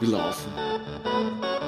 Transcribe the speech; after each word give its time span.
Wir 0.00 0.08
laufen. 0.10 0.52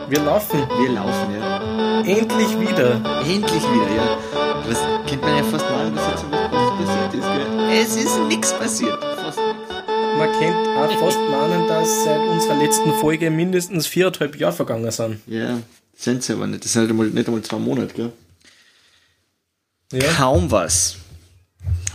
Wir 0.08 0.20
laufen. 0.20 0.58
Wir 0.78 0.92
laufen, 0.92 1.34
ja. 1.34 2.00
Endlich 2.00 2.60
wieder. 2.60 2.94
Endlich 3.26 3.62
wieder, 3.62 3.94
ja. 3.94 4.18
Was 4.66 4.78
kennt 5.06 5.22
man 5.22 5.36
ja 5.36 5.44
fast 5.44 5.64
mal, 5.68 5.92
was 5.94 6.06
jetzt 6.10 6.24
was 6.30 6.78
passiert 6.78 7.14
ist, 7.14 7.22
gell? 7.22 7.70
Es 7.82 7.96
ist 7.96 8.18
nichts 8.28 8.52
passiert. 8.52 8.98
Fast 9.02 9.38
nichts. 9.38 9.74
Man 10.16 10.32
kennt 10.38 10.56
auch 10.76 10.98
fast 11.00 11.18
meinen, 11.18 11.68
dass 11.68 12.04
seit 12.04 12.20
unserer 12.20 12.56
letzten 12.56 12.92
Folge 12.94 13.30
mindestens 13.30 13.86
viereinhalb 13.86 14.36
Jahre 14.36 14.54
vergangen 14.54 14.90
sind. 14.90 15.20
Ja, 15.26 15.58
sind 15.96 16.22
sie 16.22 16.32
aber 16.32 16.46
nicht. 16.46 16.64
Das 16.64 16.72
sind 16.72 16.82
nicht 16.82 16.90
einmal, 16.90 17.08
nicht 17.08 17.26
einmal 17.26 17.42
zwei 17.42 17.58
Monate, 17.58 17.94
gell? 17.94 18.12
Ja. 19.92 20.12
Kaum 20.12 20.50
was. 20.50 20.96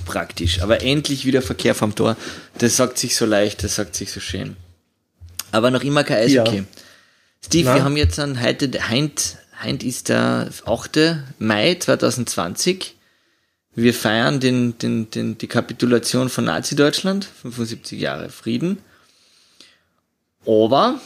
Praktisch. 0.06 0.62
Aber 0.62 0.82
endlich 0.82 1.26
wieder 1.26 1.42
Verkehr 1.42 1.74
vom 1.74 1.96
Tor. 1.96 2.18
Das 2.60 2.76
sagt 2.76 2.98
sich 2.98 3.16
so 3.16 3.26
leicht, 3.26 3.64
das 3.64 3.76
sagt 3.76 3.96
sich 3.96 4.12
so 4.12 4.20
schön. 4.20 4.58
Aber 5.56 5.72
noch 5.72 5.84
immer 5.84 6.04
kein 6.04 6.18
Eishockey. 6.18 6.58
Ja. 6.58 6.64
Steve, 7.42 7.70
Nein. 7.70 7.76
wir 7.78 7.84
haben 7.86 7.96
jetzt 7.96 8.20
an 8.20 8.44
heute, 8.44 8.70
heint, 8.90 9.38
heint 9.62 9.84
ist 9.84 10.10
der 10.10 10.50
8. 10.66 11.00
Mai 11.40 11.76
2020. 11.76 12.96
Wir 13.74 13.94
feiern 13.94 14.42
den, 14.42 14.78
den, 14.80 15.10
den, 15.12 15.38
die 15.38 15.48
Kapitulation 15.48 16.28
von 16.28 16.44
Nazi-Deutschland, 16.44 17.24
75 17.42 17.98
Jahre 17.98 18.28
Frieden. 18.28 18.80
Aber 20.46 21.00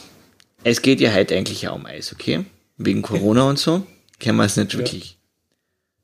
es 0.64 0.82
geht 0.82 1.00
ja 1.00 1.14
heute 1.14 1.36
eigentlich 1.36 1.68
auch 1.68 1.76
um 1.76 1.86
Eishockey. 1.86 2.44
Wegen 2.76 3.02
Corona 3.02 3.44
und 3.44 3.58
so. 3.60 3.86
Kennen 4.18 4.38
wir 4.38 4.46
es 4.46 4.56
nicht 4.56 4.76
wirklich. 4.76 5.16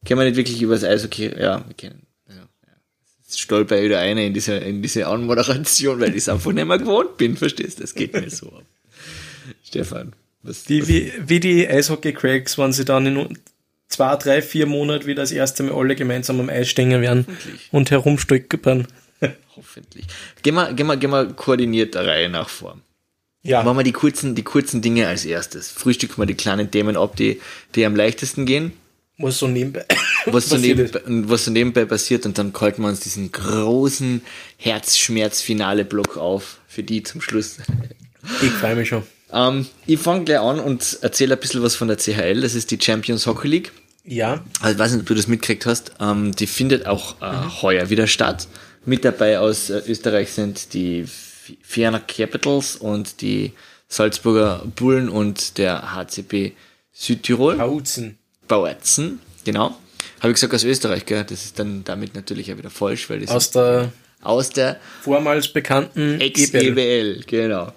Kennen 0.04 0.20
wir 0.20 0.24
nicht 0.24 0.36
wirklich 0.36 0.62
über 0.62 0.74
das 0.74 0.84
Eishockey. 0.84 1.36
Ja, 1.36 1.64
wir 1.66 1.74
kennen. 1.74 2.05
Stolper 3.28 3.82
wieder 3.82 3.98
eine 3.98 4.26
in 4.26 4.34
diese, 4.34 4.54
in 4.56 4.82
diese 4.82 5.06
Anmoderation, 5.06 6.00
weil 6.00 6.10
ich 6.10 6.18
es 6.18 6.28
einfach 6.28 6.52
nicht 6.52 6.66
mehr 6.66 6.78
gewohnt 6.78 7.16
bin, 7.16 7.36
verstehst 7.36 7.78
du? 7.78 7.82
Das 7.82 7.94
geht 7.94 8.12
mir 8.12 8.30
so 8.30 8.48
ab. 8.48 8.64
Stefan, 9.64 10.12
was, 10.42 10.64
Die, 10.64 10.82
was 10.82 10.88
wie, 10.88 11.12
wie 11.26 11.40
die 11.40 11.68
Eishockey-Cracks, 11.68 12.56
wenn 12.58 12.72
sie 12.72 12.84
dann 12.84 13.06
in 13.06 13.38
zwei, 13.88 14.16
drei, 14.16 14.42
vier 14.42 14.66
Monaten 14.66 15.06
wieder 15.06 15.22
das 15.22 15.32
erste 15.32 15.64
Mal 15.64 15.74
alle 15.74 15.96
gemeinsam 15.96 16.40
am 16.40 16.48
Eis 16.48 16.68
stehen 16.68 17.00
werden 17.00 17.26
und 17.72 17.90
herumstolpern. 17.90 18.86
hoffentlich. 19.56 20.06
Gehen 20.42 20.54
wir, 20.54 20.72
gehen 20.72 20.86
wir, 20.86 20.96
gehen 20.96 21.10
wir 21.10 21.32
koordiniert 21.32 21.94
der 21.94 22.06
Reihe 22.06 22.28
nach 22.28 22.48
vor. 22.48 22.78
Ja, 23.42 23.62
Machen 23.62 23.78
wir 23.78 23.84
die 23.84 23.92
kurzen, 23.92 24.34
die 24.34 24.42
kurzen 24.42 24.82
Dinge 24.82 25.06
als 25.06 25.24
erstes. 25.24 25.70
Frühstücken 25.70 26.20
wir 26.20 26.26
die 26.26 26.34
kleinen 26.34 26.70
Themen 26.70 26.96
ab, 26.96 27.14
die, 27.16 27.40
die 27.74 27.86
am 27.86 27.94
leichtesten 27.94 28.44
gehen. 28.44 28.72
Was 29.18 29.38
so 29.38 29.46
nebenbei. 29.48 29.84
was 30.26 30.48
so, 30.48 30.56
passiert 30.56 30.78
nebenbei, 30.78 31.28
was 31.30 31.44
so 31.44 31.50
nebenbei 31.50 31.84
passiert 31.84 32.26
und 32.26 32.36
dann 32.38 32.52
halten 32.58 32.82
wir 32.82 32.88
uns 32.88 33.00
diesen 33.00 33.32
großen 33.32 34.22
Herzschmerz-Finale-Block 34.58 36.16
auf 36.16 36.58
für 36.68 36.82
die 36.82 37.02
zum 37.02 37.20
Schluss. 37.20 37.58
Ich 38.42 38.50
freue 38.50 38.74
mich 38.74 38.88
schon. 38.88 39.04
ähm, 39.32 39.66
ich 39.86 40.00
fange 40.00 40.24
gleich 40.24 40.40
an 40.40 40.58
und 40.58 40.98
erzähle 41.00 41.34
ein 41.34 41.40
bisschen 41.40 41.62
was 41.62 41.76
von 41.76 41.86
der 41.86 41.96
CHL. 41.96 42.40
Das 42.40 42.56
ist 42.56 42.72
die 42.72 42.78
Champions 42.80 43.24
Hockey 43.28 43.46
League. 43.46 43.70
Ja, 44.04 44.42
Also, 44.60 44.72
ich 44.72 44.78
weiß 44.80 44.90
nicht, 44.90 45.02
ob 45.02 45.06
du 45.06 45.14
das 45.14 45.28
mitgekriegt 45.28 45.64
hast. 45.64 45.92
Ähm, 46.00 46.34
die 46.34 46.48
findet 46.48 46.86
auch 46.86 47.22
äh, 47.22 47.62
heuer 47.62 47.88
wieder 47.88 48.08
statt. 48.08 48.48
Mit 48.84 49.04
dabei 49.04 49.38
aus 49.38 49.70
äh, 49.70 49.80
Österreich 49.86 50.32
sind 50.32 50.74
die 50.74 51.06
Vienna 51.72 52.00
Capitals 52.00 52.74
und 52.74 53.20
die 53.20 53.52
Salzburger 53.88 54.64
Bullen 54.74 55.08
und 55.08 55.56
der 55.58 55.94
HCP 55.94 56.52
Südtirol. 56.92 57.58
Pauzen. 57.58 58.18
Bauerzen, 58.48 59.20
genau. 59.44 59.76
Habe 60.20 60.30
ich 60.30 60.34
gesagt 60.34 60.54
aus 60.54 60.64
Österreich, 60.64 61.04
gell? 61.06 61.24
Das 61.24 61.44
ist 61.44 61.58
dann 61.58 61.84
damit 61.84 62.14
natürlich 62.14 62.52
auch 62.52 62.58
wieder 62.58 62.70
falsch, 62.70 63.08
weil 63.10 63.20
das 63.20 63.30
Aus 63.30 63.50
der 63.50 63.92
aus 64.22 64.50
der 64.50 64.80
vormals 65.02 65.48
bekannten 65.48 66.20
E 66.20 66.26
EBL. 66.26 66.42
Ex-EBL, 66.42 67.24
genau. 67.26 67.72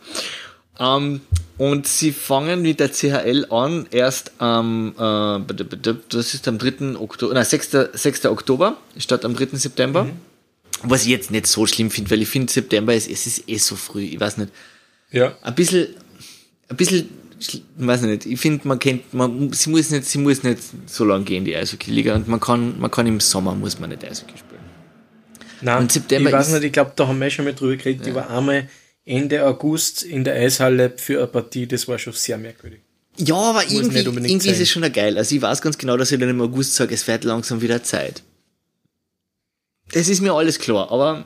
Ähm, 0.79 1.21
und 1.57 1.87
sie 1.87 2.11
fangen 2.11 2.61
mit 2.61 2.79
der 2.79 2.89
CHL 2.91 3.45
an, 3.49 3.85
erst 3.91 4.31
am, 4.39 4.93
äh, 4.97 5.93
das 6.09 6.33
ist 6.33 6.47
am 6.47 6.57
3. 6.57 6.97
Oktober, 6.97 7.33
nein, 7.33 7.43
6. 7.43 7.77
6. 7.93 8.25
Oktober, 8.27 8.77
statt 8.97 9.25
am 9.25 9.35
3. 9.35 9.57
September. 9.57 10.07
Was 10.83 11.03
ich 11.03 11.09
jetzt 11.09 11.31
nicht 11.31 11.47
so 11.47 11.67
schlimm 11.67 11.91
finde, 11.91 12.09
weil 12.11 12.21
ich 12.21 12.29
finde, 12.29 12.51
September 12.51 12.95
ist, 12.95 13.09
es 13.09 13.27
ist 13.27 13.49
eh 13.49 13.57
so 13.57 13.75
früh, 13.75 14.03
ich 14.03 14.19
weiß 14.19 14.37
nicht. 14.37 14.53
Ja. 15.11 15.35
Ein 15.41 15.55
bisschen, 15.55 15.87
ein 16.69 16.77
bisschen, 16.77 17.09
weiß 17.77 18.01
nicht, 18.01 18.25
ich 18.25 18.39
finde, 18.39 18.67
man 18.67 18.79
kennt, 18.79 19.13
man, 19.13 19.51
sie 19.53 19.69
muss 19.69 19.89
nicht, 19.89 20.05
sie 20.05 20.17
muss 20.17 20.43
nicht 20.43 20.59
so 20.87 21.05
lange 21.05 21.23
gehen, 21.23 21.45
die 21.45 21.55
Eishockey-Liga, 21.55 22.15
und 22.15 22.27
man 22.27 22.39
kann, 22.39 22.79
man 22.79 22.91
kann 22.91 23.07
im 23.07 23.19
Sommer, 23.19 23.55
muss 23.55 23.79
man 23.79 23.89
nicht 23.89 24.03
Eishockey 24.03 24.37
spielen. 24.37 24.59
Nein, 25.61 25.83
Und 25.83 25.91
September 25.91 26.29
ich 26.29 26.35
weiß 26.35 26.49
nicht, 26.53 26.63
ich 26.63 26.71
glaube, 26.71 26.91
da 26.95 27.07
haben 27.07 27.19
wir 27.19 27.29
schon 27.29 27.45
mal 27.45 27.53
drüber 27.53 27.75
geredet. 27.75 28.07
Ich 28.07 28.13
war 28.13 28.29
einmal 28.29 28.69
Ende 29.05 29.45
August 29.45 30.03
in 30.03 30.23
der 30.23 30.35
Eishalle 30.35 30.93
für 30.95 31.17
eine 31.17 31.27
Partie, 31.27 31.67
das 31.67 31.87
war 31.87 31.97
schon 31.97 32.13
sehr 32.13 32.37
merkwürdig. 32.37 32.81
Ja, 33.17 33.35
aber 33.35 33.63
irgendwie, 33.63 33.97
nicht 33.97 34.07
unbedingt 34.07 34.31
irgendwie 34.31 34.49
ist 34.49 34.61
es 34.61 34.69
schon 34.69 34.89
geil. 34.93 35.17
Also 35.17 35.35
ich 35.35 35.41
weiß 35.41 35.61
ganz 35.61 35.77
genau, 35.77 35.97
dass 35.97 36.11
ich 36.11 36.19
dann 36.19 36.29
im 36.29 36.41
August 36.41 36.75
sage, 36.75 36.93
es 36.93 37.05
wird 37.07 37.25
langsam 37.25 37.61
wieder 37.61 37.83
Zeit. 37.83 38.23
Das 39.91 40.07
ist 40.07 40.21
mir 40.21 40.33
alles 40.33 40.59
klar, 40.59 40.91
aber 40.91 41.25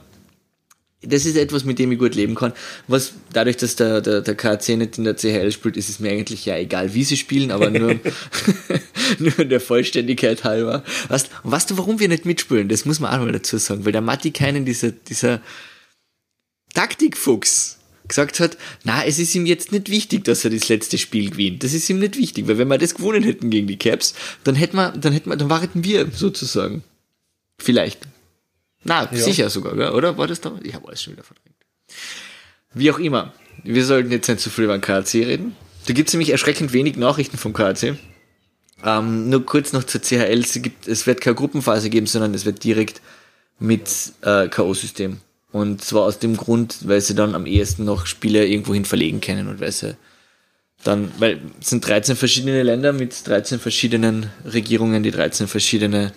das 1.05 1.25
ist 1.25 1.35
etwas, 1.35 1.65
mit 1.65 1.79
dem 1.79 1.91
ich 1.91 1.99
gut 1.99 2.15
leben 2.15 2.35
kann. 2.35 2.53
Was 2.87 3.13
dadurch, 3.31 3.57
dass 3.57 3.75
der, 3.75 4.01
der, 4.01 4.21
der 4.21 4.35
KC 4.35 4.77
nicht 4.77 4.97
in 4.97 5.03
der 5.03 5.15
CHL 5.15 5.51
spielt, 5.51 5.77
ist 5.77 5.89
es 5.89 5.99
mir 5.99 6.11
eigentlich 6.11 6.45
ja 6.45 6.57
egal, 6.57 6.93
wie 6.93 7.03
sie 7.03 7.17
spielen, 7.17 7.51
aber 7.51 7.69
nur, 7.69 7.99
nur 9.19 9.45
der 9.45 9.59
Vollständigkeit 9.59 10.43
halber. 10.43 10.83
Weißt, 11.09 11.29
und 11.43 11.51
weißt 11.51 11.71
du, 11.71 11.77
warum 11.77 11.99
wir 11.99 12.07
nicht 12.07 12.25
mitspielen? 12.25 12.69
Das 12.69 12.85
muss 12.85 12.99
man 12.99 13.11
auch 13.13 13.23
mal 13.23 13.31
dazu 13.31 13.57
sagen, 13.57 13.85
weil 13.85 13.91
der 13.91 14.01
Matti 14.01 14.31
keinen 14.31 14.65
dieser, 14.65 14.91
dieser 14.91 15.41
Taktikfuchs 16.73 17.79
gesagt 18.07 18.39
hat, 18.39 18.57
na, 18.83 19.05
es 19.05 19.19
ist 19.19 19.33
ihm 19.35 19.45
jetzt 19.45 19.71
nicht 19.71 19.89
wichtig, 19.89 20.23
dass 20.25 20.43
er 20.43 20.51
das 20.51 20.69
letzte 20.69 20.97
Spiel 20.97 21.31
gewinnt. 21.31 21.63
Das 21.63 21.73
ist 21.73 21.89
ihm 21.89 21.99
nicht 21.99 22.17
wichtig, 22.17 22.47
weil 22.47 22.57
wenn 22.57 22.67
wir 22.67 22.77
das 22.77 22.95
gewonnen 22.95 23.23
hätten 23.23 23.49
gegen 23.49 23.67
die 23.67 23.77
Caps, 23.77 24.13
dann 24.43 24.55
hätten 24.55 24.75
wir, 24.75 24.91
dann 24.91 25.13
hätten 25.13 25.29
wir, 25.29 25.37
dann 25.37 25.49
waren 25.49 25.69
wir 25.73 26.11
sozusagen. 26.11 26.83
Vielleicht. 27.57 27.99
Na, 28.83 29.07
sicher 29.11 29.49
sogar, 29.49 29.75
gell? 29.75 29.91
oder? 29.91 30.17
War 30.17 30.27
das 30.27 30.41
da? 30.41 30.53
Ich 30.63 30.73
habe 30.73 30.87
alles 30.87 31.01
schon 31.01 31.13
wieder 31.13 31.23
verdrängt. 31.23 31.55
Wie 32.73 32.91
auch 32.91 32.99
immer. 32.99 33.33
Wir 33.63 33.85
sollten 33.85 34.11
jetzt 34.11 34.27
nicht 34.27 34.41
zu 34.41 34.49
viel 34.49 34.65
über 34.65 34.77
den 34.77 34.81
KAC 34.81 35.13
reden. 35.15 35.55
Da 35.85 35.93
gibt 35.93 36.09
es 36.09 36.13
nämlich 36.13 36.31
erschreckend 36.31 36.73
wenig 36.73 36.97
Nachrichten 36.97 37.37
vom 37.37 37.53
KAC. 37.53 37.95
Ähm, 38.83 39.29
nur 39.29 39.45
kurz 39.45 39.73
noch 39.73 39.83
zur 39.83 40.01
CHL. 40.01 40.39
Es, 40.39 40.53
gibt, 40.61 40.87
es 40.87 41.07
wird 41.07 41.21
keine 41.21 41.35
Gruppenphase 41.35 41.89
geben, 41.89 42.07
sondern 42.07 42.33
es 42.33 42.45
wird 42.45 42.63
direkt 42.63 43.01
mit 43.59 44.13
äh, 44.21 44.47
K.O.-System. 44.47 45.17
Und 45.51 45.83
zwar 45.83 46.03
aus 46.03 46.19
dem 46.19 46.35
Grund, 46.35 46.79
weil 46.87 46.99
sie 46.99 47.15
dann 47.15 47.35
am 47.35 47.45
ehesten 47.45 47.85
noch 47.85 48.05
Spiele 48.05 48.45
irgendwohin 48.45 48.85
verlegen 48.85 49.21
können 49.21 49.47
und 49.47 49.61
weil 49.61 49.71
sie 49.71 49.95
dann, 50.83 51.11
weil 51.19 51.39
es 51.61 51.69
sind 51.69 51.87
13 51.87 52.15
verschiedene 52.15 52.63
Länder 52.63 52.91
mit 52.91 53.25
13 53.25 53.59
verschiedenen 53.59 54.29
Regierungen, 54.51 55.03
die 55.03 55.11
13 55.11 55.47
verschiedene 55.47 56.11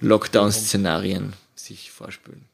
Lockdown-Szenarien 0.00 1.32
sich 1.54 1.90
vorspielen. 1.90 2.44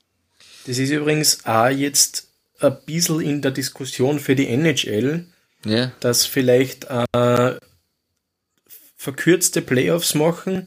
Das 0.67 0.79
ist 0.79 0.91
übrigens 0.91 1.45
auch 1.47 1.69
jetzt 1.69 2.29
ein 2.61 2.77
bisschen 2.87 3.21
in 3.21 3.43
der 3.43 3.51
Diskussion 3.53 4.19
für 4.21 4.35
die 4.35 4.49
NHL, 4.49 5.27
Ja, 5.65 5.93
dass 6.01 6.27
vielleicht 6.27 6.85
äh, 6.85 7.57
verkürzte 8.97 9.63
Playoffs 9.63 10.15
machen, 10.15 10.67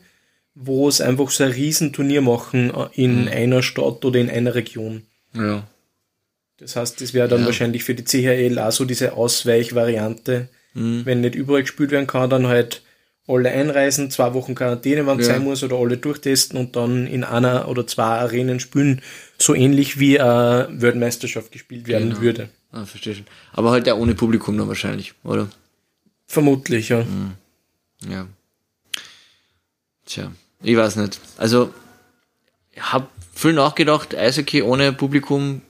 wo 0.55 0.87
es 0.87 1.01
einfach 1.01 1.29
so 1.29 1.43
ein 1.43 1.51
Riesenturnier 1.51 2.21
machen 2.21 2.73
äh, 2.73 2.87
in 2.93 3.27
einer 3.27 3.61
Stadt 3.63 4.03
oder 4.05 4.19
in 4.19 4.29
einer 4.29 4.55
Region. 4.55 5.03
ja. 5.33 5.67
Das 6.57 6.75
heißt, 6.75 7.01
das 7.01 7.15
wäre 7.15 7.27
dann 7.27 7.39
Ja. 7.39 7.45
wahrscheinlich 7.47 7.83
für 7.83 7.95
die 7.95 8.03
CHL 8.03 8.59
auch 8.59 8.71
so 8.71 8.85
diese 8.85 9.13
Ausweichvariante. 9.13 10.47
Mhm. 10.75 11.07
Wenn 11.07 11.21
nicht 11.21 11.33
überall 11.33 11.63
gespielt 11.63 11.89
werden 11.89 12.05
kann, 12.05 12.29
dann 12.29 12.45
halt 12.45 12.83
alle 13.31 13.49
einreisen, 13.49 14.11
zwei 14.11 14.33
Wochen 14.33 14.53
Quarantäne, 14.55 15.05
wenn 15.07 15.19
es 15.19 15.27
Ja. 15.27 15.33
sein 15.35 15.43
muss, 15.43 15.63
oder 15.63 15.77
alle 15.77 15.97
durchtesten 15.97 16.57
und 16.57 16.75
dann 16.75 17.07
in 17.07 17.23
einer 17.23 17.67
oder 17.67 17.87
zwei 17.87 18.03
Arenen 18.03 18.59
spielen, 18.59 19.01
so 19.37 19.55
ähnlich 19.55 19.99
wie 19.99 20.19
eine 20.19 20.67
Weltmeisterschaft 20.71 21.51
gespielt 21.51 21.87
werden 21.87 22.09
Genau. 22.09 22.21
würde. 22.21 22.49
Ah, 22.71 22.85
verstehe 22.85 23.15
schon. 23.15 23.25
Aber 23.53 23.71
halt 23.71 23.87
ja 23.87 23.95
ohne 23.95 24.15
Publikum 24.15 24.57
dann 24.57 24.67
wahrscheinlich, 24.67 25.13
oder? 25.23 25.49
Vermutlich, 26.27 26.89
ja. 26.89 27.03
Mhm. 27.03 27.33
Ja. 28.09 28.27
Tja, 30.05 30.31
ich 30.63 30.75
weiß 30.77 30.95
nicht. 30.97 31.19
Also, 31.37 31.73
ich 32.71 32.81
hab 32.81 33.09
viel 33.33 33.53
nachgedacht, 33.53 34.15
Eishockey 34.15 34.61
ohne 34.61 34.93
Publikum 34.93 35.61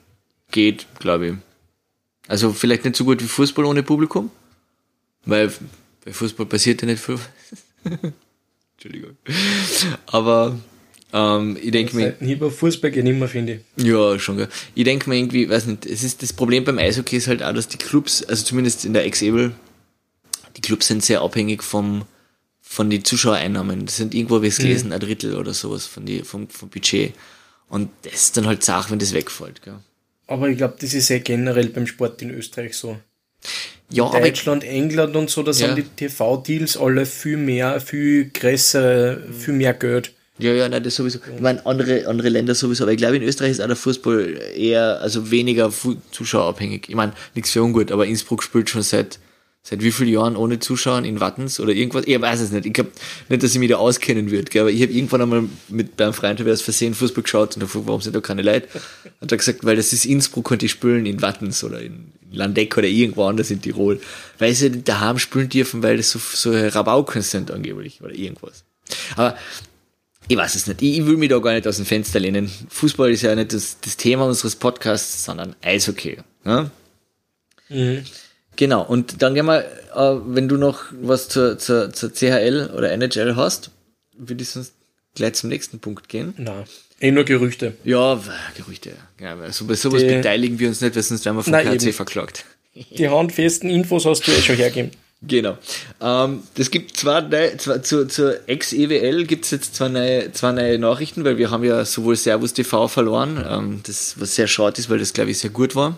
geht, 0.51 0.85
glaube 0.99 1.27
ich. 1.27 1.33
Also 2.27 2.53
vielleicht 2.53 2.85
nicht 2.85 2.95
so 2.95 3.03
gut 3.05 3.21
wie 3.21 3.27
Fußball 3.27 3.65
ohne 3.65 3.83
Publikum, 3.83 4.29
weil 5.25 5.51
bei 6.03 6.13
Fußball 6.13 6.45
passiert 6.45 6.81
ja 6.81 6.87
nicht 6.87 7.03
viel. 7.03 7.19
Entschuldigung. 8.75 9.17
Aber 10.07 10.59
ähm, 11.13 11.57
ich 11.61 11.71
denke 11.71 11.95
mir, 11.95 12.05
Seitenhieb 12.05 12.41
auf 12.41 12.57
Fußball 12.57 12.91
geht 12.91 13.05
immer, 13.05 13.27
finde 13.27 13.61
ich. 13.77 13.85
ja, 13.85 14.17
schon, 14.17 14.37
gell. 14.37 14.49
Ich 14.75 14.83
denke 14.83 15.09
mir 15.09 15.17
irgendwie, 15.17 15.49
weiß 15.49 15.65
nicht, 15.67 15.85
es 15.85 16.03
ist 16.03 16.23
das 16.23 16.33
Problem 16.33 16.63
beim 16.63 16.77
Eishockey 16.79 17.17
ist 17.17 17.27
halt 17.27 17.43
auch, 17.43 17.53
dass 17.53 17.67
die 17.67 17.77
Clubs, 17.77 18.23
also 18.23 18.43
zumindest 18.43 18.85
in 18.85 18.93
der 18.93 19.05
Ex-Able, 19.05 19.53
die 20.55 20.61
Clubs 20.61 20.87
sind 20.87 21.03
sehr 21.03 21.21
abhängig 21.21 21.63
vom, 21.63 22.05
von 22.61 22.89
den 22.89 23.03
Zuschauereinnahmen. 23.03 23.85
Das 23.85 23.97
sind 23.97 24.13
irgendwo, 24.13 24.41
wie 24.41 24.47
es 24.47 24.57
gelesen, 24.57 24.93
ein 24.93 24.99
Drittel 24.99 25.35
oder 25.35 25.53
sowas 25.53 25.85
von 25.85 26.05
die, 26.05 26.23
vom, 26.23 26.49
vom 26.49 26.69
Budget. 26.69 27.13
Und 27.67 27.89
das 28.03 28.13
ist 28.13 28.37
dann 28.37 28.47
halt 28.47 28.63
Sache, 28.63 28.91
wenn 28.91 28.99
das 28.99 29.13
wegfällt, 29.13 29.61
gell. 29.61 29.79
Aber 30.27 30.47
ich 30.47 30.57
glaube, 30.57 30.75
das 30.79 30.93
ist 30.93 31.09
ja 31.09 31.19
generell 31.19 31.67
beim 31.69 31.87
Sport 31.87 32.21
in 32.21 32.31
Österreich 32.31 32.75
so. 32.77 32.97
Ja, 33.91 34.09
Deutschland, 34.09 34.63
England 34.63 35.15
und 35.15 35.29
so, 35.29 35.43
da 35.43 35.51
Ja. 35.51 35.67
sind 35.67 35.77
die 35.77 35.83
TV-Deals 35.83 36.77
alle 36.77 37.05
viel 37.05 37.37
mehr, 37.37 37.79
viel 37.81 38.29
größer, 38.33 39.17
viel 39.37 39.53
mehr 39.53 39.73
Geld. 39.73 40.11
Ja, 40.39 40.53
ja, 40.53 40.67
nein, 40.67 40.81
das 40.81 40.95
sowieso. 40.95 41.19
Ich 41.35 41.41
meine, 41.41 41.63
andere, 41.65 42.07
andere 42.07 42.29
Länder 42.29 42.55
sowieso, 42.55 42.83
aber 42.85 42.93
ich 42.93 42.97
glaube, 42.97 43.17
in 43.17 43.23
Österreich 43.23 43.51
ist 43.51 43.61
auch 43.61 43.67
der 43.67 43.75
Fußball 43.75 44.39
eher, 44.55 44.99
also 45.01 45.29
weniger 45.29 45.71
zuschauerabhängig. 46.11 46.85
Ich 46.87 46.95
meine, 46.95 47.13
nichts 47.35 47.51
für 47.51 47.61
ungut, 47.61 47.91
aber 47.91 48.07
Innsbruck 48.07 48.41
spielt 48.41 48.69
schon 48.69 48.81
seit, 48.81 49.19
seit 49.63 49.83
wie 49.83 49.91
vielen 49.91 50.09
Jahren 50.09 50.35
ohne 50.35 50.59
Zuschauer 50.59 51.03
in 51.03 51.19
Wattens 51.19 51.59
oder 51.59 51.71
irgendwas? 51.71 52.05
Ich 52.07 52.19
weiß 52.19 52.41
es 52.41 52.51
nicht. 52.51 52.65
Ich 52.65 52.73
glaube 52.73 52.91
nicht, 53.29 53.43
dass 53.43 53.53
ich 53.53 53.59
mich 53.59 53.69
da 53.69 53.77
auskennen 53.77 54.31
würde, 54.31 54.45
gell, 54.45 54.61
aber 54.61 54.71
ich 54.71 54.81
habe 54.81 54.91
irgendwann 54.91 55.21
einmal 55.21 55.43
mit 55.69 55.97
beim 55.97 56.13
Freund 56.13 56.39
habe 56.39 56.49
ich 56.49 56.53
aus 56.53 56.61
Versehen 56.61 56.93
Fußball 56.93 57.23
geschaut 57.23 57.55
und 57.55 57.61
gefragt, 57.61 57.85
warum 57.87 58.01
sind 58.01 58.15
da 58.15 58.21
keine 58.21 58.41
Leute? 58.41 58.67
Hat 59.21 59.31
er 59.31 59.37
gesagt, 59.37 59.63
weil 59.63 59.75
das 59.75 59.93
ist 59.93 60.05
Innsbruck 60.05 60.49
und 60.51 60.61
die 60.61 60.69
spielen 60.69 61.05
in 61.05 61.21
Wattens 61.21 61.63
oder 61.63 61.81
in 61.81 62.11
Landeck 62.31 62.77
oder 62.77 62.87
irgendwo 62.87 63.25
anders 63.25 63.51
in 63.51 63.61
Tirol. 63.61 63.99
Weil 64.39 64.53
sie 64.55 64.83
daheim 64.83 65.19
spielen 65.19 65.49
dürfen, 65.49 65.83
weil 65.83 65.97
das 65.97 66.11
so, 66.11 66.19
so 66.19 66.51
Rabauken 66.51 67.21
sind 67.21 67.51
angeblich 67.51 68.01
oder 68.01 68.15
irgendwas. 68.15 68.63
Aber 69.15 69.37
ich 70.27 70.37
weiß 70.37 70.55
es 70.55 70.65
nicht. 70.67 70.81
Ich, 70.81 70.99
ich 70.99 71.05
will 71.05 71.17
mich 71.17 71.29
da 71.29 71.39
gar 71.39 71.53
nicht 71.53 71.67
aus 71.67 71.75
dem 71.77 71.85
Fenster 71.85 72.19
lehnen. 72.19 72.49
Fußball 72.69 73.11
ist 73.11 73.21
ja 73.21 73.35
nicht 73.35 73.53
das, 73.53 73.77
das 73.81 73.97
Thema 73.97 74.25
unseres 74.25 74.55
Podcasts, 74.55 75.25
sondern 75.25 75.55
Eishockey. 75.61 76.17
Ne? 76.45 76.71
Genau. 78.61 78.83
Und 78.83 79.23
dann 79.23 79.33
gehen 79.33 79.47
wir, 79.47 79.61
äh, 79.95 80.19
wenn 80.23 80.47
du 80.47 80.55
noch 80.55 80.83
was 81.01 81.27
zur, 81.29 81.57
zur, 81.57 81.91
zur 81.91 82.13
CHL 82.13 82.69
oder 82.77 82.91
NHL 82.91 83.35
hast, 83.35 83.71
würde 84.15 84.43
ich 84.43 84.49
sonst 84.51 84.73
gleich 85.15 85.33
zum 85.33 85.49
nächsten 85.49 85.79
Punkt 85.79 86.07
gehen. 86.09 86.35
Na, 86.37 86.65
eh 86.99 87.09
nur 87.09 87.23
Gerüchte. 87.23 87.73
Ja, 87.83 88.21
Gerüchte. 88.55 88.91
Ja, 89.19 89.35
so, 89.51 89.65
bei 89.65 89.73
sowas 89.73 90.03
Die- 90.03 90.09
beteiligen 90.09 90.59
wir 90.59 90.67
uns 90.67 90.79
nicht, 90.79 90.95
weil 90.95 91.01
sonst 91.01 91.25
werden 91.25 91.37
wir 91.37 91.43
vom 91.43 91.53
Nein, 91.53 91.65
KC 91.75 91.85
eben. 91.85 91.93
verklagt. 91.93 92.45
Die 92.75 93.09
handfesten 93.09 93.67
Infos 93.71 94.05
hast 94.05 94.27
du 94.27 94.31
eh 94.31 94.39
schon 94.43 94.57
hergegeben. 94.57 94.91
Genau. 95.23 95.57
Ähm, 95.99 96.43
das 96.53 96.69
gibt 96.69 96.95
zwar, 96.97 97.23
neue, 97.23 97.57
zwar 97.57 97.81
zur, 97.81 98.07
zur 98.09 98.47
Ex-EWL 98.47 99.25
gibt 99.25 99.45
es 99.45 99.49
jetzt 99.51 99.73
zwei 99.73 99.89
neue, 99.89 100.31
zwei 100.33 100.51
neue 100.51 100.77
Nachrichten, 100.77 101.25
weil 101.25 101.39
wir 101.39 101.49
haben 101.49 101.63
ja 101.63 101.83
sowohl 101.83 102.15
Servus 102.15 102.53
TV 102.53 102.87
verloren, 102.87 103.43
ähm, 103.49 103.79
das 103.87 104.19
was 104.19 104.35
sehr 104.35 104.45
schade 104.45 104.79
ist, 104.79 104.91
weil 104.91 104.99
das 104.99 105.13
glaube 105.13 105.31
ich 105.31 105.39
sehr 105.39 105.49
gut 105.49 105.75
war. 105.75 105.97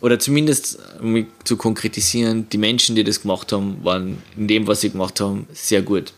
Oder 0.00 0.18
zumindest, 0.18 0.78
um 1.00 1.12
mich 1.12 1.26
zu 1.44 1.56
konkretisieren, 1.58 2.48
die 2.48 2.56
Menschen, 2.58 2.96
die 2.96 3.04
das 3.04 3.20
gemacht 3.22 3.52
haben, 3.52 3.84
waren 3.84 4.22
in 4.36 4.48
dem, 4.48 4.66
was 4.66 4.80
sie 4.80 4.90
gemacht 4.90 5.20
haben, 5.20 5.46
sehr 5.52 5.82
gut. 5.82 6.14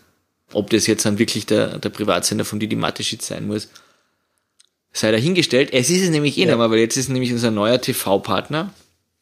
Ob 0.52 0.70
das 0.70 0.86
jetzt 0.86 1.04
dann 1.06 1.18
wirklich 1.18 1.46
der, 1.46 1.78
der 1.78 1.88
Privatsender 1.88 2.44
von 2.44 2.60
Didi 2.60 2.76
Mateschitz 2.76 3.26
sein 3.26 3.46
muss, 3.48 3.68
sei 4.92 5.10
dahingestellt. 5.10 5.72
Es 5.72 5.90
ist 5.90 6.02
es 6.02 6.10
nämlich 6.10 6.36
eh 6.38 6.44
Ja. 6.46 6.56
mehr, 6.56 6.70
weil 6.70 6.78
jetzt 6.78 6.96
ist 6.96 7.08
nämlich 7.08 7.32
unser 7.32 7.50
neuer 7.50 7.80
TV-Partner, 7.80 8.72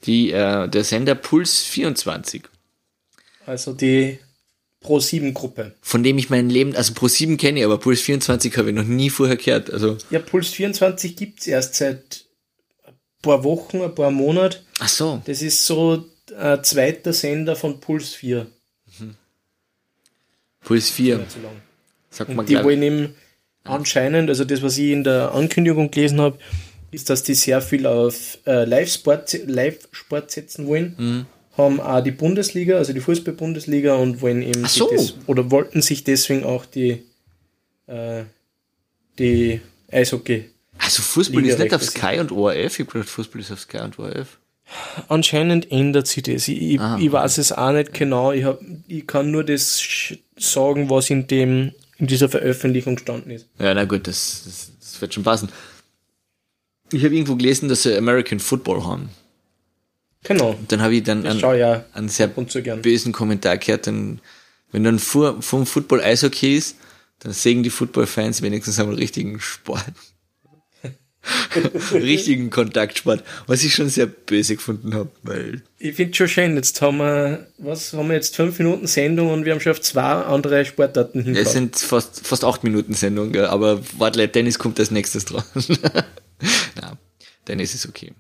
die, 0.05 0.33
äh, 0.33 0.69
der 0.69 0.85
Sender 0.85 1.15
Puls 1.15 1.61
24, 1.63 2.43
Also 3.47 3.73
die 3.73 4.19
Pro-7-Gruppe. 4.81 5.75
von 5.83 6.03
dem 6.03 6.19
ich 6.19 6.31
mein 6.31 6.51
Leben, 6.51 6.75
also 6.75 6.95
Pro 6.95 7.07
7 7.09 7.37
kenne 7.37 7.61
ich, 7.61 7.65
aber 7.65 7.79
Puls 7.79 8.01
24 8.01 8.57
habe 8.57 8.71
ich 8.71 8.75
noch 8.75 8.85
nie 8.85 9.11
vorher 9.11 9.37
gehört. 9.37 9.71
Also, 9.73 9.97
Ja, 10.11 10.19
Puls 10.19 10.49
24 10.49 11.17
gibt's 11.17 11.47
erst 11.47 11.75
seit 11.77 12.25
paar 13.23 13.43
Wochen, 13.45 13.81
ein 13.83 13.95
paar 13.95 14.11
Monaten. 14.11 14.59
ach 14.79 14.89
so, 14.89 15.23
Das 15.25 15.43
ist 15.43 15.65
so 15.67 16.05
ein 16.39 16.63
zweiter 16.65 17.13
Sender 17.13 17.57
von 17.57 17.81
Puls 17.81 18.15
4. 18.15 18.47
Puls 20.61 20.91
4, 20.91 21.19
Nicht 21.19 21.31
so 21.33 21.41
lang. 21.41 21.53
sagt 22.11 22.35
man 22.35 22.47
Die 22.47 22.53
glaub, 22.55 22.65
wollen 22.65 22.83
eben 22.83 23.15
anscheinend, 23.65 24.29
also 24.29 24.45
das, 24.45 24.63
was 24.63 24.79
ich 24.79 24.91
in 24.91 25.05
der 25.05 25.33
Ankündigung 25.33 25.91
gelesen 25.91 26.21
habe, 26.21 26.39
ist, 26.91 27.09
dass 27.09 27.23
die 27.23 27.35
sehr 27.35 27.61
viel 27.63 27.87
auf 27.87 28.39
äh, 28.47 28.65
Live-Sport 28.65 29.47
Live 29.47 29.89
-Sport 29.93 30.31
setzen 30.31 30.67
wollen. 30.67 30.95
Mhm. 30.99 31.27
Haben 31.57 31.81
auch 31.81 32.01
die 32.03 32.11
Bundesliga, 32.11 32.77
also 32.77 32.93
die 32.93 33.01
Fußball-Bundesliga 33.01 33.95
und 33.95 34.21
wollen 34.23 34.43
eben 34.43 34.67
so. 34.67 34.91
das, 34.91 35.15
oder 35.27 35.51
wollten 35.51 35.83
sich 35.83 36.05
deswegen 36.05 36.45
auch 36.45 36.65
die, 36.67 37.03
äh, 37.87 38.25
die 39.19 39.61
Eishockey. 39.91 40.45
Also 40.83 41.03
Fußball 41.03 41.45
ist 41.45 41.59
nicht 41.59 41.75
auf 41.75 41.83
Sky 41.85 42.19
und 42.21 42.33
ORF, 42.33 42.79
ich 42.79 42.87
habe 42.87 42.93
gedacht, 42.93 43.09
Fußball 43.09 43.41
ist 43.41 43.53
auf 43.53 43.61
Sky 43.61 43.79
und 43.79 43.99
ORF. 43.99 44.39
Anscheinend 45.09 45.71
ändert 45.71 46.07
sich 46.07 46.23
das. 46.23 46.49
Ich, 46.49 46.81
Ah, 46.81 46.97
ich 47.01 47.11
weiß 47.11 47.39
es 47.39 47.53
auch 47.53 47.73
nicht 47.73 47.93
genau. 47.93 48.33
Ich, 48.33 48.45
hab, 48.45 48.61
ich 48.87 49.07
kann 49.07 49.31
nur 49.31 49.45
das 49.45 49.83
sagen, 50.37 50.89
was 50.89 51.11
in 51.11 51.27
dem 51.27 51.73
in 51.99 52.07
dieser 52.07 52.29
Veröffentlichung 52.29 52.95
gestanden 52.97 53.31
ist. 53.31 53.47
Ja, 53.59 53.75
na 53.75 53.85
gut, 53.85 54.07
das, 54.07 54.43
das, 54.47 54.73
das 54.81 55.01
wird 55.01 55.13
schon 55.13 55.23
passen. 55.23 55.51
Ich 56.93 57.05
habe 57.05 57.15
irgendwo 57.15 57.37
gelesen, 57.37 57.69
dass 57.69 57.83
sie 57.83 57.97
American 57.97 58.41
Football 58.41 58.85
haben. 58.85 59.11
Genau. 60.25 60.59
Dann 60.69 60.81
habe 60.83 60.95
ich 60.95 61.03
dann 61.03 61.27
einen, 61.27 61.41
ja 61.41 61.85
einen 61.93 62.09
sehr 62.09 62.37
und 62.37 62.51
gern. 62.65 62.83
bösen 62.83 63.13
Kommentar 63.13 63.59
gehört, 63.59 63.87
dann, 63.87 64.21
wenn 64.73 64.85
dann 64.85 64.99
vor, 64.99 65.43
vom 65.43 65.67
Football 65.67 66.01
Eishockey 66.01 66.57
ist, 66.57 66.77
dann 67.21 67.33
sägen 67.33 67.63
die 67.63 67.71
Football-Fans 67.71 68.41
wenigstens 68.43 68.79
einmal 68.81 68.95
richtigen 68.97 69.41
Sport. 69.41 69.85
richtigen 71.93 72.49
Kontaktsport, 72.51 73.23
was 73.47 73.63
ich 73.63 73.75
schon 73.75 73.89
sehr 73.91 74.07
böse 74.07 74.57
gefunden 74.57 74.95
habe, 74.95 75.11
weil 75.23 75.63
Ich 75.79 75.95
finde 75.97 76.15
schon 76.17 76.29
schön. 76.29 76.57
Jetzt 76.57 76.81
haben 76.81 76.97
wir, 76.99 77.47
was 77.59 77.93
haben 77.93 78.09
wir 78.09 78.15
jetzt 78.15 78.37
fünf 78.37 78.59
Minuten 78.59 78.87
Sendung 78.87 79.31
und 79.31 79.45
wir 79.45 79.53
haben 79.53 79.61
schon 79.61 79.73
auf 79.73 79.81
zwei 79.83 80.03
andere 80.03 80.65
Sportarten 80.65 81.19
es 81.21 81.25
hingebracht. 81.27 81.53
sind 81.53 81.77
fast, 81.77 82.27
fast 82.27 82.45
acht 82.45 82.65
Minuten 82.65 82.95
Sendung, 82.95 83.37
aber 83.37 83.81
warte, 83.99 84.27
Tennis 84.33 84.59
kommt 84.59 84.79
als 84.81 84.91
nächstes 84.91 85.27
dran. 85.27 85.45
Na, 86.81 86.97
Tennis 87.45 87.75
ist 87.75 87.87
okay. 87.87 88.13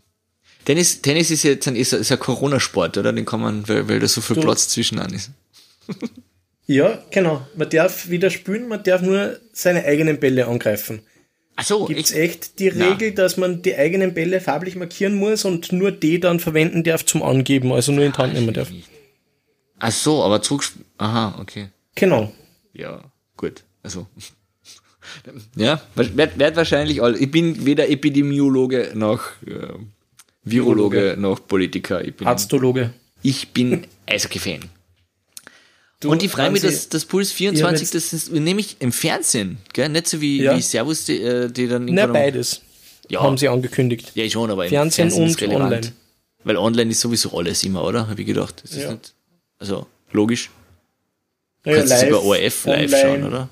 Tennis, 0.66 1.00
Tennis 1.00 1.30
ist 1.30 1.42
jetzt 1.42 1.66
ein, 1.68 1.76
ist, 1.76 1.94
ein- 1.94 2.00
ist 2.02 2.12
ein 2.12 2.18
Corona-Sport, 2.18 2.98
oder? 2.98 3.12
Den 3.14 3.24
kann 3.24 3.40
man, 3.40 3.66
weil, 3.66 3.88
weil 3.88 3.98
da 4.00 4.06
so 4.08 4.20
viel 4.20 4.36
Du- 4.36 4.42
Platz 4.42 4.68
zwischenan 4.68 5.12
ist. 5.14 5.30
Ja, 6.66 7.02
genau. 7.10 7.46
Man 7.56 7.68
darf 7.70 8.10
wieder 8.10 8.30
spielen, 8.30 8.68
man 8.68 8.82
darf 8.84 9.00
nur 9.02 9.40
seine 9.52 9.84
eigenen 9.84 10.20
Bälle 10.20 10.46
angreifen. 10.46 11.00
So, 11.62 11.86
Gibt 11.86 12.00
es 12.00 12.12
echt? 12.12 12.58
die 12.58 12.72
Na. 12.74 12.88
Regel, 12.88 13.12
dass 13.12 13.36
man 13.36 13.62
die 13.62 13.76
eigenen 13.76 14.14
Bälle 14.14 14.40
farblich 14.40 14.76
markieren 14.76 15.14
muss 15.14 15.44
und 15.44 15.72
nur 15.72 15.92
die 15.92 16.20
dann 16.20 16.40
verwenden 16.40 16.84
darf 16.84 17.04
zum 17.04 17.22
Angeben, 17.22 17.72
also 17.72 17.92
nur 17.92 18.04
in 18.04 18.12
die 18.12 18.18
Hand 18.18 18.34
nehmen 18.34 18.54
darf? 18.54 18.70
Ach 19.78 19.92
so, 19.92 20.22
aber 20.22 20.42
zurück, 20.42 20.64
aha, 20.98 21.38
okay. 21.40 21.68
Genau. 21.94 22.32
Ja, 22.72 23.02
gut. 23.36 23.64
Also. 23.82 24.06
Ja, 25.56 25.80
werd, 25.96 26.38
werd 26.38 26.56
wahrscheinlich 26.56 27.02
all. 27.02 27.16
Ich 27.20 27.30
bin 27.30 27.66
weder 27.66 27.88
Epidemiologe 27.88 28.92
noch 28.94 29.22
äh, 29.44 29.72
Virologe 30.44 31.16
noch 31.18 31.44
Politiker. 31.48 32.04
Ich 32.04 32.14
bin, 32.14 32.28
Arztologe. 32.28 32.92
ich 33.22 33.48
bin 33.48 33.86
Eishockey-Fan. 34.06 34.60
Du, 36.00 36.10
Und 36.10 36.22
ich 36.22 36.30
freue 36.30 36.50
mich, 36.50 36.62
dass 36.62 36.88
das 36.88 37.04
Puls 37.04 37.28
ich 37.28 37.34
hab 37.34 37.38
24, 37.38 37.80
jetzt- 37.82 37.94
das 37.94 38.12
ist 38.14 38.32
nämlich 38.32 38.76
im 38.80 38.90
Fernsehen, 38.90 39.58
gell? 39.74 39.88
Nicht 39.90 40.08
so 40.08 40.20
wie, 40.20 40.42
Ja. 40.42 40.56
wie 40.56 40.62
Servus, 40.62 41.04
die, 41.04 41.20
äh, 41.20 41.50
die 41.50 41.68
dann 41.68 41.84
Na, 41.84 42.06
beides. 42.06 42.62
Ja. 43.10 43.20
Haben 43.22 43.36
sie 43.36 43.48
angekündigt. 43.48 44.12
Ja, 44.14 44.28
schon, 44.30 44.50
aber 44.50 44.64
im 44.64 44.70
Fernsehen 44.70 45.12
und 45.12 45.42
online. 45.42 45.92
Weil 46.44 46.56
online 46.56 46.90
ist 46.90 47.00
sowieso 47.00 47.36
alles 47.36 47.62
immer, 47.64 47.84
oder? 47.84 48.08
Habe 48.08 48.18
ich 48.20 48.26
gedacht. 48.26 48.62
Das 48.62 48.70
ist 48.70 48.82
Ja. 48.84 48.92
nicht, 48.92 49.12
also, 49.58 49.86
logisch. 50.12 50.48
Ja, 51.66 51.74
kannst 51.74 51.92
du 51.92 51.96
live, 51.96 52.08
über 52.08 52.22
ORF 52.22 52.64
live 52.64 52.92
online. 52.92 53.02
schauen, 53.02 53.24
oder? 53.24 53.48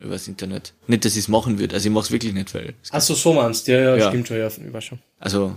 Übers 0.00 0.28
Internet. 0.28 0.72
Nicht, 0.86 1.04
dass 1.04 1.12
ich 1.12 1.20
es 1.20 1.28
machen 1.28 1.58
würde. 1.58 1.74
Also 1.74 1.88
ich 1.88 1.92
mache 1.92 2.04
es 2.06 2.10
wirklich 2.10 2.32
nicht, 2.32 2.54
weil. 2.54 2.72
Achso, 2.90 3.14
so 3.14 3.34
meinst 3.34 3.68
du. 3.68 3.72
Ja, 3.72 3.80
ja, 3.80 3.96
Ja. 3.96 4.08
stimmt 4.08 4.28
schon. 4.28 4.38
Ja, 4.38 4.46
ich 4.48 4.84
schon. 4.84 4.98
Also. 5.18 5.56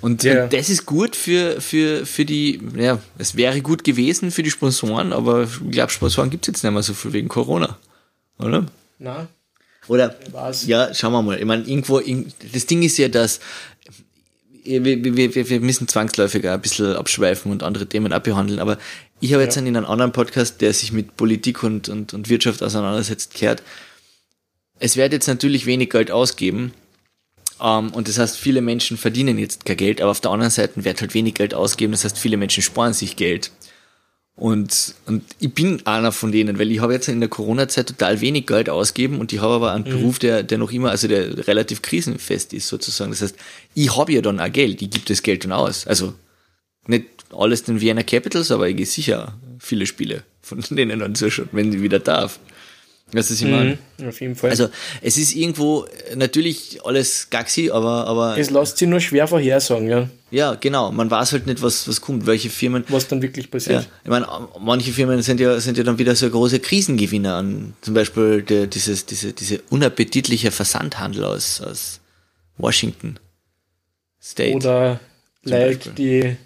Und, 0.00 0.22
Ja. 0.24 0.44
und 0.44 0.52
das 0.52 0.68
ist 0.70 0.86
gut 0.86 1.16
für, 1.16 1.60
für, 1.60 2.04
für 2.06 2.24
die, 2.24 2.60
ja, 2.76 3.00
es 3.18 3.36
wäre 3.36 3.60
gut 3.60 3.84
gewesen 3.84 4.30
für 4.30 4.42
die 4.42 4.50
Sponsoren, 4.50 5.12
aber 5.12 5.44
ich 5.44 5.70
glaube, 5.70 5.90
Sponsoren 5.92 6.30
gibt 6.30 6.44
es 6.44 6.48
jetzt 6.48 6.62
nicht 6.64 6.72
mehr 6.72 6.82
so 6.82 6.94
viel 6.94 7.12
wegen 7.12 7.28
Corona. 7.28 7.78
Oder? 8.38 8.66
Na, 8.98 9.28
Oder? 9.88 10.16
was? 10.32 10.66
Ja, 10.66 10.92
schauen 10.94 11.12
wir 11.12 11.22
mal. 11.22 11.38
Ich 11.38 11.44
meine, 11.44 11.64
irgendwo, 11.64 11.98
irg- 11.98 12.32
das 12.52 12.66
Ding 12.66 12.82
ist 12.82 12.96
ja, 12.98 13.08
dass 13.08 13.40
wir, 14.64 14.82
wir, 14.84 15.34
wir, 15.34 15.48
wir 15.50 15.60
müssen 15.60 15.88
zwangsläufig 15.88 16.46
auch 16.48 16.52
ein 16.54 16.60
bisschen 16.62 16.96
abschweifen 16.96 17.52
und 17.52 17.62
andere 17.62 17.86
Themen 17.86 18.12
abbehandeln, 18.12 18.60
aber 18.60 18.78
ich 19.20 19.32
habe 19.32 19.42
jetzt 19.42 19.56
Ja. 19.56 19.62
in 19.62 19.76
einem 19.76 19.86
anderen 19.86 20.12
Podcast, 20.12 20.60
der 20.60 20.72
sich 20.72 20.90
mit 20.92 21.16
Politik 21.16 21.62
und, 21.62 21.88
und, 21.88 22.14
und 22.14 22.28
Wirtschaft 22.28 22.62
auseinandersetzt, 22.62 23.34
gehört, 23.34 23.62
es 24.80 24.96
wird 24.96 25.12
jetzt 25.12 25.28
natürlich 25.28 25.66
wenig 25.66 25.90
Geld 25.90 26.10
ausgeben, 26.10 26.72
und 27.58 28.08
das 28.08 28.18
heißt, 28.18 28.36
viele 28.36 28.60
Menschen 28.60 28.96
verdienen 28.96 29.38
jetzt 29.38 29.64
kein 29.64 29.76
Geld, 29.76 30.00
aber 30.00 30.10
auf 30.10 30.20
der 30.20 30.30
anderen 30.30 30.50
Seite 30.50 30.84
wird 30.84 31.00
halt 31.00 31.14
wenig 31.14 31.34
Geld 31.34 31.54
ausgeben, 31.54 31.92
das 31.92 32.04
heißt, 32.04 32.18
viele 32.18 32.36
Menschen 32.36 32.62
sparen 32.62 32.92
sich 32.92 33.16
Geld. 33.16 33.50
Und, 34.36 34.96
und 35.06 35.22
ich 35.38 35.54
bin 35.54 35.86
einer 35.86 36.10
von 36.10 36.32
denen, 36.32 36.58
weil 36.58 36.72
ich 36.72 36.80
habe 36.80 36.92
jetzt 36.92 37.06
in 37.06 37.20
der 37.20 37.28
Corona-Zeit 37.28 37.86
total 37.86 38.20
wenig 38.20 38.46
Geld 38.46 38.68
ausgeben 38.68 39.20
und 39.20 39.32
ich 39.32 39.40
habe 39.40 39.54
aber 39.54 39.72
einen 39.72 39.84
Beruf, 39.84 40.18
der, 40.18 40.42
der 40.42 40.58
noch 40.58 40.72
immer, 40.72 40.90
also 40.90 41.06
der 41.06 41.46
relativ 41.46 41.82
krisenfest 41.82 42.52
ist 42.52 42.66
sozusagen. 42.66 43.12
Das 43.12 43.22
heißt, 43.22 43.36
ich 43.74 43.96
habe 43.96 44.12
ja 44.12 44.20
dann 44.20 44.40
auch 44.40 44.50
Geld, 44.50 44.82
ich 44.82 44.90
gebe 44.90 45.04
das 45.06 45.22
Geld 45.22 45.44
dann 45.44 45.52
aus. 45.52 45.86
Also 45.86 46.14
nicht 46.88 47.06
alles 47.30 47.62
den 47.62 47.80
Vienna 47.80 48.02
Capitals, 48.02 48.50
aber 48.50 48.68
ich 48.68 48.76
gehe 48.76 48.86
sicher 48.86 49.38
viele 49.60 49.86
Spiele 49.86 50.24
von 50.44 50.60
denen 50.70 51.00
dann 51.00 51.14
zuschauen, 51.14 51.48
wenn 51.52 51.72
ich 51.72 51.80
wieder 51.80 51.98
darf. 51.98 52.38
Was 53.12 53.30
ich 53.30 53.42
meine? 53.42 53.78
Mhm, 53.98 54.08
auf 54.08 54.20
jeden 54.20 54.34
Fall. 54.34 54.50
Also, 54.50 54.68
es 55.00 55.16
ist 55.18 55.36
irgendwo 55.36 55.86
natürlich 56.16 56.80
alles 56.84 57.28
gaxi, 57.30 57.70
aber, 57.70 58.06
aber 58.08 58.36
es 58.38 58.50
lässt 58.50 58.78
sich 58.78 58.88
nur 58.88 58.98
schwer 58.98 59.28
vorhersagen, 59.28 59.88
ja, 59.88 60.08
ja, 60.30 60.54
genau. 60.56 60.90
Man 60.90 61.08
weiß 61.10 61.32
halt 61.32 61.46
nicht, 61.46 61.62
was, 61.62 61.86
was 61.86 62.00
kommt, 62.00 62.26
welche 62.26 62.50
Firmen. 62.50 62.82
was 62.88 63.06
dann 63.06 63.22
wirklich 63.22 63.44
Ja, 63.46 63.50
passiert. 63.52 63.88
ich 64.02 64.10
meine, 64.10 64.26
manche 64.58 64.90
Firmen 64.92 65.22
sind 65.22 65.38
ja, 65.38 65.60
sind 65.60 65.78
ja 65.78 65.84
dann 65.84 65.98
wieder 65.98 66.16
so 66.16 66.28
große 66.28 66.58
Krisengewinner 66.58 67.36
an. 67.36 67.74
Zum 67.82 67.94
Beispiel 67.94 68.42
der, 68.42 68.66
dieses, 68.66 69.06
diese, 69.06 69.32
diese 69.32 69.60
unappetitliche 69.70 70.50
Versandhandel 70.50 71.22
aus, 71.24 71.60
aus 71.60 72.00
Washington 72.58 73.20
State. 74.20 74.56
Oder 74.56 74.98
Beispiel. 75.44 75.92
die 75.92 76.36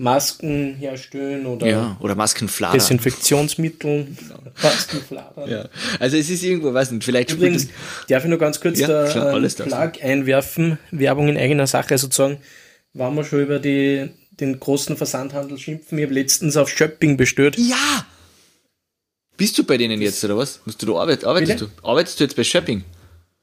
Masken 0.00 0.76
herstellen 0.76 1.44
oder 1.44 1.66
ja, 1.66 1.96
oder 2.00 2.14
Maskenflader. 2.14 2.72
Desinfektionsmittel, 2.72 4.06
Maskenflader. 4.62 5.46
Ja. 5.46 5.68
Also 5.98 6.16
es 6.16 6.30
ist 6.30 6.42
irgendwo, 6.42 6.72
weiß 6.72 6.92
nicht, 6.92 7.04
vielleicht 7.04 7.32
Übrigens, 7.32 7.68
darf 8.08 8.24
ich 8.24 8.30
nur 8.30 8.38
ganz 8.38 8.62
kurz 8.62 8.78
Ja, 8.78 8.88
da 8.88 9.30
einen 9.30 9.42
du. 9.42 9.64
Plug 9.64 9.92
einwerfen, 10.02 10.78
Werbung 10.90 11.28
in 11.28 11.36
eigener 11.36 11.66
Sache 11.66 11.98
sozusagen, 11.98 12.38
waren 12.94 13.14
wir 13.14 13.24
schon 13.24 13.42
über 13.42 13.58
die, 13.58 14.08
den 14.30 14.58
großen 14.58 14.96
Versandhandel 14.96 15.58
schimpfen. 15.58 15.98
Ich 15.98 16.04
habe 16.04 16.14
letztens 16.14 16.56
auf 16.56 16.70
Shopping 16.70 17.18
bestellt. 17.18 17.58
Ja! 17.58 18.06
Bist 19.36 19.58
du 19.58 19.64
bei 19.64 19.76
denen 19.76 20.00
jetzt, 20.00 20.24
oder 20.24 20.38
was? 20.38 20.60
Musst 20.64 20.80
du 20.80 20.86
da 20.86 20.94
arbeiten? 20.94 21.26
Arbeitest 21.26 21.58
Bitte? 21.58 21.70
du? 21.76 21.86
Arbeitest 21.86 22.18
du 22.18 22.24
jetzt 22.24 22.36
bei 22.36 22.44
Shopping? 22.44 22.84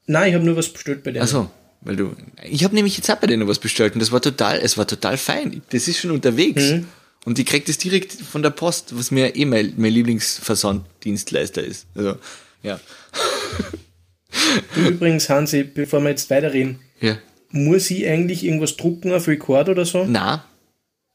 Nein, 0.06 0.30
ich 0.30 0.34
habe 0.34 0.44
nur 0.44 0.56
was 0.56 0.68
bestellt 0.68 1.04
bei 1.04 1.12
denen. 1.12 1.22
Achso, 1.22 1.50
weil 1.80 1.96
du. 1.96 2.16
Ich 2.44 2.64
habe 2.64 2.74
nämlich 2.74 2.96
jetzt 2.96 3.10
auch 3.10 3.16
bei 3.16 3.26
denen 3.26 3.46
was 3.48 3.58
bestellt 3.58 3.94
und 3.94 4.00
das 4.00 4.12
war 4.12 4.20
total, 4.20 4.58
es 4.58 4.76
war 4.78 4.86
total 4.86 5.16
fein. 5.16 5.62
Das 5.70 5.88
ist 5.88 5.98
schon 5.98 6.10
unterwegs. 6.10 6.62
Mhm. 6.70 6.86
Und 7.24 7.36
die 7.36 7.44
kriegt 7.44 7.68
es 7.68 7.76
direkt 7.78 8.12
von 8.12 8.42
der 8.42 8.50
Post, 8.50 8.96
was 8.96 9.10
mir 9.10 9.36
eh 9.36 9.44
mein, 9.44 9.74
mein 9.76 9.92
Lieblingsversanddienstleister 9.92 11.62
ist. 11.62 11.86
Also, 11.94 12.16
ja. 12.62 12.80
Du 14.74 14.80
übrigens, 14.88 15.28
Hansi, 15.28 15.64
bevor 15.64 16.00
wir 16.00 16.10
jetzt 16.10 16.30
weiterreden, 16.30 16.78
Ja. 17.00 17.18
muss 17.50 17.90
ich 17.90 18.06
eigentlich 18.06 18.44
irgendwas 18.44 18.76
drucken 18.76 19.12
auf 19.12 19.26
Record 19.28 19.68
oder 19.68 19.84
so? 19.84 20.04
Na, 20.08 20.44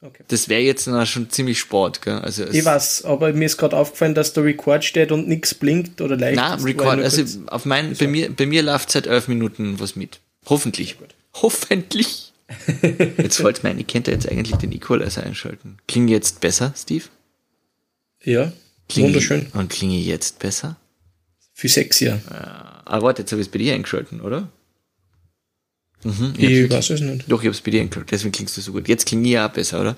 Okay. 0.02 0.24
das 0.28 0.50
wäre 0.50 0.62
jetzt 0.62 0.90
schon 1.06 1.30
ziemlich 1.30 1.60
Sport, 1.60 2.02
gell? 2.02 2.16
Also 2.20 2.44
Ich 2.46 2.66
weiß, 2.66 3.06
aber 3.06 3.32
mir 3.32 3.46
ist 3.46 3.56
gerade 3.58 3.78
aufgefallen, 3.78 4.14
dass 4.14 4.34
der 4.34 4.44
Record 4.44 4.84
steht 4.84 5.14
und 5.14 5.30
nichts 5.30 5.54
blinkt 5.54 6.02
oder 6.02 6.18
leicht. 6.18 6.36
Na, 6.36 6.56
Record, 6.56 7.00
also 7.00 7.24
auf 7.48 7.64
mein, 7.64 7.96
bei 7.96 8.08
mir, 8.08 8.30
bei 8.30 8.46
mir 8.46 8.64
läuft 8.64 8.92
seit 8.92 9.08
elf 9.08 9.30
Minuten 9.30 9.80
was 9.80 9.96
mit. 9.96 10.20
Hoffentlich. 10.46 10.98
Hoffentlich. 11.34 12.34
Jetzt 13.18 13.38
fällt 13.38 13.64
mir 13.64 13.70
ein, 13.72 13.80
ich 13.80 13.88
könnte 13.88 14.12
jetzt 14.12 14.30
eigentlich 14.30 14.56
den 14.58 14.72
Equalizer 14.74 15.24
einschalten. 15.24 15.78
Klinge 15.88 16.12
jetzt 16.12 16.40
besser, 16.42 16.74
Steve? 16.78 17.06
ja, 18.24 18.52
Klinge 18.90 19.08
wunderschön. 19.08 19.48
Und 19.54 19.70
klinge 19.72 19.98
jetzt 19.98 20.40
besser? 20.40 20.76
Für 21.54 21.68
sechs 21.70 22.00
Jahre. 22.02 22.22
Ah, 22.86 23.02
warte, 23.02 23.22
jetzt 23.24 23.32
habe 23.32 23.42
ich 23.42 23.48
es 23.48 23.52
bei 23.52 23.58
dir 23.60 23.74
eingeschalten, 23.74 24.22
oder? 24.22 24.50
Mhm, 26.04 26.34
Ich 26.38 26.70
weiß 26.70 26.90
es 26.92 27.02
nicht. 27.02 27.32
Doch, 27.32 27.40
ich 27.42 27.48
habe 27.48 27.56
es 27.56 27.62
bei 27.62 27.72
dir 27.72 27.82
eingeschaltet, 27.82 28.12
deswegen 28.12 28.34
klingst 28.34 28.58
du 28.58 28.62
so 28.62 28.74
gut. 28.74 28.88
Jetzt 28.88 29.06
klinge 29.08 29.28
ich 29.30 29.40
auch 29.40 29.50
besser, 29.50 29.80
oder? 29.82 29.96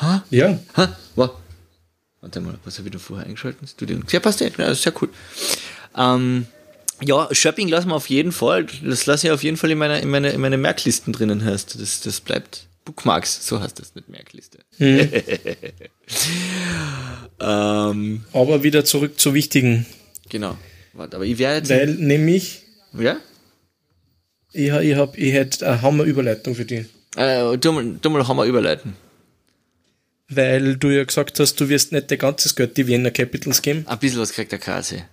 Ha? 0.00 0.24
Ja, 0.30 0.58
Ha? 0.76 0.96
Wow. 1.16 1.32
Warte 2.20 2.40
mal, 2.40 2.58
was 2.64 2.78
habe 2.78 2.88
ich 2.88 2.92
da 2.92 2.98
vorher 3.00 3.26
eingeschaltet? 3.26 3.68
Studio. 3.68 3.98
Ja, 4.08 4.20
passt 4.20 4.40
ja, 4.40 4.46
ja, 4.46 4.52
das 4.56 4.78
ist 4.78 4.82
sehr 4.84 4.94
cool. 5.02 5.10
Ähm, 5.96 6.46
ja, 7.02 7.28
Shopping 7.32 7.68
lassen 7.68 7.88
wir 7.88 7.94
auf 7.94 8.08
jeden 8.08 8.32
Fall. 8.32 8.66
Das 8.84 9.06
lasse 9.06 9.26
ich 9.26 9.32
auf 9.32 9.42
jeden 9.42 9.56
Fall 9.56 9.70
in 9.70 9.78
meiner, 9.78 10.00
in 10.00 10.08
meine, 10.08 10.30
in 10.30 10.40
meine 10.40 10.56
Merklisten 10.56 11.12
drinnen 11.12 11.44
heißt. 11.44 11.80
Das, 11.80 12.00
das 12.00 12.20
bleibt 12.20 12.66
Bookmarks, 12.84 13.46
so 13.46 13.60
heißt 13.60 13.78
das, 13.78 13.94
nicht 13.94 14.08
Merkliste. 14.08 14.58
ähm, 17.40 18.24
aber 18.32 18.62
wieder 18.62 18.84
zurück 18.84 19.20
zu 19.20 19.34
wichtigen. 19.34 19.86
genau. 20.28 20.56
Warte, 20.92 21.16
aber 21.16 21.24
ich 21.24 21.38
werde 21.38 21.58
jetzt. 21.58 21.70
Weil 21.70 21.94
nämlich, 21.94 22.62
ja? 22.98 23.16
ich, 24.52 24.70
ich, 24.70 24.96
hab, 24.96 25.16
ich 25.16 25.32
hätte 25.32 25.66
eine 25.66 25.82
Hammer-Überleitung 25.82 26.54
für 26.54 26.64
dich. 26.64 26.86
Äh, 27.16 27.56
du 27.56 27.72
mal, 27.72 27.98
du 28.00 28.10
mal 28.10 28.26
Hammer 28.28 28.44
überleiten. 28.44 28.94
Weil 30.28 30.76
du 30.76 30.90
ja 30.90 31.04
gesagt 31.04 31.38
hast, 31.40 31.60
du 31.60 31.68
wirst 31.68 31.92
nicht 31.92 32.10
dein 32.10 32.18
ganzes 32.18 32.56
Geld 32.56 32.76
die 32.76 32.86
Vienna 32.86 33.10
Capitals 33.10 33.62
geben. 33.62 33.84
Ein 33.86 33.98
bisschen 33.98 34.20
was 34.20 34.32
kriegt 34.32 34.52
der 34.52 34.58
KC. 34.58 35.04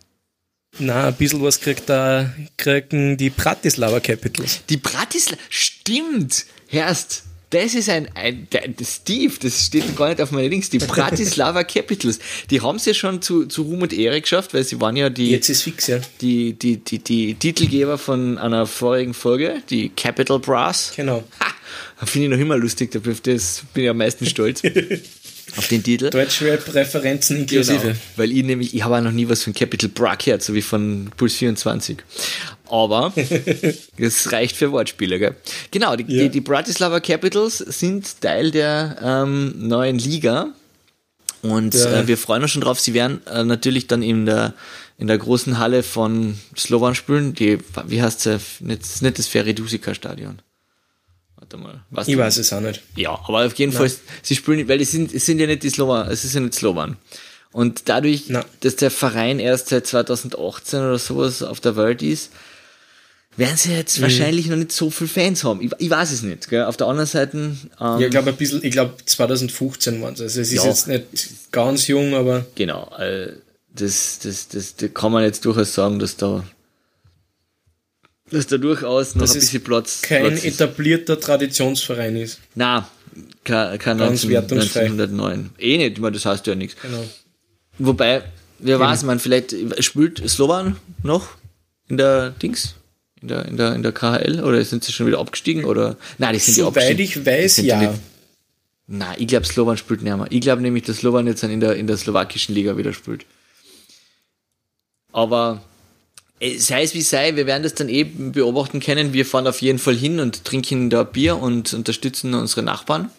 Na, 0.77 1.07
ein 1.07 1.15
bisschen 1.15 1.41
was 1.41 1.59
kriegt 1.59 1.89
da, 1.89 2.33
kriegen 2.57 3.17
die 3.17 3.29
Bratislava 3.29 3.99
Capitals. 3.99 4.61
Die 4.69 4.77
Bratislava, 4.77 5.41
stimmt, 5.49 6.45
Herst, 6.67 7.23
das 7.49 7.73
ist 7.73 7.89
ein, 7.89 8.07
ein 8.15 8.47
der 8.51 8.61
Steve, 8.83 9.33
das 9.41 9.65
steht 9.65 9.95
gar 9.95 10.09
nicht 10.09 10.21
auf 10.21 10.31
meiner 10.31 10.47
Links, 10.47 10.69
die 10.69 10.77
Bratislava 10.77 11.63
Capitals, 11.65 12.19
die 12.51 12.61
haben 12.61 12.75
es 12.75 12.85
ja 12.85 12.93
schon 12.93 13.21
zu, 13.21 13.47
zu 13.47 13.63
Ruhm 13.63 13.81
und 13.81 13.93
Ehre 13.93 14.21
geschafft, 14.21 14.53
weil 14.53 14.63
sie 14.63 14.79
waren 14.79 14.95
ja 14.95 15.09
die, 15.09 15.31
Jetzt 15.31 15.49
ist 15.49 15.63
fix, 15.63 15.87
ja. 15.87 15.99
die, 16.21 16.53
die, 16.53 16.77
die, 16.77 16.99
die 16.99 17.33
Titelgeber 17.33 17.97
von 17.97 18.37
einer 18.37 18.67
vorigen 18.67 19.15
Folge, 19.15 19.63
die 19.69 19.89
Capital 19.89 20.39
Brass. 20.39 20.93
Genau. 20.95 21.23
Ha, 21.39 22.05
finde 22.05 22.27
ich 22.27 22.31
noch 22.31 22.39
immer 22.39 22.57
lustig, 22.57 22.91
da 22.91 22.99
das 22.99 23.63
bin 23.73 23.83
ich 23.83 23.89
am 23.89 23.97
meisten 23.97 24.27
stolz 24.27 24.61
auf 25.57 25.67
den 25.67 25.83
Titel. 25.83 26.09
Deutschrap-Referenzen 26.09 27.37
inklusive. 27.37 27.79
Genau, 27.79 27.95
weil 28.15 28.31
ich 28.31 28.43
nämlich, 28.43 28.73
ich 28.75 28.83
habe 28.83 28.97
auch 28.97 29.01
noch 29.01 29.11
nie 29.11 29.27
was 29.29 29.43
von 29.43 29.53
Capital 29.53 29.89
Bra 29.89 30.15
gehört, 30.15 30.43
so 30.43 30.53
wie 30.53 30.61
von 30.61 31.09
Puls 31.17 31.35
24. 31.35 31.97
Aber 32.67 33.13
das 33.97 34.31
reicht 34.31 34.55
für 34.55 34.71
Wortspiele, 34.71 35.17
gell? 35.19 35.35
Genau, 35.71 35.95
die, 35.95 36.03
Ja. 36.03 36.23
die, 36.23 36.29
die 36.29 36.41
Bratislava 36.41 36.99
Capitals 36.99 37.57
sind 37.57 38.21
Teil 38.21 38.51
der 38.51 38.97
ähm, 39.03 39.53
neuen 39.67 39.97
Liga. 39.97 40.53
Und 41.41 41.73
Ja. 41.73 42.01
äh, 42.01 42.07
wir 42.07 42.17
freuen 42.17 42.43
uns 42.43 42.51
schon 42.51 42.61
drauf. 42.61 42.79
Sie 42.79 42.93
werden 42.93 43.21
äh, 43.27 43.43
natürlich 43.43 43.87
dann 43.87 44.03
in 44.03 44.25
der, 44.25 44.53
in 44.97 45.07
der 45.07 45.17
großen 45.17 45.57
Halle 45.57 45.83
von 45.83 46.37
Slovan 46.57 46.93
spielen. 46.95 47.33
Die, 47.33 47.57
wie 47.87 48.01
heißt 48.01 48.19
sie? 48.21 48.39
Nicht, 48.59 49.01
nicht 49.01 49.17
das 49.17 49.27
Feridusika 49.27 49.93
Stadion. 49.95 50.39
Warte 51.51 51.57
mal. 51.63 51.83
Was 51.89 52.07
Ich 52.07 52.17
weiß 52.17 52.37
es 52.37 52.53
auch 52.53 52.61
nicht. 52.61 52.81
ja, 52.95 53.11
aber 53.11 53.45
auf 53.45 53.53
jeden 53.55 53.71
Fall, 53.71 53.91
sie 54.21 54.35
spielen, 54.35 54.67
weil 54.67 54.81
es 54.81 54.91
sind, 54.91 55.13
es 55.13 55.25
sind 55.25 55.39
ja 55.39 55.47
nicht 55.47 55.63
die 55.63 55.69
Slowan, 55.69 56.09
es 56.11 56.23
ist 56.23 56.35
ja 56.35 56.41
nicht 56.41 56.53
Slowan. 56.55 56.97
Und 57.51 57.89
dadurch, 57.89 58.25
Na. 58.27 58.45
dass 58.59 58.75
der 58.75 58.91
Verein 58.91 59.39
erst 59.39 59.69
seit 59.69 59.87
2018 59.87 60.79
oder 60.79 60.99
sowas 60.99 61.41
auf 61.41 61.59
der 61.59 61.75
Welt 61.75 62.03
ist, 62.03 62.29
werden 63.37 63.57
sie 63.57 63.71
jetzt 63.73 63.99
wahrscheinlich 64.01 64.47
noch 64.47 64.57
nicht 64.57 64.71
so 64.71 64.89
viele 64.91 65.07
Fans 65.07 65.43
haben. 65.43 65.61
Ich, 65.61 65.71
ich 65.79 65.89
weiß 65.89 66.11
es 66.11 66.21
nicht. 66.21 66.49
Gell? 66.49 66.65
Auf 66.65 66.77
der 66.77 66.87
anderen 66.87 67.07
Seite, 67.07 67.37
ähm, 67.37 67.57
Ja, 67.79 67.99
ich 67.99 68.09
glaube 68.11 68.29
ein 68.31 68.35
bisschen, 68.35 68.63
ich 68.63 68.71
glaube 68.71 68.93
2015 69.03 70.01
waren 70.01 70.13
es. 70.13 70.21
Also 70.21 70.41
es 70.41 70.51
ist 70.51 70.63
Ja. 70.63 70.65
jetzt 70.69 70.87
nicht 70.87 71.51
ganz 71.51 71.87
jung, 71.87 72.13
aber 72.13 72.45
genau, 72.55 72.91
äh, 72.99 73.31
das, 73.73 74.19
das, 74.19 74.49
das, 74.49 74.75
das 74.75 74.93
kann 74.93 75.11
man 75.11 75.23
jetzt 75.23 75.45
durchaus 75.45 75.73
sagen, 75.73 75.99
dass 75.99 76.17
da, 76.17 76.43
dass 78.31 78.47
da 78.47 78.57
durchaus 78.57 79.15
noch 79.15 79.21
Das 79.23 79.33
ein 79.33 79.39
bisschen 79.39 79.63
Platz, 79.63 80.01
kein 80.01 80.27
Platz 80.27 80.43
etablierter 80.43 81.19
Traditionsverein 81.19 82.15
ist. 82.15 82.39
Na, 82.55 82.89
kein, 83.43 83.77
kein 83.79 83.97
Ganz 83.97 84.23
19, 84.23 84.29
wertungsfrei. 84.29 84.81
1909. 84.81 85.49
Eh 85.59 85.77
nicht, 85.77 85.93
ich 85.93 85.99
meine, 85.99 86.13
das 86.13 86.25
heißt 86.25 86.45
ja 86.47 86.55
nichts. 86.55 86.79
Genau. 86.81 87.03
Wobei, 87.79 88.23
wer 88.59 88.79
weiß, 88.79 89.03
man, 89.03 89.19
vielleicht 89.19 89.55
spielt 89.79 90.27
Slovan 90.29 90.75
noch 91.03 91.29
in 91.87 91.97
der 91.97 92.31
Dings, 92.31 92.75
in 93.21 93.29
der, 93.29 93.45
in 93.45 93.57
der, 93.57 93.73
in 93.73 93.83
der 93.83 93.91
KHL 93.91 94.43
oder 94.43 94.63
sind 94.63 94.83
sie 94.83 94.91
schon 94.91 95.07
wieder 95.07 95.19
abgestiegen 95.19 95.65
oder, 95.65 95.97
nein, 96.17 96.33
die 96.33 96.39
sind 96.39 96.57
ja 96.57 96.65
Soweit 96.65 96.83
abgestiegen. 96.83 97.21
ich 97.21 97.25
weiß, 97.25 97.57
ja. 97.57 97.93
Nein, 98.91 99.15
ich 99.19 99.27
glaube, 99.27 99.45
Slovan 99.45 99.77
spielt 99.77 100.01
nicht 100.01 100.15
mehr. 100.15 100.25
Ich 100.29 100.41
glaube 100.41 100.61
nämlich, 100.61 100.83
dass 100.83 100.97
Slovan 100.97 101.27
jetzt 101.27 101.43
dann 101.43 101.51
in 101.51 101.59
der, 101.59 101.75
in 101.75 101.85
der 101.87 101.95
slowakischen 101.95 102.55
Liga 102.55 102.75
wieder 102.75 102.91
spielt. 102.91 103.25
Aber, 105.11 105.61
sei 106.57 106.83
es 106.83 106.93
wie 106.93 107.01
sei, 107.01 107.35
wir 107.35 107.45
werden 107.45 107.63
das 107.63 107.73
dann 107.75 107.89
eben 107.89 108.31
beobachten 108.31 108.79
können. 108.79 109.13
Wir 109.13 109.25
fahren 109.25 109.47
auf 109.47 109.61
jeden 109.61 109.79
Fall 109.79 109.95
hin 109.95 110.19
und 110.19 110.45
trinken 110.45 110.89
da 110.89 111.03
Bier 111.03 111.37
und 111.37 111.73
unterstützen 111.73 112.33
unsere 112.33 112.63
Nachbarn 112.63 113.09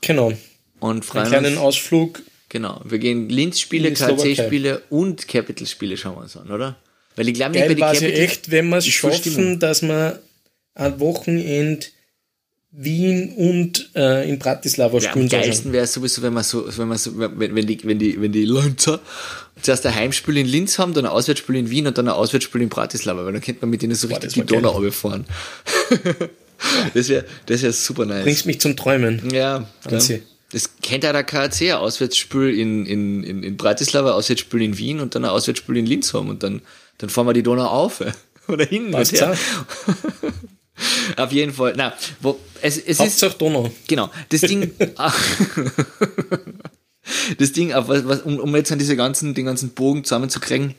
Genau. 0.00 0.32
und 0.80 0.90
Einen 0.90 1.02
freuen 1.02 1.26
kleinen 1.28 1.52
uns. 1.54 1.58
Ausflug. 1.58 2.22
Genau, 2.48 2.80
wir 2.84 2.98
gehen 2.98 3.28
Linz-Spiele, 3.28 3.90
die. 3.90 3.94
KC-Spiele 4.34 4.82
und 4.90 5.26
Capital-Spiele 5.28 5.96
schauen 5.96 6.16
wir 6.16 6.22
uns 6.22 6.36
an, 6.36 6.50
oder? 6.50 6.76
Weil 7.16 7.28
ich 7.28 7.34
glaube 7.34 7.52
nicht 7.58 7.66
bei 7.68 7.74
Geil 7.74 7.94
es 7.94 8.00
ja 8.00 8.08
Capital- 8.08 8.24
echt, 8.24 8.50
wenn 8.50 8.68
wir 8.68 8.76
es 8.78 8.86
schaffen, 8.86 9.58
dass 9.58 9.82
wir 9.82 10.22
ein 10.74 11.00
Wochenend 11.00 11.92
Wien 12.78 13.32
und 13.36 13.90
äh, 13.94 14.28
in 14.28 14.38
Bratislava 14.38 14.98
Ja, 14.98 15.06
am 15.06 15.10
spielen 15.10 15.28
sollen. 15.30 15.42
geilsten 15.42 15.72
wäre 15.72 15.84
es 15.84 15.94
sowieso, 15.94 16.20
wenn 16.20 16.34
man 16.34 16.44
so, 16.44 16.66
wenn 16.76 16.88
man 16.88 16.98
so, 16.98 17.12
wenn, 17.16 17.54
wenn 17.54 17.66
die, 17.66 17.82
wenn 17.84 17.98
die, 17.98 18.20
wenn 18.20 18.32
die 18.32 18.44
Linzer 18.44 19.00
zuerst 19.62 19.86
ein 19.86 19.94
Heimspiel 19.94 20.36
in 20.36 20.46
Linz 20.46 20.78
haben, 20.78 20.92
dann 20.92 21.06
ein 21.06 21.10
Auswärtsspiel 21.10 21.56
in 21.56 21.70
Wien 21.70 21.86
und 21.86 21.96
dann 21.96 22.08
ein 22.08 22.14
Auswärtsspiel 22.14 22.60
in 22.60 22.68
Bratislava, 22.68 23.24
weil 23.24 23.32
dann 23.32 23.40
könnte 23.40 23.62
man 23.62 23.70
mit 23.70 23.80
denen 23.80 23.94
so 23.94 24.08
Boah, 24.08 24.16
richtig 24.16 24.34
die 24.34 24.44
Donau 24.44 24.72
runterfahren. 24.72 25.24
das 26.94 27.08
wäre, 27.08 27.24
das 27.46 27.62
wäre 27.62 27.72
super 27.72 28.04
nice. 28.04 28.24
Bringst 28.24 28.44
mich 28.44 28.60
zum 28.60 28.76
Träumen. 28.76 29.22
Ja, 29.32 29.66
klar. 29.80 29.92
Wahnsinn. 29.92 30.22
Das 30.52 30.70
kennt 30.82 31.02
ja 31.02 31.12
der 31.12 31.24
KAC, 31.24 31.62
ein 31.62 31.72
Auswärtsspiel 31.72 32.58
in, 32.58 32.86
in, 32.86 33.24
in, 33.24 33.42
in 33.42 33.56
Bratislava, 33.56 34.10
ein 34.10 34.14
Auswärtsspiel 34.14 34.62
in 34.62 34.76
Wien 34.78 35.00
und 35.00 35.14
dann 35.14 35.24
ein 35.24 35.30
Auswärtsspiel 35.30 35.76
in 35.78 35.86
Linz 35.86 36.12
haben 36.14 36.28
und 36.28 36.42
dann, 36.42 36.60
dann 36.98 37.08
fahren 37.08 37.26
wir 37.26 37.32
die 37.32 37.42
Donau 37.42 37.66
auf. 37.66 38.02
Oder 38.48 38.64
hin 38.64 38.92
Passt 38.92 39.12
her. 39.20 39.36
Auf 41.16 41.32
jeden 41.32 41.52
Fall. 41.52 41.74
Na, 41.76 41.92
wo, 42.20 42.38
es, 42.60 42.76
es 42.76 42.84
ist, 42.86 43.00
Hauptsache 43.00 43.38
Donau. 43.38 43.70
genau, 43.86 44.10
das 44.28 44.42
Ding, 44.42 44.72
das 47.38 47.52
Ding, 47.52 47.72
was, 47.74 48.22
um, 48.22 48.38
um 48.38 48.54
jetzt 48.56 48.72
an 48.72 48.78
diese 48.78 48.96
ganzen, 48.96 49.34
den 49.34 49.46
ganzen 49.46 49.70
Bogen 49.70 50.04
zusammenzukriegen, 50.04 50.74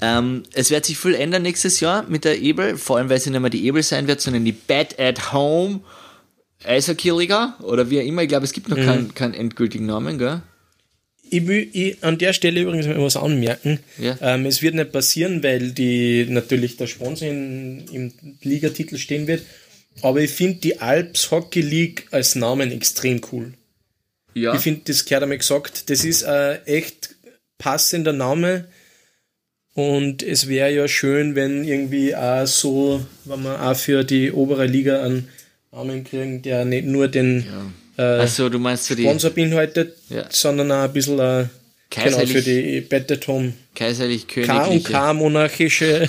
Ähm, 0.00 0.42
es 0.52 0.70
wird 0.70 0.84
sich 0.84 0.98
viel 0.98 1.14
ändern 1.14 1.42
nächstes 1.42 1.78
Jahr 1.78 2.04
mit 2.08 2.24
der 2.24 2.40
Ebel, 2.40 2.76
vor 2.76 2.96
allem 2.98 3.08
weil 3.08 3.20
sie 3.20 3.30
nicht 3.30 3.40
mehr 3.40 3.48
die 3.48 3.64
Ebel 3.64 3.82
sein 3.82 4.08
wird, 4.08 4.20
sondern 4.20 4.44
die 4.44 4.52
Bad 4.52 4.98
at 4.98 5.32
Home 5.32 5.80
Eishockey-Liga 6.64 7.58
oder 7.60 7.90
wie 7.90 8.00
auch 8.00 8.04
immer. 8.04 8.22
Ich 8.22 8.28
glaube, 8.28 8.44
es 8.44 8.52
gibt 8.52 8.68
noch 8.68 8.76
mhm. 8.76 8.84
keinen, 8.84 9.14
keinen 9.14 9.34
endgültigen 9.34 9.86
Namen, 9.86 10.18
gell? 10.18 10.42
Ich 11.30 11.46
will 11.46 11.68
ich 11.72 12.02
an 12.02 12.18
der 12.18 12.32
Stelle 12.32 12.60
übrigens 12.60 12.86
mal 12.86 13.00
was 13.00 13.16
anmerken. 13.16 13.80
Ja. 13.98 14.16
Ähm, 14.20 14.46
es 14.46 14.62
wird 14.62 14.74
nicht 14.74 14.92
passieren, 14.92 15.42
weil 15.42 15.72
die 15.72 16.26
natürlich 16.28 16.76
der 16.76 16.86
Sponsor 16.86 17.28
in, 17.28 17.84
im 17.92 18.12
Ligatitel 18.42 18.98
stehen 18.98 19.26
wird. 19.26 19.42
Aber 20.02 20.20
ich 20.20 20.30
finde 20.30 20.60
die 20.60 20.80
Alps 20.80 21.30
Hockey 21.30 21.60
League 21.60 22.08
als 22.10 22.34
Namen 22.34 22.72
extrem 22.72 23.20
cool. 23.32 23.54
Ja. 24.34 24.54
Ich 24.54 24.60
finde, 24.60 24.82
das 24.86 25.04
gehört 25.04 25.22
einmal 25.22 25.38
gesagt, 25.38 25.88
das 25.90 26.04
ist 26.04 26.24
ein 26.24 26.58
echt 26.66 27.14
passender 27.58 28.12
Name. 28.12 28.66
Und 29.74 30.22
es 30.22 30.48
wäre 30.48 30.72
ja 30.72 30.86
schön, 30.86 31.34
wenn 31.34 31.64
irgendwie 31.64 32.14
auch 32.14 32.46
so, 32.46 33.04
wenn 33.24 33.42
man 33.42 33.60
auch 33.60 33.76
für 33.76 34.04
die 34.04 34.30
obere 34.30 34.66
Liga 34.66 35.02
einen 35.02 35.28
Namen 35.72 36.04
kriegen, 36.04 36.42
der 36.42 36.64
nicht 36.64 36.86
nur 36.86 37.08
den 37.08 37.44
ja. 37.46 37.72
Äh, 37.96 38.26
so, 38.26 38.48
du 38.48 38.58
meinst 38.58 38.88
für 38.88 38.96
die, 38.96 39.04
Sponsor 39.04 39.30
beinhaltet, 39.30 39.96
ja. 40.08 40.24
sondern 40.30 40.72
auch 40.72 40.84
ein 40.84 40.92
bisschen 40.92 41.18
äh, 41.18 41.46
genau, 41.90 42.26
für 42.26 42.42
die 42.42 42.80
Bettetom. 42.80 43.54
Kaiserlich 43.74 44.26
K 44.26 44.64
und 44.66 44.84
K 44.84 45.12
monarchische. 45.12 46.08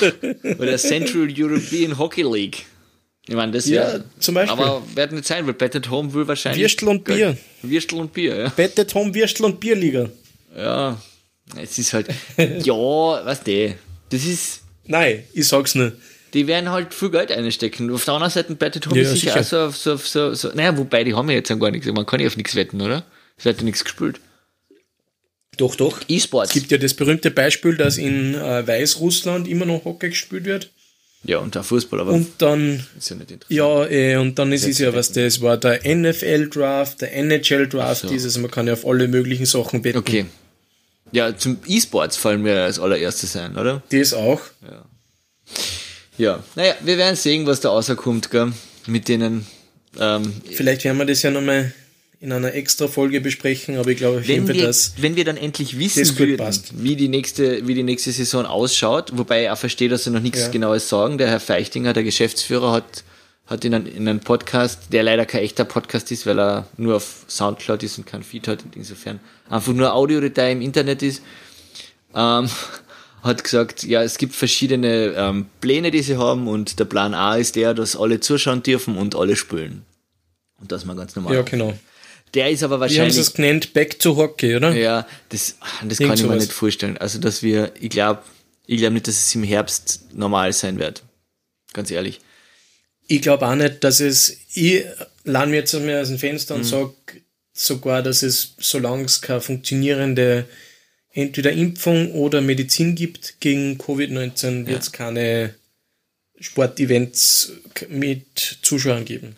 Oder 0.58 0.76
Central 0.78 1.28
European 1.36 1.98
Hockey 1.98 2.22
League. 2.22 2.64
Ich 3.26 3.34
meine, 3.34 3.52
das 3.52 3.66
ja, 3.66 3.82
wär, 3.82 4.04
zum 4.18 4.34
Beispiel. 4.34 4.62
Aber 4.62 4.82
wird 4.94 5.12
nicht 5.12 5.24
sein, 5.24 5.46
weil 5.46 5.54
Bettet 5.54 5.90
Home 5.90 6.12
will 6.12 6.28
wahrscheinlich. 6.28 6.62
Würstel 6.62 6.88
und 6.88 7.04
Bier. 7.04 7.36
Würstel 7.62 7.98
und 7.98 8.12
Bier, 8.12 8.36
ja. 8.36 8.48
Bettet 8.50 8.94
Home, 8.94 9.14
Würstel 9.14 9.46
und 9.46 9.60
Bierliga. 9.60 10.10
Ja, 10.54 11.00
es 11.60 11.78
ist 11.78 11.94
halt. 11.94 12.08
ja, 12.36 12.74
was 12.74 13.42
du, 13.42 13.74
das 14.10 14.24
ist. 14.24 14.60
Nein, 14.86 15.24
ich 15.32 15.48
sag's 15.48 15.74
nicht. 15.74 15.94
Die 16.34 16.46
werden 16.46 16.70
halt 16.70 16.92
viel 16.92 17.10
Geld 17.10 17.30
einstecken. 17.30 17.90
Auf 17.92 18.04
der 18.04 18.14
anderen 18.14 18.32
Seite 18.32 18.54
Bettet 18.54 18.86
Home 18.88 19.00
ja, 19.00 19.08
sicher, 19.08 19.42
sicher. 19.42 19.68
auch 19.68 19.72
so, 19.72 19.96
so, 19.96 20.32
so, 20.32 20.34
so. 20.34 20.54
Naja, 20.54 20.76
wobei, 20.76 21.04
die 21.04 21.14
haben 21.14 21.30
ja 21.30 21.36
jetzt 21.36 21.48
gar 21.48 21.70
nichts. 21.70 21.86
Man 21.86 22.04
kann 22.04 22.20
ja 22.20 22.26
auf 22.26 22.36
nichts 22.36 22.54
wetten, 22.56 22.80
oder? 22.80 23.04
Es 23.36 23.44
wird 23.44 23.58
ja 23.58 23.64
nichts 23.64 23.84
gespielt. 23.84 24.20
Doch, 25.56 25.76
doch. 25.76 26.00
E-Sports. 26.08 26.50
Es 26.50 26.54
gibt 26.54 26.72
ja 26.72 26.78
das 26.78 26.94
berühmte 26.94 27.30
Beispiel, 27.30 27.76
dass 27.76 27.96
in 27.96 28.34
äh, 28.34 28.66
Weißrussland 28.66 29.46
immer 29.46 29.64
noch 29.64 29.84
Hockey 29.84 30.10
gespielt 30.10 30.44
wird. 30.44 30.70
Ja, 31.22 31.38
und 31.38 31.54
der 31.54 31.62
Fußball, 31.62 32.00
aber 32.00 32.12
und 32.12 32.32
dann, 32.38 32.86
ist 32.98 33.08
ja 33.08 33.16
nicht 33.16 33.30
interessant. 33.30 33.56
Ja, 33.56 33.86
eh, 33.86 34.16
und 34.16 34.38
dann 34.38 34.52
ist 34.52 34.66
es 34.66 34.78
ja, 34.78 34.92
was 34.92 35.10
das 35.10 35.40
war, 35.40 35.56
der 35.56 35.80
NFL-Draft, 35.82 37.00
der 37.00 37.14
NHL-Draft, 37.14 38.02
so. 38.02 38.08
dieses, 38.08 38.36
man 38.36 38.50
kann 38.50 38.66
ja 38.66 38.74
auf 38.74 38.86
alle 38.86 39.08
möglichen 39.08 39.46
Sachen 39.46 39.84
wetten. 39.84 39.98
Okay. 39.98 40.26
Ja, 41.12 41.34
zum 41.34 41.58
E-Sports 41.66 42.18
fallen 42.18 42.44
wir 42.44 42.64
als 42.64 42.78
allererstes 42.78 43.36
ein, 43.36 43.56
oder? 43.56 43.82
Das 43.88 44.12
auch. 44.12 44.42
Ja. 44.62 44.84
Ja, 46.16 46.42
naja, 46.54 46.74
wir 46.82 46.96
werden 46.96 47.16
sehen, 47.16 47.46
was 47.46 47.60
da 47.60 47.70
rauskommt, 47.70 48.30
gell, 48.30 48.52
mit 48.86 49.08
denen. 49.08 49.46
Ähm, 49.98 50.32
Vielleicht 50.50 50.84
werden 50.84 50.98
wir 50.98 51.06
das 51.06 51.22
ja 51.22 51.30
nochmal 51.30 51.72
in 52.20 52.32
einer 52.32 52.54
extra 52.54 52.88
Folge 52.88 53.20
besprechen, 53.20 53.76
aber 53.76 53.90
ich 53.90 53.98
glaube 53.98 54.18
auf 54.18 54.24
jeden 54.24 54.46
Fall, 54.46 54.56
dass 54.56 54.94
wenn 54.96 55.14
wir 55.14 55.24
dann 55.24 55.36
endlich 55.36 55.78
wissen 55.78 56.18
würden, 56.18 56.58
wie 56.74 56.96
die 56.96 57.08
nächste 57.08 57.66
wie 57.66 57.74
die 57.74 57.82
nächste 57.82 58.12
Saison 58.12 58.46
ausschaut, 58.46 59.12
wobei 59.14 59.44
ich 59.44 59.50
auch 59.50 59.58
verstehe, 59.58 59.88
dass 59.88 60.04
sie 60.04 60.10
noch 60.10 60.20
nichts 60.20 60.40
ja. 60.40 60.48
genaues 60.48 60.88
sagen. 60.88 61.18
Der 61.18 61.28
Herr 61.28 61.40
Feichtinger, 61.40 61.92
der 61.92 62.02
Geschäftsführer, 62.02 62.72
hat 62.72 63.04
hat 63.46 63.64
in, 63.64 63.74
einem, 63.74 63.86
in 63.86 64.08
einem 64.08 64.20
Podcast, 64.20 64.92
der 64.92 65.02
leider 65.02 65.26
kein 65.26 65.42
echter 65.42 65.64
Podcast 65.64 66.10
ist, 66.10 66.24
weil 66.24 66.40
er 66.40 66.66
nur 66.76 66.96
auf 66.96 67.24
Soundcloud 67.28 67.82
ist 67.82 67.98
und 67.98 68.06
kein 68.06 68.22
Feed 68.22 68.48
hat, 68.48 68.60
insofern 68.74 69.20
einfach 69.50 69.72
nur 69.72 69.92
Audiodatei 69.92 70.52
im 70.52 70.62
Internet 70.62 71.02
ist, 71.02 71.22
ähm, 72.14 72.48
hat 73.24 73.42
gesagt, 73.42 73.82
ja, 73.84 74.02
es 74.02 74.18
gibt 74.18 74.34
verschiedene 74.34 75.14
ähm, 75.16 75.46
Pläne, 75.60 75.90
die 75.90 76.02
sie 76.02 76.18
haben 76.18 76.46
und 76.46 76.78
der 76.78 76.84
Plan 76.84 77.14
A 77.14 77.36
ist 77.36 77.56
der, 77.56 77.72
dass 77.72 77.96
alle 77.96 78.20
zuschauen 78.20 78.62
dürfen 78.62 78.98
und 78.98 79.16
alle 79.16 79.34
spülen. 79.34 79.84
Und 80.60 80.70
das 80.70 80.84
mal 80.84 80.94
ganz 80.94 81.16
normal. 81.16 81.34
Ja, 81.34 81.42
genau. 81.42 81.74
Der 82.34 82.50
ist 82.50 82.62
aber 82.62 82.80
wahrscheinlich. 82.80 83.14
Wie 83.14 83.18
haben 83.18 83.22
es 83.22 83.32
genannt? 83.32 83.72
Back 83.72 83.98
to 83.98 84.16
Hockey, 84.16 84.56
oder? 84.56 84.74
Ja, 84.74 85.06
das, 85.30 85.56
das 85.82 85.98
kann 85.98 86.14
ich 86.14 86.22
mir 86.22 86.36
nicht 86.36 86.52
vorstellen. 86.52 86.98
Also, 86.98 87.18
dass 87.18 87.42
wir, 87.42 87.72
ich 87.80 87.90
glaube, 87.90 88.22
ich 88.66 88.78
glaube 88.78 88.94
nicht, 88.94 89.08
dass 89.08 89.16
es 89.16 89.34
im 89.34 89.42
Herbst 89.42 90.12
normal 90.12 90.52
sein 90.52 90.78
wird. 90.78 91.02
Ganz 91.72 91.90
ehrlich. 91.90 92.20
Ich 93.06 93.22
glaube 93.22 93.46
auch 93.46 93.54
nicht, 93.54 93.84
dass 93.84 94.00
es, 94.00 94.36
ich 94.52 94.84
lade 95.24 95.50
mir 95.50 95.56
jetzt 95.56 95.72
mal 95.74 96.00
aus 96.00 96.08
dem 96.08 96.18
Fenster 96.18 96.54
und 96.54 96.62
mhm. 96.62 96.68
sage 96.68 96.94
sogar, 97.52 98.02
dass 98.02 98.22
es, 98.22 98.54
solange 98.58 99.04
es 99.04 99.22
keine 99.22 99.40
funktionierende 99.40 100.46
entweder 101.14 101.52
Impfung 101.52 102.12
oder 102.12 102.40
Medizin 102.40 102.94
gibt 102.94 103.40
gegen 103.40 103.78
Covid-19, 103.78 104.66
wird 104.66 104.82
es 104.82 104.86
ja. 104.86 104.92
keine 104.92 105.54
Sportevents 106.38 107.52
mit 107.88 108.58
Zuschauern 108.62 109.04
geben. 109.04 109.36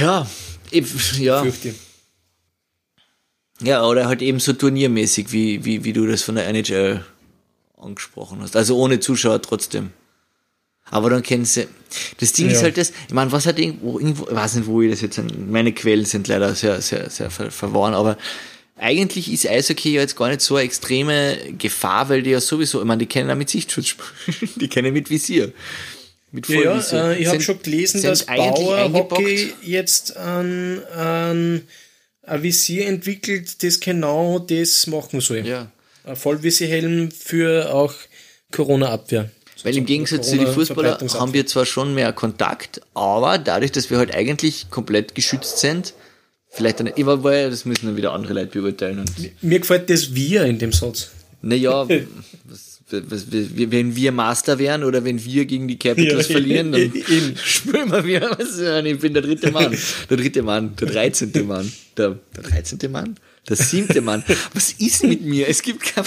Ja, 0.00 0.28
ich, 0.70 1.18
ja. 1.18 1.42
Fürchte. 1.42 1.74
Ja, 3.60 3.84
oder 3.84 4.06
halt 4.06 4.22
eben 4.22 4.40
so 4.40 4.52
turniermäßig, 4.52 5.30
wie, 5.32 5.64
wie, 5.64 5.84
wie 5.84 5.92
du 5.92 6.06
das 6.06 6.22
von 6.22 6.36
der 6.36 6.48
NHL 6.48 7.04
angesprochen 7.76 8.40
hast. 8.40 8.56
Also 8.56 8.76
ohne 8.78 9.00
Zuschauer 9.00 9.42
trotzdem. 9.42 9.90
Aber 10.90 11.10
dann 11.10 11.22
kennen 11.22 11.44
sie. 11.44 11.66
Das 12.18 12.32
Ding 12.32 12.46
ja. 12.46 12.52
ist 12.52 12.62
halt 12.62 12.76
das, 12.76 12.92
ich 13.08 13.14
meine, 13.14 13.32
was 13.32 13.46
hat 13.46 13.58
irgendwo, 13.58 13.98
irgendwo, 13.98 14.26
ich 14.28 14.34
weiß 14.34 14.56
nicht, 14.56 14.66
wo 14.66 14.82
ich 14.82 14.90
das 14.90 15.00
jetzt, 15.00 15.20
meine 15.38 15.72
Quellen 15.72 16.04
sind 16.04 16.28
leider 16.28 16.54
sehr, 16.54 16.80
sehr, 16.82 17.08
sehr 17.10 17.30
ver 17.30 17.50
verworren, 17.50 17.94
aber 17.94 18.18
eigentlich 18.76 19.32
ist 19.32 19.48
Eishockey 19.48 19.94
ja 19.94 20.00
jetzt 20.00 20.16
gar 20.16 20.28
nicht 20.28 20.40
so 20.40 20.56
eine 20.56 20.64
extreme 20.64 21.38
Gefahr, 21.56 22.08
weil 22.08 22.22
die 22.22 22.30
ja 22.30 22.40
sowieso, 22.40 22.80
ich 22.80 22.86
meine, 22.86 22.98
die 22.98 23.06
kennen 23.06 23.28
ja 23.28 23.34
mit 23.34 23.48
Sichtschutz, 23.48 23.94
die 24.56 24.68
kennen 24.68 24.92
mit 24.92 25.10
Visier. 25.10 25.52
Mit 26.32 26.48
ja, 26.48 26.80
äh, 27.12 27.22
ich 27.22 27.28
habe 27.28 27.40
schon 27.40 27.62
gelesen, 27.62 28.02
dass 28.02 28.26
Bauer 28.26 28.92
Hockey 28.92 29.52
jetzt 29.62 30.16
ein, 30.16 30.82
ein, 30.86 31.62
ein 32.22 32.42
Visier 32.42 32.88
entwickelt, 32.88 33.62
das 33.62 33.78
genau 33.78 34.40
das 34.40 34.88
machen 34.88 35.20
soll. 35.20 35.46
Ja. 35.46 35.70
Ein 36.02 36.16
Vollvisierhelm 36.16 37.12
für 37.12 37.72
auch 37.72 37.94
Corona-Abwehr. 38.50 39.30
Weil 39.62 39.76
im 39.76 39.86
Gegensatz 39.86 40.28
zu 40.28 40.36
den 40.36 40.48
Fußballern 40.48 41.08
haben 41.14 41.32
wir 41.32 41.46
zwar 41.46 41.64
schon 41.64 41.94
mehr 41.94 42.12
Kontakt, 42.12 42.80
aber 42.92 43.38
dadurch, 43.38 43.70
dass 43.72 43.88
wir 43.88 43.98
halt 43.98 44.12
eigentlich 44.12 44.68
komplett 44.70 45.14
geschützt 45.14 45.58
sind, 45.58 45.94
vielleicht 46.54 46.80
dann, 46.80 46.90
ich 46.94 47.04
war, 47.04 47.18
das 47.18 47.64
müssen 47.64 47.86
dann 47.86 47.96
wieder 47.96 48.12
andere 48.12 48.34
Leute 48.34 48.60
beurteilen. 48.60 49.04
Mir 49.42 49.60
gefällt 49.60 49.90
das 49.90 50.14
Wir 50.14 50.44
in 50.44 50.58
dem 50.58 50.72
Satz. 50.72 51.10
Naja, 51.42 51.86
was, 52.48 52.74
wenn 52.90 53.96
wir 53.96 54.12
Master 54.12 54.58
wären 54.58 54.84
oder 54.84 55.04
wenn 55.04 55.22
wir 55.24 55.46
gegen 55.46 55.68
die 55.68 55.78
Capitals 55.78 56.28
ja, 56.28 56.32
verlieren, 56.32 56.72
dann 56.72 56.92
spüren 57.44 57.90
wir 57.90 58.04
wieder, 58.04 58.30
was, 58.38 58.58
ich 58.84 58.98
bin 58.98 59.14
der 59.14 59.22
dritte 59.22 59.50
Mann, 59.50 59.76
der 60.08 60.16
dritte 60.16 60.42
Mann, 60.42 60.76
der 60.76 60.88
dreizehnte 60.88 61.42
Mann, 61.44 61.70
der, 61.96 62.18
der 62.36 62.42
dreizehnte 62.42 62.88
Mann, 62.88 63.16
der 63.48 63.56
siebte 63.56 64.00
Mann. 64.00 64.22
Was 64.52 64.72
ist 64.72 65.04
mit 65.04 65.22
mir? 65.22 65.48
Es 65.48 65.62
gibt 65.62 65.82
kein... 65.82 66.04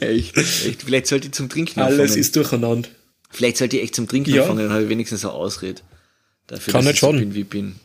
echt, 0.00 0.36
echt, 0.36 0.82
vielleicht 0.82 1.06
sollte 1.06 1.28
ich 1.28 1.32
zum 1.32 1.48
Trinken 1.48 1.80
Alles 1.80 2.00
anfangen. 2.00 2.20
ist 2.20 2.36
durcheinander. 2.36 2.88
Vielleicht 3.30 3.56
sollte 3.56 3.76
ich 3.76 3.84
echt 3.84 3.94
zum 3.94 4.08
Trinken 4.08 4.34
ja. 4.34 4.42
anfangen, 4.42 4.64
dann 4.64 4.72
habe 4.72 4.82
ich 4.84 4.88
wenigstens 4.88 5.24
eine 5.24 5.32
Ausrede. 5.34 5.80
Dafür, 6.46 6.72
Kann 6.72 6.84
nicht 6.84 6.98
schon. 6.98 7.16
So 7.16 7.20
bin, 7.20 7.34
wie 7.34 7.40
ich 7.40 7.48
bin. 7.48 7.76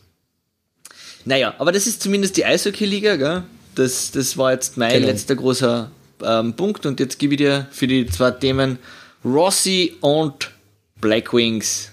Naja, 1.24 1.54
aber 1.58 1.72
das 1.72 1.86
ist 1.86 2.02
zumindest 2.02 2.36
die 2.36 2.44
Eishockey-Liga, 2.44 3.16
gell? 3.16 3.42
Das, 3.74 4.10
das 4.10 4.36
war 4.36 4.52
jetzt 4.52 4.76
mein 4.76 4.94
genau. 4.94 5.06
letzter 5.06 5.36
großer 5.36 5.90
ähm, 6.24 6.54
Punkt 6.54 6.86
und 6.86 6.98
jetzt 7.00 7.18
gebe 7.18 7.34
ich 7.34 7.38
dir 7.38 7.68
für 7.70 7.86
die 7.86 8.06
zwei 8.06 8.32
Themen 8.32 8.78
Rossi 9.24 9.96
und 10.00 10.50
Black 11.00 11.32
Wings 11.32 11.92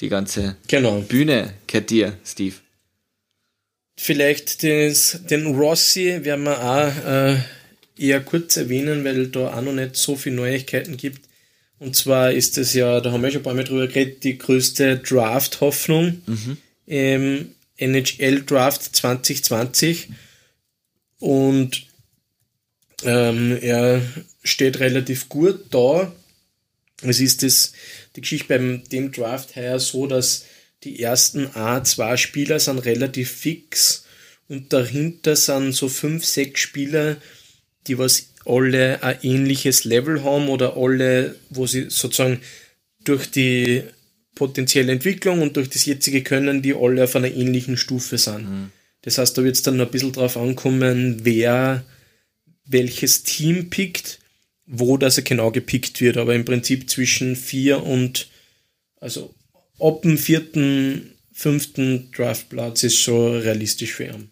die 0.00 0.08
ganze 0.08 0.56
genau. 0.68 1.00
Bühne 1.00 1.54
gehört 1.66 1.90
dir, 1.90 2.16
Steve. 2.24 2.54
Vielleicht 3.96 4.62
des, 4.62 5.20
den 5.28 5.46
Rossi 5.46 6.20
werden 6.22 6.44
wir 6.44 6.62
auch 6.62 7.04
äh, 7.04 7.36
eher 7.98 8.20
kurz 8.20 8.56
erwähnen, 8.56 9.04
weil 9.04 9.26
da 9.28 9.52
auch 9.54 9.60
noch 9.60 9.72
nicht 9.72 9.96
so 9.96 10.14
viele 10.14 10.36
Neuigkeiten 10.36 10.96
gibt. 10.96 11.28
Und 11.80 11.96
zwar 11.96 12.32
ist 12.32 12.58
es 12.58 12.74
ja, 12.74 13.00
da 13.00 13.12
haben 13.12 13.22
wir 13.22 13.30
schon 13.30 13.40
ein 13.40 13.44
paar 13.44 13.54
Mal 13.54 13.64
drüber 13.64 13.86
geredet, 13.86 14.24
die 14.24 14.38
größte 14.38 14.98
Draft-Hoffnung 14.98 16.22
mhm. 16.26 16.56
im 16.86 17.54
NHL 17.78 18.42
Draft 18.44 18.94
2020. 18.94 20.10
Und 21.18 21.86
ähm, 23.04 23.58
er 23.60 24.02
steht 24.44 24.80
relativ 24.80 25.28
gut 25.28 25.66
da. 25.70 26.12
Es 27.02 27.20
ist 27.20 27.42
das, 27.42 27.72
die 28.16 28.20
Geschichte 28.20 28.48
beim 28.48 28.82
dem 28.88 29.12
Draft 29.12 29.56
heuer 29.56 29.78
so, 29.78 30.06
dass 30.06 30.44
die 30.84 31.00
ersten 31.00 31.46
A2 31.48 32.16
Spieler 32.16 32.60
sind 32.60 32.78
relativ 32.80 33.30
fix 33.30 34.04
und 34.48 34.72
dahinter 34.72 35.36
sind 35.36 35.72
so 35.72 35.88
fünf, 35.88 36.24
sechs 36.24 36.60
Spieler, 36.60 37.16
die 37.86 37.98
was 37.98 38.30
alle 38.44 39.02
ein 39.02 39.18
ähnliches 39.22 39.84
Level 39.84 40.24
haben 40.24 40.48
oder 40.48 40.76
alle, 40.76 41.36
wo 41.50 41.66
sie 41.66 41.90
sozusagen 41.90 42.40
durch 43.04 43.30
die 43.30 43.82
potenzielle 44.38 44.92
Entwicklung 44.92 45.42
und 45.42 45.56
durch 45.56 45.68
das 45.68 45.84
jetzige 45.84 46.22
Können, 46.22 46.62
die 46.62 46.74
alle 46.74 47.04
auf 47.04 47.16
einer 47.16 47.30
ähnlichen 47.30 47.76
Stufe 47.76 48.16
sind. 48.16 48.48
Mhm. 48.48 48.70
Das 49.02 49.18
heißt, 49.18 49.36
da 49.36 49.42
wird 49.44 49.56
es 49.56 49.62
dann 49.62 49.76
noch 49.76 49.86
ein 49.86 49.90
bisschen 49.90 50.12
drauf 50.12 50.36
ankommen, 50.36 51.24
wer 51.24 51.84
welches 52.64 53.24
Team 53.24 53.68
pickt. 53.70 54.20
wo 54.68 54.98
das 54.98 55.22
genau 55.24 55.50
gepickt 55.50 56.00
wird, 56.02 56.18
aber 56.18 56.34
im 56.34 56.44
Prinzip 56.44 56.90
zwischen 56.90 57.36
vier 57.36 57.82
und, 57.82 58.28
also 59.00 59.34
ab 59.80 60.02
dem 60.02 60.18
vierten, 60.18 61.14
fünften 61.32 62.10
Draftplatz 62.12 62.82
ist 62.82 62.98
schon 62.98 63.38
realistisch 63.38 63.92
für 63.94 64.04
ihn. 64.04 64.30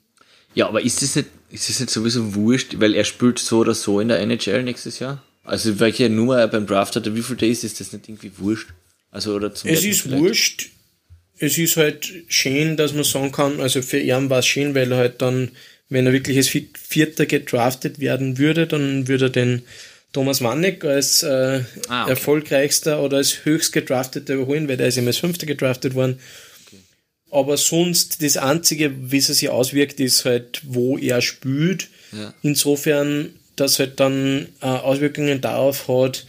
Ja, 0.54 0.68
aber 0.68 0.82
ist 0.82 1.00
das 1.00 1.16
nicht, 1.16 1.28
ist 1.50 1.70
das 1.70 1.80
nicht 1.80 1.90
sowieso 1.90 2.34
wurscht, 2.34 2.78
weil 2.78 2.94
er 2.94 3.04
spielt 3.04 3.38
so 3.38 3.60
oder 3.60 3.74
so 3.74 3.98
in 3.98 4.08
der 4.08 4.20
NHL 4.20 4.62
nächstes 4.62 4.98
Jahr? 4.98 5.22
Also 5.42 5.80
welche 5.80 6.10
Nummer 6.10 6.38
er 6.38 6.48
beim 6.48 6.66
Draft 6.66 6.96
hat, 6.96 7.14
wie 7.14 7.22
viel 7.22 7.36
Days 7.36 7.64
ist 7.64 7.80
das 7.80 7.92
nicht 7.92 8.06
irgendwie 8.06 8.32
wurscht? 8.36 8.74
Also 9.10 9.34
oder 9.34 9.54
zum 9.54 9.70
Es 9.70 9.84
ist 9.84 10.02
vielleicht? 10.02 10.22
wurscht. 10.22 10.68
Es 11.38 11.58
ist 11.58 11.76
halt 11.76 12.12
schön, 12.28 12.76
dass 12.76 12.94
man 12.94 13.04
sagen 13.04 13.32
kann, 13.32 13.60
also 13.60 13.82
für 13.82 13.98
ihn 13.98 14.30
war 14.30 14.38
es 14.38 14.46
schön, 14.46 14.74
weil 14.74 14.90
er 14.92 14.98
halt 14.98 15.20
dann, 15.20 15.50
wenn 15.88 16.06
er 16.06 16.12
wirklich 16.12 16.36
als 16.38 16.48
Vierter 16.48 17.26
gedraftet 17.26 18.00
werden 18.00 18.38
würde, 18.38 18.66
dann 18.66 19.06
würde 19.06 19.26
er 19.26 19.30
den 19.30 19.62
Thomas 20.16 20.40
Wanneck 20.40 20.82
als 20.82 21.22
äh, 21.22 21.60
ah, 21.88 22.04
okay. 22.04 22.10
erfolgreichster 22.10 23.02
oder 23.02 23.18
als 23.18 23.44
höchst 23.44 23.72
gedrafteter 23.72 24.34
überholen, 24.34 24.66
weil 24.66 24.78
der 24.78 24.86
ist 24.86 24.96
immer 24.96 25.08
als 25.08 25.18
Fünfter 25.18 25.44
gedraftet 25.44 25.94
worden. 25.94 26.18
Okay. 26.66 26.78
Aber 27.30 27.58
sonst 27.58 28.22
das 28.22 28.38
Einzige, 28.38 28.92
wie 29.12 29.18
es 29.18 29.26
sich 29.26 29.50
auswirkt, 29.50 30.00
ist 30.00 30.24
halt, 30.24 30.62
wo 30.64 30.96
er 30.96 31.20
spielt. 31.20 31.88
Ja. 32.12 32.32
Insofern, 32.40 33.34
dass 33.56 33.78
halt 33.78 34.00
dann 34.00 34.48
äh, 34.62 34.66
Auswirkungen 34.66 35.42
darauf 35.42 35.86
hat, 35.86 36.24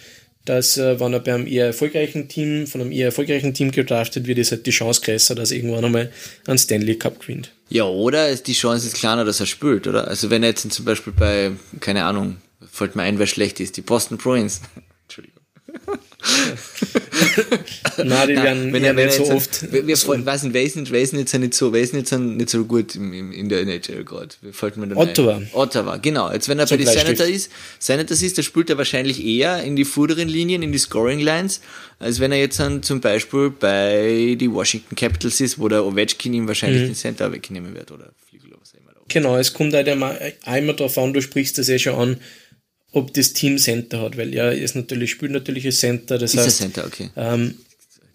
dass 0.50 0.78
äh, 0.78 1.00
wenn 1.00 1.14
er 1.14 1.20
bei 1.20 1.34
einem 1.34 1.48
eher 1.48 1.68
erfolgreichen 1.68 2.28
Team, 2.28 2.68
von 2.68 2.82
einem 2.82 2.92
eher 2.92 3.08
erfolgreichen 3.08 3.54
Team 3.54 3.72
gedraftet 3.72 4.28
wird, 4.28 4.38
ist 4.38 4.52
halt 4.52 4.66
die 4.66 4.72
Chance 4.72 5.02
größer, 5.02 5.36
dass 5.36 5.52
er 5.52 5.58
irgendwann 5.58 5.86
einmal 5.86 6.12
einen 6.46 6.58
Stanley 6.58 6.96
Cup 6.96 7.20
gewinnt. 7.20 7.52
Ja, 7.70 7.84
oder 7.84 8.36
die 8.36 8.54
Chance 8.54 8.88
ist 8.88 8.96
kleiner, 8.96 9.26
dass 9.26 9.40
er 9.40 9.46
spielt, 9.46 9.88
oder? 9.88 10.08
Also 10.08 10.30
wenn 10.30 10.44
er 10.44 10.50
jetzt 10.50 10.72
zum 10.72 10.86
Beispiel 10.86 11.14
bei, 11.14 11.52
keine 11.80 12.06
Ahnung, 12.06 12.38
fällt 12.72 12.96
mir 12.96 13.04
ein, 13.04 13.20
wer 13.20 13.28
schlecht 13.28 13.60
ist. 13.60 13.78
Die 13.78 13.82
Boston 13.82 14.18
Bruins. 14.18 14.62
Entschuldigung. 15.04 15.42
Nein, 18.04 18.28
die 18.28 18.36
werden 18.36 18.74
wenn 18.74 18.84
er, 18.84 18.96
wenn 18.96 19.06
nicht 19.06 19.18
so 19.18 19.32
oft. 19.32 19.72
Wir, 19.72 19.86
wir 19.86 19.96
weiß 19.96 20.44
nicht, 20.44 20.54
wer 20.54 20.64
ist 20.64 20.76
nicht, 20.76 20.92
wer 20.92 21.02
ist 21.02 21.14
jetzt 21.14 21.34
nicht 21.34 21.54
so, 21.54 21.72
wer 21.74 21.82
ist 21.82 21.94
nicht 21.94 22.08
so, 22.08 22.18
nicht 22.18 22.50
so 22.50 22.66
gut 22.66 22.96
im, 22.96 23.14
im, 23.14 23.32
in 23.32 23.50
der 23.50 23.62
NHL 23.62 24.04
gerade? 24.04 24.30
Fällt 24.52 24.78
mir 24.78 24.96
Ottawa. 24.96 25.38
Ein. 25.38 25.50
Ottawa, 25.54 25.98
genau. 25.98 26.32
Jetzt 26.32 26.50
wenn 26.50 26.58
er 26.60 26.66
bei 26.66 26.78
den 26.78 26.88
Senator 26.88 27.28
ist, 27.28 27.52
Senators 27.80 28.22
ist, 28.22 28.38
da 28.38 28.42
spielt 28.42 28.70
er 28.70 28.78
wahrscheinlich 28.78 29.24
eher 29.24 29.64
in 29.64 29.76
die 29.76 29.86
vorderen 29.86 30.28
Linien, 30.28 30.64
in 30.64 30.72
die 30.72 30.80
Scoring 30.80 31.20
Lines, 31.20 31.62
als 32.00 32.20
wenn 32.20 32.32
er 32.32 32.40
jetzt 32.40 32.60
dann 32.60 32.82
zum 32.82 33.00
Beispiel 33.00 33.52
bei 33.52 34.36
die 34.40 34.52
Washington 34.52 34.96
Capitals 34.96 35.40
ist, 35.40 35.60
wo 35.60 35.68
der 35.68 35.86
Ovechkin 35.86 36.34
ihm 36.34 36.48
wahrscheinlich 36.48 36.82
mhm. 36.82 36.88
den 36.88 36.96
Center 36.96 37.32
wegnehmen 37.32 37.76
wird 37.76 37.92
oder 37.92 38.12
Flügel 38.28 38.50
oder 38.50 38.62
was 38.62 38.74
immer. 38.74 38.92
Genau, 39.08 39.38
es 39.38 39.54
kommt 39.54 39.74
halt 39.74 39.88
einmal 39.88 40.76
darauf 40.76 40.98
an, 40.98 41.14
du 41.14 41.22
sprichst 41.22 41.58
das 41.60 41.70
eh 41.70 41.78
schon 41.78 41.96
an, 41.96 42.18
ob 42.98 43.14
das 43.14 43.34
Team 43.34 43.58
Center 43.58 44.02
hat, 44.02 44.18
weil 44.18 44.34
er 44.34 44.52
ist 44.52 44.76
natürlich, 44.76 45.12
spielt 45.12 45.32
natürlich 45.32 45.66
ein 45.66 45.72
Center. 45.72 46.18
Das 46.18 46.34
ist 46.34 46.40
heißt, 46.40 46.62
ein 46.62 46.74
Center, 46.74 46.86
okay. 46.86 47.10
Ähm, 47.16 47.56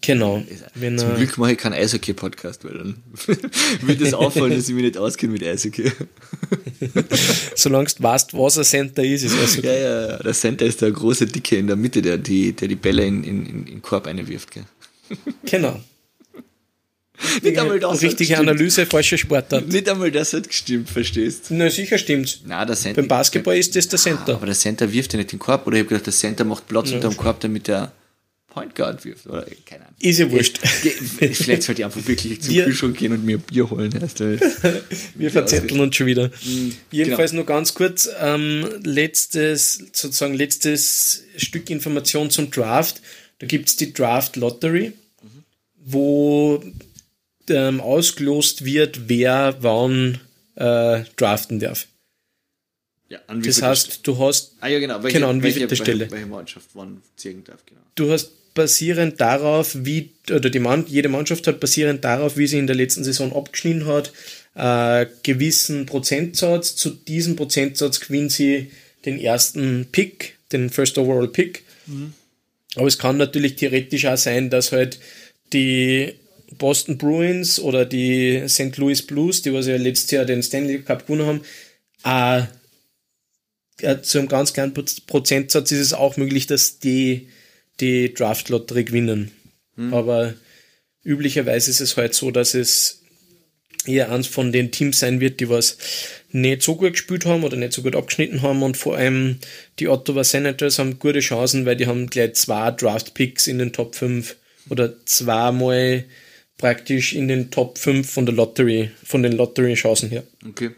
genau. 0.01 0.43
Wenn, 0.75 0.97
Zum 0.97 1.15
Glück 1.15 1.37
mache 1.37 1.53
ich 1.53 1.57
keinen 1.57 1.73
Eishockey-Podcast, 1.73 2.65
weil 2.65 2.77
dann 2.77 3.03
wird 3.81 4.01
das 4.01 4.13
auffallen, 4.13 4.55
dass 4.55 4.67
ich 4.67 4.75
mich 4.75 4.83
nicht 4.83 4.97
auskenne 4.97 5.33
mit 5.33 5.43
Eishockey. 5.43 5.91
Solange 7.55 7.87
du 7.87 8.03
weißt, 8.03 8.33
was 8.33 8.57
ein 8.57 8.63
Center 8.63 9.03
ist, 9.03 9.23
ist 9.23 9.37
Eishockey. 9.37 9.67
Ja, 9.67 9.73
ja, 9.73 10.07
ja. 10.09 10.17
Der 10.17 10.33
Center 10.33 10.65
ist 10.65 10.81
der 10.81 10.91
große 10.91 11.25
Dicke 11.25 11.57
in 11.57 11.67
der 11.67 11.75
Mitte, 11.75 12.01
der 12.01 12.17
die, 12.17 12.53
der 12.53 12.67
die 12.67 12.75
Bälle 12.75 13.05
in, 13.05 13.23
in, 13.23 13.45
in 13.45 13.65
den 13.65 13.81
Korb 13.81 14.07
einwirft. 14.07 14.51
Gell? 14.51 14.63
Genau. 15.45 15.79
Nicht 17.41 17.57
einmal 17.57 17.79
das 17.79 18.01
Richtige 18.01 18.37
Analyse, 18.37 18.85
falsche 18.85 19.17
Sportart. 19.17 19.67
Nicht 19.67 19.87
einmal 19.89 20.11
das 20.11 20.33
hat 20.33 20.47
gestimmt, 20.47 20.89
verstehst 20.89 21.49
du? 21.49 21.55
Na, 21.55 21.69
sicher 21.69 21.97
stimmt's. 21.97 22.41
Na, 22.45 22.65
der 22.65 22.75
Center. 22.75 23.01
Beim 23.01 23.07
Basketball 23.07 23.57
ist 23.57 23.75
das 23.75 23.87
der 23.87 23.99
Center. 23.99 24.35
aber 24.35 24.45
der 24.45 24.55
Center 24.55 24.91
wirft 24.91 25.13
ja 25.13 25.17
nicht 25.17 25.31
den 25.31 25.39
Korb, 25.39 25.67
oder 25.67 25.77
ich 25.77 25.81
habe 25.81 25.89
gedacht, 25.89 26.05
der 26.05 26.13
Center 26.13 26.43
macht 26.43 26.67
Platz 26.67 26.89
ja. 26.89 26.95
unter 26.95 27.09
dem 27.09 27.17
Korb, 27.17 27.39
damit 27.39 27.67
der 27.67 27.91
Point 28.53 28.75
Guard 28.75 29.03
wirft, 29.03 29.25
oder? 29.25 29.45
Keine 29.65 29.81
Ahnung. 29.85 29.95
Ist 29.99 30.19
ja 30.19 30.29
wurscht. 30.29 30.59
Vielleicht 30.59 31.63
sollte 31.63 31.81
ich 31.81 31.85
einfach 31.85 32.07
wirklich 32.07 32.39
zum 32.39 32.53
wir, 32.53 32.65
Kühlschrank 32.65 32.97
gehen 32.97 33.11
und 33.11 33.25
mir 33.25 33.39
Bier 33.39 33.67
holen. 33.69 33.91
Erst 33.99 34.19
wir 35.15 35.31
verzetteln 35.31 35.79
uns 35.79 35.95
schon 35.95 36.05
wieder. 36.05 36.29
Mhm, 36.45 36.75
Jedenfalls 36.91 37.31
genau. 37.31 37.41
nur 37.41 37.47
ganz 37.47 37.73
kurz, 37.73 38.07
ähm, 38.19 38.67
letztes, 38.83 39.83
sozusagen 39.91 40.35
letztes 40.35 41.23
Stück 41.35 41.71
Information 41.71 42.29
zum 42.29 42.51
Draft. 42.51 43.01
Da 43.39 43.47
gibt's 43.47 43.75
die 43.75 43.91
Draft 43.91 44.35
Lottery, 44.35 44.93
mhm. 45.23 45.43
wo 45.83 46.63
ähm, 47.49 47.81
ausgelost 47.81 48.65
wird, 48.65 49.09
wer 49.09 49.55
wann 49.61 50.19
äh, 50.55 51.03
draften 51.15 51.59
darf. 51.59 51.87
Ja, 53.09 53.19
das 53.27 53.61
heißt, 53.61 53.99
du 54.07 54.17
hast 54.17 54.53
ah, 54.61 54.67
ja, 54.67 54.79
genau, 54.79 55.03
welche, 55.03 55.17
genau, 55.17 55.29
an 55.29 55.43
welche, 55.43 55.61
welche 55.61 55.75
Stelle. 55.75 56.09
Welche 56.09 56.25
Mannschaft 56.25 56.69
wann 56.73 57.01
ziehen 57.15 57.43
darf, 57.43 57.63
genau. 57.65 57.81
Du 57.95 58.11
hast 58.11 58.53
basierend 58.53 59.19
darauf, 59.21 59.75
wie, 59.75 60.11
oder 60.29 60.49
die 60.49 60.59
Mann, 60.59 60.85
jede 60.87 61.09
Mannschaft 61.09 61.45
hat 61.47 61.59
basierend 61.59 62.03
darauf, 62.03 62.37
wie 62.37 62.47
sie 62.47 62.59
in 62.59 62.67
der 62.67 62.75
letzten 62.75 63.03
Saison 63.03 63.35
abgeschnitten 63.35 63.85
hat, 63.85 64.13
äh, 64.55 65.05
gewissen 65.23 65.85
Prozentsatz. 65.85 66.75
Zu 66.75 66.91
diesem 66.91 67.35
Prozentsatz 67.35 67.99
gewinnt 67.99 68.31
sie 68.31 68.71
den 69.05 69.19
ersten 69.19 69.87
Pick, 69.91 70.37
den 70.51 70.69
First 70.69 70.97
Overall 70.97 71.27
Pick. 71.27 71.63
Mhm. 71.87 72.13
Aber 72.75 72.87
es 72.87 72.97
kann 72.97 73.17
natürlich 73.17 73.55
theoretisch 73.55 74.05
auch 74.05 74.17
sein, 74.17 74.49
dass 74.49 74.71
halt 74.71 74.99
die 75.51 76.13
Boston 76.57 76.97
Bruins 76.97 77.59
oder 77.59 77.85
die 77.85 78.43
St. 78.47 78.77
Louis 78.77 79.01
Blues, 79.05 79.41
die 79.41 79.53
was 79.53 79.67
ja 79.67 79.77
letztes 79.77 80.11
Jahr 80.11 80.25
den 80.25 80.43
Stanley 80.43 80.81
Cup 80.81 81.07
gewonnen 81.07 81.41
haben, 82.03 82.47
äh, 83.79 84.01
zu 84.01 84.19
einem 84.19 84.27
ganz 84.27 84.53
kleinen 84.53 84.73
Prozentsatz 84.73 85.71
ist 85.71 85.79
es 85.79 85.93
auch 85.93 86.17
möglich, 86.17 86.47
dass 86.47 86.79
die 86.79 87.29
die 87.79 88.13
Draft-Lotterie 88.13 88.85
gewinnen. 88.85 89.31
Hm. 89.75 89.93
Aber 89.93 90.33
üblicherweise 91.03 91.71
ist 91.71 91.81
es 91.81 91.97
halt 91.97 92.13
so, 92.13 92.31
dass 92.31 92.53
es 92.53 93.01
eher 93.85 94.11
eins 94.11 94.27
von 94.27 94.51
den 94.51 94.71
Teams 94.71 94.99
sein 94.99 95.19
wird, 95.19 95.39
die 95.39 95.49
was 95.49 95.77
nicht 96.31 96.61
so 96.61 96.75
gut 96.75 96.93
gespielt 96.93 97.25
haben 97.25 97.43
oder 97.43 97.57
nicht 97.57 97.73
so 97.73 97.81
gut 97.81 97.95
abgeschnitten 97.95 98.41
haben 98.41 98.63
und 98.63 98.77
vor 98.77 98.95
allem 98.95 99.39
die 99.79 99.87
Ottawa 99.87 100.23
Senators 100.23 100.79
haben 100.79 100.99
gute 100.99 101.19
Chancen, 101.19 101.65
weil 101.65 101.75
die 101.75 101.87
haben 101.87 102.09
gleich 102.09 102.33
zwei 102.35 102.71
Draft-Picks 102.71 103.47
in 103.47 103.59
den 103.59 103.73
Top 103.73 103.95
5 103.95 104.35
oder 104.69 105.05
zweimal 105.05 106.05
praktisch 106.63 107.11
in 107.11 107.27
den 107.27 107.51
Top 107.51 107.77
5 107.77 108.09
von 108.09 108.25
der 108.25 108.33
Lottery, 108.33 108.89
von 109.03 109.21
den 109.21 109.33
Lottery-Chancen 109.33 110.09
her. 110.09 110.23
Okay. 110.47 110.69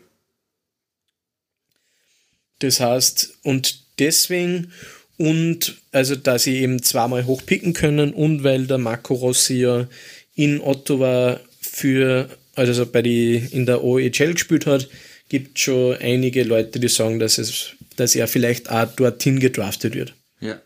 Das 2.57 2.79
heißt, 2.79 3.37
und 3.43 3.99
deswegen, 3.99 4.71
und 5.17 5.79
also 5.91 6.15
da 6.15 6.39
sie 6.39 6.57
eben 6.57 6.81
zweimal 6.81 7.27
hochpicken 7.27 7.73
können 7.73 8.15
und 8.15 8.43
weil 8.43 8.65
der 8.65 8.79
Marco 8.79 9.13
Rossi 9.13 9.59
ja 9.59 9.87
in 10.33 10.59
Ottawa 10.59 11.39
für, 11.61 12.35
also 12.55 12.87
bei 12.87 13.03
die, 13.03 13.35
in 13.51 13.67
der 13.67 13.83
OEHL 13.83 14.33
gespielt 14.33 14.65
hat, 14.65 14.89
gibt 15.29 15.59
schon 15.59 15.97
einige 15.97 16.45
Leute, 16.45 16.79
die 16.79 16.87
sagen, 16.87 17.19
dass 17.19 17.37
es, 17.37 17.75
dass 17.95 18.15
er 18.15 18.27
vielleicht 18.27 18.71
auch 18.71 18.87
dorthin 18.95 19.39
gedraftet 19.39 19.93
wird. 19.93 20.15
Ja. 20.39 20.59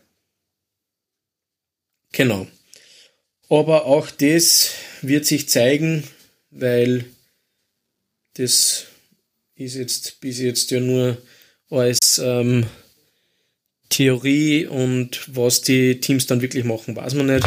Genau. 2.10 2.46
Aber 3.50 3.84
auch 3.84 4.10
das 4.10 4.72
wird 5.02 5.26
sich 5.26 5.48
zeigen, 5.48 6.04
weil 6.50 7.04
das 8.34 8.86
ist 9.56 9.74
jetzt 9.74 10.20
bis 10.20 10.38
jetzt 10.38 10.70
ja 10.70 10.80
nur 10.80 11.18
als 11.68 12.18
ähm, 12.22 12.66
Theorie 13.88 14.66
und 14.66 15.22
was 15.34 15.62
die 15.62 16.00
Teams 16.00 16.26
dann 16.26 16.40
wirklich 16.40 16.64
machen, 16.64 16.96
weiß 16.96 17.14
man 17.14 17.26
nicht. 17.26 17.46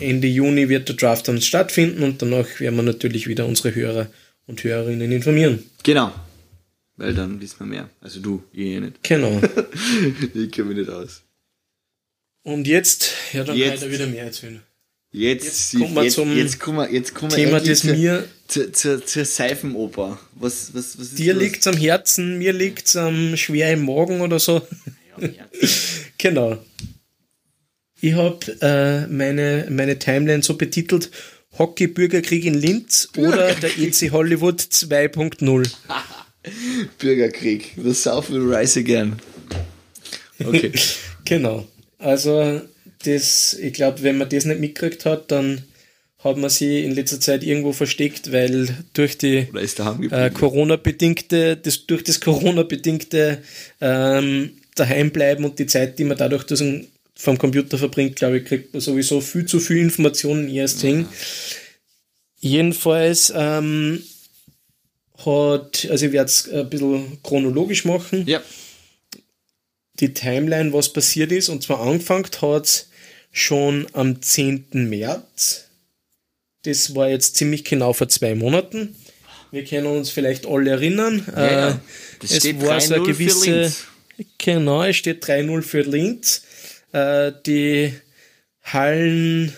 Ende 0.00 0.28
Juni 0.28 0.68
wird 0.68 0.88
der 0.88 0.96
Draft 0.96 1.28
dann 1.28 1.40
stattfinden 1.40 2.02
und 2.02 2.20
danach 2.22 2.60
werden 2.60 2.76
wir 2.76 2.82
natürlich 2.82 3.26
wieder 3.26 3.46
unsere 3.46 3.74
Hörer 3.74 4.10
und 4.46 4.62
Hörerinnen 4.62 5.12
informieren. 5.12 5.64
Genau. 5.82 6.12
Weil 6.96 7.14
dann 7.14 7.40
wissen 7.40 7.60
wir 7.60 7.66
mehr. 7.66 7.90
Also 8.00 8.20
du, 8.20 8.42
ich 8.52 8.60
eh 8.60 8.80
nicht. 8.80 9.02
Genau. 9.02 9.40
ich 10.34 10.50
kenne 10.50 10.68
mich 10.68 10.78
nicht 10.78 10.90
aus. 10.90 11.22
Und 12.42 12.66
jetzt, 12.66 13.12
ja, 13.32 13.44
dann 13.44 13.56
jetzt, 13.56 13.88
wieder 13.88 14.06
mehr 14.06 14.24
erzählen. 14.24 14.60
Jetzt, 15.14 15.74
jetzt 15.74 15.80
kommen 15.82 15.94
wir 15.94 16.04
jetzt, 16.04 16.14
zum 16.14 16.36
jetzt 16.36 16.58
kommen 16.58 16.78
wir, 16.78 16.90
jetzt 16.90 17.14
kommen 17.14 17.32
Thema, 17.32 17.60
das 17.60 17.84
mir 17.84 18.26
zur, 18.48 18.72
zur, 18.72 19.04
zur 19.04 19.24
Seifenoper. 19.26 20.18
Was, 20.34 20.74
was, 20.74 20.98
was 20.98 21.08
ist 21.08 21.18
Dir 21.18 21.34
liegt 21.34 21.60
es 21.60 21.66
am 21.66 21.76
Herzen, 21.76 22.38
mir 22.38 22.54
liegt 22.54 22.86
es 22.86 22.96
am 22.96 23.36
schwer 23.36 23.74
im 23.74 23.84
Magen 23.84 24.22
oder 24.22 24.38
so. 24.38 24.66
Ja, 25.20 25.28
genau. 26.18 26.58
Ich 28.00 28.14
habe 28.14 28.38
äh, 28.62 29.06
meine, 29.06 29.66
meine 29.70 29.98
Timeline 29.98 30.42
so 30.42 30.54
betitelt: 30.56 31.10
Hockey 31.58 31.88
Bürgerkrieg 31.88 32.46
in 32.46 32.54
Linz 32.54 33.10
oder 33.16 33.54
der 33.54 33.78
EC 33.78 34.12
Hollywood 34.12 34.60
2.0. 34.60 35.70
Bürgerkrieg. 36.98 37.72
The 37.76 37.92
South 37.92 38.30
will 38.30 38.52
rise 38.52 38.80
again. 38.80 39.16
Okay. 40.42 40.72
genau. 41.26 41.68
Also 41.98 42.62
das, 43.06 43.54
ich 43.54 43.72
glaube, 43.72 44.02
wenn 44.02 44.18
man 44.18 44.28
das 44.28 44.44
nicht 44.44 44.60
mitgekriegt 44.60 45.04
hat, 45.04 45.30
dann 45.30 45.64
hat 46.24 46.36
man 46.36 46.50
sie 46.50 46.84
in 46.84 46.92
letzter 46.92 47.20
Zeit 47.20 47.42
irgendwo 47.42 47.72
versteckt, 47.72 48.30
weil 48.30 48.68
durch 48.94 49.18
die 49.18 49.48
äh, 49.48 50.30
Corona-bedingte, 50.30 51.56
das, 51.56 51.86
durch 51.86 52.04
das 52.04 52.20
Corona-bedingte 52.20 53.42
ähm, 53.80 54.50
daheim 54.76 55.10
bleiben 55.10 55.44
und 55.44 55.58
die 55.58 55.66
Zeit, 55.66 55.98
die 55.98 56.04
man 56.04 56.16
dadurch 56.16 56.44
vom 57.14 57.38
Computer 57.38 57.76
verbringt, 57.76 58.16
glaube 58.16 58.38
ich, 58.38 58.44
kriegt 58.44 58.72
man 58.72 58.80
sowieso 58.80 59.20
viel 59.20 59.46
zu 59.46 59.58
viel 59.58 59.78
Informationen 59.78 60.48
erst 60.48 60.80
hin. 60.80 61.06
Jedenfalls 62.38 63.32
ähm, 63.34 64.02
hat, 65.26 65.88
also 65.90 66.06
ich 66.06 66.12
werde 66.12 66.26
es 66.26 66.50
ein 66.50 66.70
bisschen 66.70 67.18
chronologisch 67.22 67.84
machen. 67.84 68.26
Ja. 68.26 68.42
Die 70.00 70.14
Timeline, 70.14 70.72
was 70.72 70.92
passiert 70.92 71.32
ist, 71.32 71.48
und 71.48 71.62
zwar 71.62 71.80
angefangen 71.80 72.26
hat 72.40 72.64
es 72.64 72.88
schon 73.32 73.86
am 73.92 74.22
10. 74.22 74.66
März. 74.72 75.64
Das 76.64 76.94
war 76.94 77.08
jetzt 77.08 77.36
ziemlich 77.36 77.64
genau 77.64 77.92
vor 77.92 78.08
zwei 78.08 78.34
Monaten. 78.34 78.94
Wir 79.50 79.64
können 79.64 79.86
uns 79.86 80.10
vielleicht 80.10 80.46
alle 80.46 80.70
erinnern. 80.70 81.26
Ja, 81.34 81.50
ja. 81.50 81.68
Äh, 81.70 81.74
es 82.22 82.36
steht 82.36 82.62
war 82.62 82.80
so 82.80 82.94
eine 82.94 83.02
3-0 83.02 83.06
für 83.06 83.12
gewisse. 83.12 83.60
Linz. 83.62 83.84
Genau, 84.38 84.84
es 84.84 84.96
steht 84.96 85.24
3-0 85.24 85.62
für 85.62 85.82
Linz. 85.82 86.42
Äh, 86.92 87.32
die 87.44 87.92
Hallen. 88.62 89.52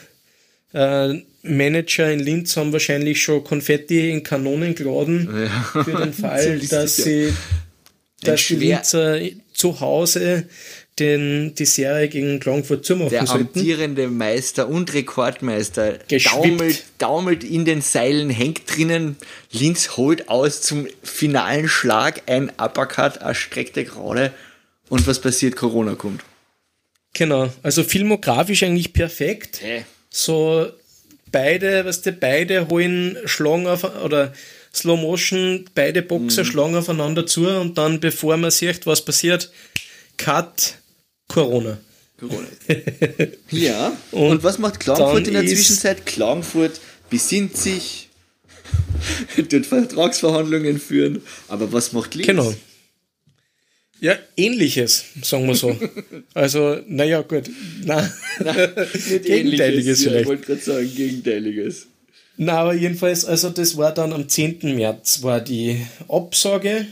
Äh, 0.73 1.21
Manager 1.47 2.11
in 2.11 2.21
Linz 2.21 2.57
haben 2.57 2.73
wahrscheinlich 2.73 3.23
schon 3.23 3.45
Konfetti 3.45 4.11
in 4.11 4.23
Kanonen 4.23 4.75
geladen 4.75 5.29
Ja. 5.47 5.83
für 5.83 5.93
den 5.93 6.13
Fall, 6.15 6.59
dass 6.59 6.97
sie 6.97 7.35
dass 8.23 8.47
die 8.47 8.57
Linzer 8.57 9.21
zu 9.53 9.79
Hause 9.81 10.49
den, 10.99 11.55
die 11.57 11.65
Serie 11.65 12.09
gegen 12.09 12.39
Klagenfurt 12.39 12.85
zumachen 12.87 13.11
Der 13.11 13.27
sollten. 13.27 13.47
amtierende 13.59 14.09
Meister 14.09 14.69
und 14.69 14.93
Rekordmeister 14.95 15.99
Geschwippt. 16.07 16.35
daumelt, 16.45 16.85
daumelt 16.99 17.45
in 17.45 17.65
den 17.65 17.81
Seilen, 17.81 18.31
hängt 18.31 18.63
drinnen. 18.67 19.17
Linz 19.51 19.97
holt 19.97 20.29
aus 20.29 20.63
zum 20.63 20.87
finalen 21.03 21.69
Schlag 21.69 22.23
ein 22.27 22.51
Uppercut, 22.59 23.19
eine 23.23 23.35
streckte 23.35 23.85
Gerade. 23.85 24.33
Und 24.89 25.07
was 25.07 25.21
passiert? 25.21 25.57
Corona 25.57 25.95
kommt. 25.97 26.23
Genau, 27.13 27.49
also 27.63 27.83
filmografisch 27.83 28.63
eigentlich 28.63 28.93
perfekt. 28.93 29.61
Hey. 29.63 29.85
So 30.11 30.69
beide, 31.33 31.85
was 31.85 31.97
weißt 31.99 32.07
du, 32.07 32.13
beide 32.13 32.69
holen 32.69 33.19
schlagen 33.25 33.67
auf 33.67 33.83
oder 34.05 34.33
Slow 34.73 35.01
Motion, 35.01 35.65
beide 35.75 36.03
Boxer 36.03 36.43
Mhm. 36.43 36.47
schlagen 36.47 36.77
aufeinander 36.77 37.27
zu 37.27 37.49
und 37.49 37.79
dann, 37.79 37.99
bevor 38.01 38.37
man 38.37 38.51
sieht, 38.53 38.87
was 38.87 39.05
passiert, 39.05 39.51
Cut, 40.17 40.77
Corona. 41.29 41.79
Corona. 42.19 42.47
ja. 43.51 43.97
Und, 44.13 44.31
Und 44.31 44.43
was 44.45 44.59
macht 44.59 44.81
Klagenfurt 44.81 45.27
in 45.27 45.35
der 45.35 45.47
Zwischenzeit? 45.47 46.07
Klagenfurt 46.07 46.81
besinnt 47.11 47.57
sich, 47.57 48.09
tut 49.51 49.67
Vertragsverhandlungen 49.67 50.79
führen. 50.79 51.23
Aber 51.49 51.73
was 51.73 51.93
macht 51.93 52.15
Linz? 52.15 52.27
Genau. 52.27 52.55
Ja, 54.01 54.19
ähnliches, 54.37 55.05
sagen 55.23 55.47
wir 55.47 55.55
so. 55.55 55.77
Also, 56.35 56.79
naja, 56.89 57.23
gut. 57.23 57.49
Na, 57.85 58.13
Gegenteiliges 59.23 59.87
ja, 59.87 59.93
Ich 59.93 60.03
vielleicht. 60.03 60.27
wollte 60.27 60.47
gerade 60.47 60.61
sagen, 60.61 60.95
Gegenteiliges. 60.95 61.87
Na, 62.37 62.59
aber 62.59 62.75
jedenfalls, 62.75 63.25
also 63.25 63.51
das 63.51 63.77
war 63.77 63.95
dann 63.95 64.13
am 64.13 64.29
10. 64.29 64.75
März, 64.75 65.23
war 65.23 65.41
die 65.41 65.87
Absage 66.09 66.87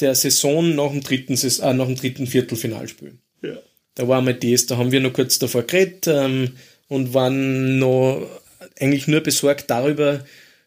der 0.00 0.14
Saison 0.14 0.74
nach 0.74 0.90
dem 0.90 1.02
dritten, 1.02 1.34
äh, 1.34 1.74
nach 1.74 1.86
dem 1.86 1.96
dritten 1.96 2.26
Viertelfinalspiel. 2.26 3.18
Ja. 3.46 3.58
Da 3.94 4.08
war 4.08 4.20
mal 4.20 4.34
das, 4.34 4.66
da 4.66 4.76
haben 4.76 4.92
wir 4.92 5.00
noch 5.00 5.12
kurz 5.12 5.38
davor 5.38 5.62
geredet 5.62 6.06
ähm, 6.06 6.52
und 6.88 7.14
waren 7.14 7.78
noch 7.78 8.26
eigentlich 8.78 9.06
nur 9.06 9.20
besorgt 9.20 9.70
darüber, 9.70 10.24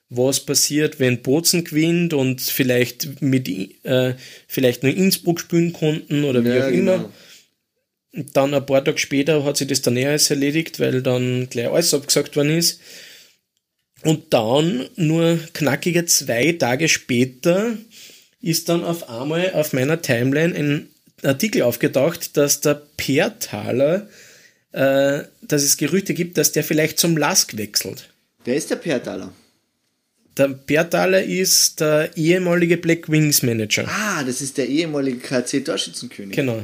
was 0.10 0.39
passiert, 0.39 1.00
wenn 1.00 1.22
Bozen 1.22 1.63
gewinnt 1.63 2.13
und 2.13 2.42
vielleicht 2.42 3.22
mit 3.22 3.48
äh, 3.86 4.15
vielleicht 4.48 4.82
nur 4.82 4.94
Innsbruck 4.96 5.39
spielen 5.39 5.72
konnten 5.74 6.24
oder 6.24 6.44
wie 6.44 6.50
Ja, 6.50 6.65
auch 6.65 6.72
immer. 6.72 6.98
genau. 6.98 7.10
Dann 8.34 8.56
ein 8.56 8.65
paar 8.65 8.84
Tage 8.84 8.98
später 8.98 9.44
hat 9.44 9.58
sich 9.58 9.68
das 9.68 9.84
dann 9.84 9.96
eher 9.96 10.10
alles 10.10 10.32
erledigt, 10.32 10.80
weil 10.80 11.04
dann 11.04 11.48
gleich 11.50 11.68
alles 11.70 11.94
abgesagt 11.94 12.36
worden 12.36 12.58
ist. 12.58 12.82
Und 14.04 14.34
dann, 14.34 14.89
nur 14.96 15.38
knackige 15.54 16.06
zwei 16.06 16.54
Tage 16.54 16.89
später, 16.89 17.78
ist 18.42 18.70
dann 18.70 18.84
auf 18.84 19.10
einmal 19.10 19.52
auf 19.54 19.74
meiner 19.74 20.02
Timeline 20.02 20.56
ein 20.56 20.89
Artikel 21.23 21.62
aufgetaucht, 21.63 22.38
dass 22.38 22.62
der 22.62 22.82
Pertaler, 22.97 24.08
äh, 24.71 25.23
dass 25.41 25.63
es 25.63 25.77
Gerüchte 25.77 26.13
gibt, 26.13 26.38
dass 26.38 26.51
der 26.51 26.63
vielleicht 26.63 26.99
zum 26.99 27.17
Lask 27.17 27.58
wechselt. 27.58 28.10
Wer 28.45 28.55
ist 28.55 28.69
der 28.69 28.77
Pertaler? 28.77 29.34
Der 30.38 30.47
Pertaler 30.47 31.21
ist 31.21 31.82
der 31.82 32.15
ehemalige 32.15 32.77
Black 32.77 33.10
Wings 33.10 33.43
Manager. 33.43 33.86
Ah, 33.88 34.23
das 34.23 34.41
ist 34.41 34.58
der 34.58 34.69
ehemalige 34.69 35.17
KC-Torschützenkönig. 35.19 36.36
Genau. 36.36 36.63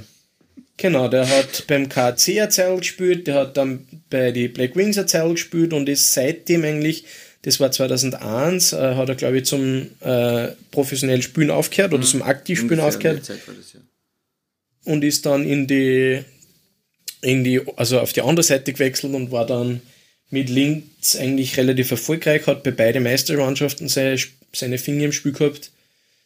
Genau, 0.77 1.07
der 1.07 1.29
hat 1.29 1.65
beim 1.67 1.87
KC 1.87 2.49
Zeit 2.49 2.77
gespielt, 2.79 3.27
der 3.27 3.35
hat 3.35 3.57
dann 3.57 3.85
bei 4.09 4.31
die 4.31 4.49
Black 4.49 4.75
Wings 4.75 4.97
Zeit 5.05 5.29
gespielt 5.29 5.73
und 5.73 5.87
ist 5.87 6.13
seitdem 6.13 6.63
eigentlich, 6.65 7.05
das 7.43 7.59
war 7.59 7.71
2001, 7.71 8.73
äh, 8.73 8.95
hat 8.95 9.07
er 9.07 9.15
glaube 9.15 9.37
ich 9.37 9.45
zum 9.45 9.87
äh, 10.01 10.49
professionellen 10.71 11.21
Spielen 11.21 11.49
aufgehört 11.49 11.93
oder 11.93 12.03
zum 12.03 12.21
Aktivspielen 12.21 12.79
Mhm. 12.79 12.85
Ungefähr 12.85 13.11
in 13.11 13.17
aufgehört 13.17 13.25
Zeit 13.25 13.47
war 13.47 13.55
das, 13.55 13.73
ja. 13.73 13.79
Und 14.85 15.03
ist 15.03 15.25
dann 15.25 15.45
in 15.45 15.67
die, 15.67 16.21
in 17.21 17.43
die, 17.43 17.61
also 17.75 17.99
auf 17.99 18.13
die 18.13 18.21
andere 18.21 18.43
Seite 18.43 18.73
gewechselt 18.73 19.13
und 19.13 19.31
war 19.31 19.45
dann 19.45 19.81
mit 20.29 20.49
Linz 20.49 21.15
eigentlich 21.15 21.57
relativ 21.57 21.91
erfolgreich, 21.91 22.47
hat 22.47 22.63
bei 22.63 22.71
beiden 22.71 23.03
Meistermannschaften 23.03 23.87
seine, 23.87 24.17
seine 24.53 24.77
Finger 24.77 25.05
im 25.05 25.11
Spiel 25.11 25.33
gehabt. 25.33 25.71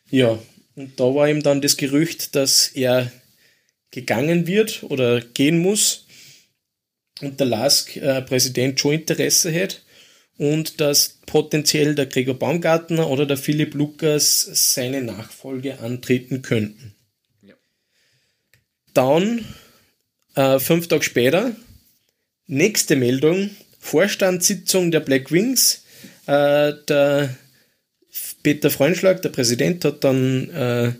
Ja, 0.10 0.40
und 0.76 1.00
da 1.00 1.04
war 1.04 1.30
ihm 1.30 1.44
dann 1.44 1.62
das 1.62 1.78
Gerücht, 1.78 2.36
dass 2.36 2.70
er 2.70 3.12
gegangen 3.92 4.48
wird 4.48 4.84
oder 4.84 5.22
gehen 5.22 5.60
muss 5.60 6.06
und 7.22 7.40
der 7.40 7.48
Lask 7.48 7.96
äh, 7.98 8.22
Präsident 8.22 8.80
schon 8.80 8.94
Interesse 8.94 9.54
hat 9.54 9.82
und 10.38 10.80
dass 10.80 11.20
potenziell 11.26 11.96
der 11.96 12.06
Gregor 12.06 12.36
Baumgartner 12.36 13.10
oder 13.10 13.26
der 13.26 13.38
Philipp 13.38 13.74
Lukas 13.74 14.42
seine 14.54 15.02
Nachfolge 15.02 15.80
antreten 15.80 16.42
könnten. 16.42 16.96
Dann, 18.94 19.46
äh, 20.36 20.60
fünf 20.60 20.88
Tage 20.88 21.04
später, 21.04 21.56
nächste 22.48 22.96
Meldung, 22.96 23.52
Vorstandssitzung 23.80 24.92
der 24.92 25.00
Black 25.00 25.32
Wings. 25.32 25.84
Äh, 26.26 26.74
der 26.88 27.36
Peter 28.44 28.70
Freundschlag, 28.70 29.22
der 29.22 29.30
Präsident, 29.30 29.86
hat 29.86 30.04
dann 30.04 30.50
äh, 30.50 30.94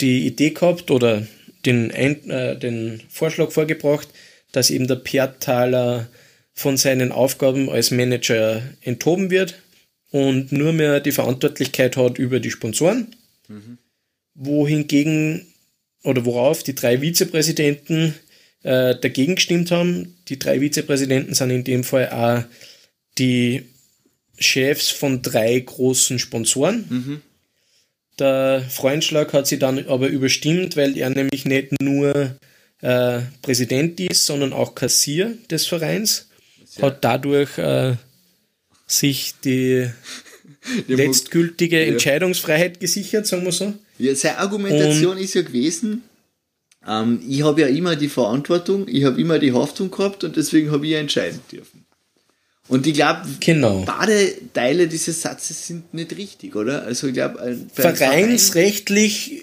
die 0.00 0.26
Idee 0.26 0.50
gehabt 0.50 0.90
oder 0.90 1.26
den, 1.66 1.90
Ein 1.90 2.30
äh, 2.30 2.56
den 2.56 3.02
Vorschlag 3.08 3.50
vorgebracht, 3.50 4.08
dass 4.52 4.70
eben 4.70 4.86
der 4.86 4.96
Pertaler 4.96 6.08
von 6.52 6.76
seinen 6.76 7.12
Aufgaben 7.12 7.68
als 7.68 7.90
Manager 7.90 8.62
enthoben 8.80 9.30
wird 9.30 9.60
und 10.10 10.52
nur 10.52 10.72
mehr 10.72 11.00
die 11.00 11.12
Verantwortlichkeit 11.12 11.96
hat 11.96 12.18
über 12.18 12.40
die 12.40 12.50
Sponsoren, 12.50 13.14
wohingegen 14.34 15.46
oder 16.02 16.24
worauf 16.24 16.62
die 16.62 16.74
drei 16.74 17.00
Vizepräsidenten 17.00 18.14
äh, 18.62 18.96
dagegen 18.96 19.36
gestimmt 19.36 19.70
haben. 19.70 20.16
Die 20.28 20.38
drei 20.38 20.60
Vizepräsidenten 20.60 21.34
sind 21.34 21.50
in 21.50 21.64
dem 21.64 21.84
Fall 21.84 22.10
auch 22.10 22.44
die 23.18 23.64
Chefs 24.38 24.90
von 24.90 25.22
drei 25.22 25.58
großen 25.58 26.18
Sponsoren. 26.18 26.84
Der 28.18 28.64
Freundschlag 28.68 29.32
hat 29.32 29.46
sie 29.46 29.58
dann 29.58 29.86
aber 29.86 30.08
überstimmt, 30.08 30.76
weil 30.76 30.96
er 30.96 31.10
nämlich 31.10 31.44
nicht 31.44 31.80
nur 31.80 32.36
äh, 32.80 33.20
Präsident 33.42 34.00
ist, 34.00 34.26
sondern 34.26 34.52
auch 34.52 34.74
Kassier 34.74 35.36
des 35.50 35.66
Vereins. 35.66 36.28
Hat 36.80 37.04
dadurch 37.04 37.58
äh, 37.58 37.94
sich 38.86 39.34
die 39.44 39.88
letztgültige 40.88 41.84
Entscheidungsfreiheit 41.84 42.80
gesichert, 42.80 43.26
sagen 43.26 43.44
wir 43.44 43.52
so. 43.52 43.74
Ja, 43.98 44.14
seine 44.14 44.38
Argumentation 44.38 45.18
ist 45.18 45.34
ja 45.34 45.42
gewesen, 45.42 46.02
ähm, 46.86 47.20
ich 47.28 47.42
habe 47.42 47.60
ja 47.62 47.66
immer 47.66 47.96
die 47.96 48.08
Verantwortung, 48.08 48.86
ich 48.88 49.04
habe 49.04 49.20
immer 49.20 49.38
die 49.38 49.52
Haftung 49.52 49.90
gehabt 49.90 50.24
und 50.24 50.36
deswegen 50.36 50.70
habe 50.70 50.86
ich 50.86 50.92
ja 50.92 50.98
entscheiden 50.98 51.40
dürfen. 51.50 51.84
Und 52.68 52.86
ich 52.86 52.92
glaube, 52.94 53.22
Genau. 53.40 53.82
beide 53.86 54.34
Teile 54.52 54.86
dieses 54.88 55.22
Satzes 55.22 55.66
sind 55.66 55.92
nicht 55.94 56.14
richtig, 56.16 56.54
oder? 56.54 56.82
Also 56.84 57.06
ich 57.06 57.14
glaube, 57.14 57.56
Vereinsrechtlich, 57.72 59.42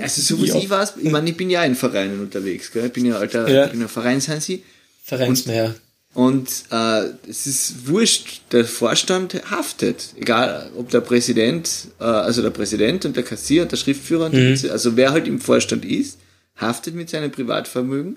also 0.00 0.22
so 0.22 0.42
wie 0.42 0.46
Ja. 0.48 0.56
ich 0.56 0.70
weiß, 0.70 0.94
ich 1.02 1.10
meine, 1.10 1.28
ich 1.30 1.36
bin 1.36 1.50
ja 1.50 1.62
in 1.64 1.74
Vereinen 1.74 2.18
unterwegs, 2.20 2.72
gell? 2.72 2.86
ich 2.86 2.92
bin 2.92 3.04
ja 3.06 3.16
alter, 3.16 3.48
Ja. 3.48 3.66
ich 3.66 3.72
bin 3.72 3.82
ein 3.82 3.88
Vereinshansi 3.88 4.62
Vereinsmeier. 5.04 5.74
Und 6.12 6.48
äh, 6.72 7.04
es 7.28 7.46
ist 7.46 7.86
wurscht, 7.86 8.42
der 8.50 8.64
Vorstand 8.64 9.34
haftet, 9.50 10.08
egal 10.16 10.70
ob 10.76 10.90
der 10.90 11.00
Präsident, 11.00 11.88
äh, 12.00 12.04
also 12.04 12.42
der 12.42 12.50
Präsident 12.50 13.04
und 13.04 13.16
der 13.16 13.22
Kassier 13.22 13.62
und 13.62 13.70
der 13.72 13.76
Schriftführer, 13.76 14.26
und 14.26 14.34
Mhm. 14.34 14.56
die, 14.56 14.70
also 14.70 14.96
wer 14.96 15.12
halt 15.12 15.28
im 15.28 15.40
Vorstand 15.40 15.84
ist, 15.84 16.18
haftet 16.56 16.94
mit 16.94 17.10
seinem 17.10 17.30
Privatvermögen, 17.30 18.16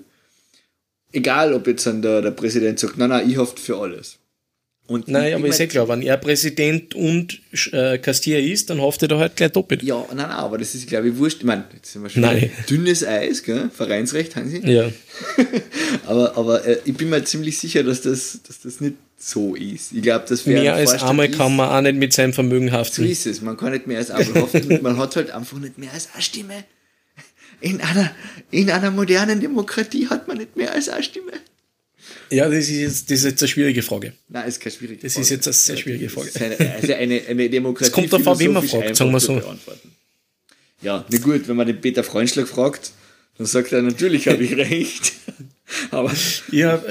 egal 1.12 1.54
ob 1.54 1.66
jetzt 1.68 1.86
dann 1.86 2.02
der, 2.02 2.20
der 2.20 2.32
Präsident 2.32 2.80
sagt, 2.80 2.98
nein, 2.98 3.10
nein, 3.10 3.30
ich 3.30 3.36
hafte 3.36 3.62
für 3.62 3.78
alles. 3.78 4.18
Und 4.86 5.08
Nein, 5.08 5.28
ich 5.28 5.34
aber 5.34 5.46
ist 5.48 5.58
mir- 5.58 5.64
eh 5.64 5.68
klar, 5.68 5.88
wenn 5.88 6.02
er 6.02 6.18
Präsident 6.18 6.94
und 6.94 7.40
äh, 7.72 7.96
Castilla 7.98 8.38
ist, 8.38 8.68
dann 8.68 8.80
hofft 8.82 9.00
er 9.00 9.08
da 9.08 9.18
halt 9.18 9.34
gleich 9.34 9.50
doppelt. 9.52 9.82
Ja, 9.82 10.04
nein, 10.08 10.18
nein, 10.18 10.30
aber 10.30 10.58
das 10.58 10.74
ist, 10.74 10.86
glaube 10.86 11.08
ich, 11.08 11.16
wurscht. 11.16 11.38
Ich 11.38 11.44
meine, 11.44 11.64
jetzt 11.74 11.90
sind 11.92 12.02
wir 12.02 12.10
schon 12.10 12.20
Nein. 12.20 12.50
dünnes 12.68 13.02
Eis, 13.02 13.42
gell? 13.42 13.70
Vereinsrecht, 13.74 14.36
haben 14.36 14.50
Sie? 14.50 14.58
Ja. 14.60 14.90
aber 16.06 16.36
aber 16.36 16.66
äh, 16.66 16.78
ich 16.84 16.94
bin 16.94 17.08
mir 17.08 17.24
ziemlich 17.24 17.58
sicher, 17.58 17.82
dass 17.82 18.02
das, 18.02 18.40
dass 18.46 18.60
das 18.60 18.80
nicht 18.82 18.96
so 19.18 19.54
ist. 19.54 19.92
Ich 19.92 20.02
glaube, 20.02 20.26
das 20.28 20.46
wäre 20.46 20.60
Mehr 20.62 20.74
als 20.74 20.90
Vorstand 20.90 21.10
einmal 21.10 21.30
ist- 21.30 21.38
kann 21.38 21.56
man 21.56 21.68
auch 21.70 21.80
nicht 21.80 21.96
mit 21.96 22.12
seinem 22.12 22.34
Vermögen 22.34 22.68
So 22.68 22.74
haften. 22.74 23.04
ist 23.06 23.26
es. 23.26 23.40
Man 23.40 23.56
kann 23.56 23.72
nicht 23.72 23.86
mehr 23.86 23.96
als 23.98 24.10
einmal 24.10 24.42
hoffen 24.42 24.70
und 24.70 24.82
man 24.82 24.98
hat 24.98 25.16
halt 25.16 25.30
einfach 25.30 25.58
nicht 25.58 25.78
mehr 25.78 25.92
als 25.94 26.10
eine 26.12 26.22
Stimme. 26.22 26.64
In 27.62 27.80
einer, 27.80 28.10
in 28.50 28.70
einer 28.70 28.90
modernen 28.90 29.40
Demokratie 29.40 30.08
hat 30.08 30.28
man 30.28 30.36
nicht 30.36 30.56
mehr 30.56 30.72
als 30.74 30.90
eine 30.90 31.02
Stimme. 31.02 31.32
Ja, 32.30 32.48
das 32.48 32.68
ist 32.68 32.70
jetzt, 32.70 33.10
das 33.10 33.18
ist 33.18 33.24
jetzt 33.24 33.42
eine 33.42 33.48
schwierige 33.48 33.82
Frage. 33.82 34.12
Nein, 34.28 34.48
ist 34.48 34.60
keine 34.60 34.74
schwierige 34.74 35.02
Das 35.02 35.12
Frage. 35.14 35.22
ist 35.24 35.30
jetzt 35.30 35.46
eine 35.46 35.54
sehr 35.54 35.76
schwierige 35.76 36.08
Frage. 36.08 36.30
Das 36.32 36.42
ist 36.42 36.60
eine, 36.60 36.74
also 36.74 36.92
eine, 36.94 37.22
eine 37.28 37.50
Demokratie. 37.50 37.88
Es 37.88 38.10
kommt 38.10 38.26
an, 38.26 38.38
wen 38.38 38.52
man 38.52 38.66
fragt, 38.66 38.96
sagen 38.96 39.10
wir 39.12 39.20
so. 39.20 39.42
Ja, 40.82 41.04
na 41.08 41.18
gut, 41.18 41.48
wenn 41.48 41.56
man 41.56 41.66
den 41.66 41.80
Peter 41.80 42.04
Freundschlag 42.04 42.46
fragt, 42.48 42.92
dann 43.38 43.46
sagt 43.46 43.72
er, 43.72 43.82
natürlich 43.82 44.28
habe 44.28 44.42
ich 44.44 44.52
recht. 44.56 45.12
Aber 45.90 46.12
Ja, 46.50 46.82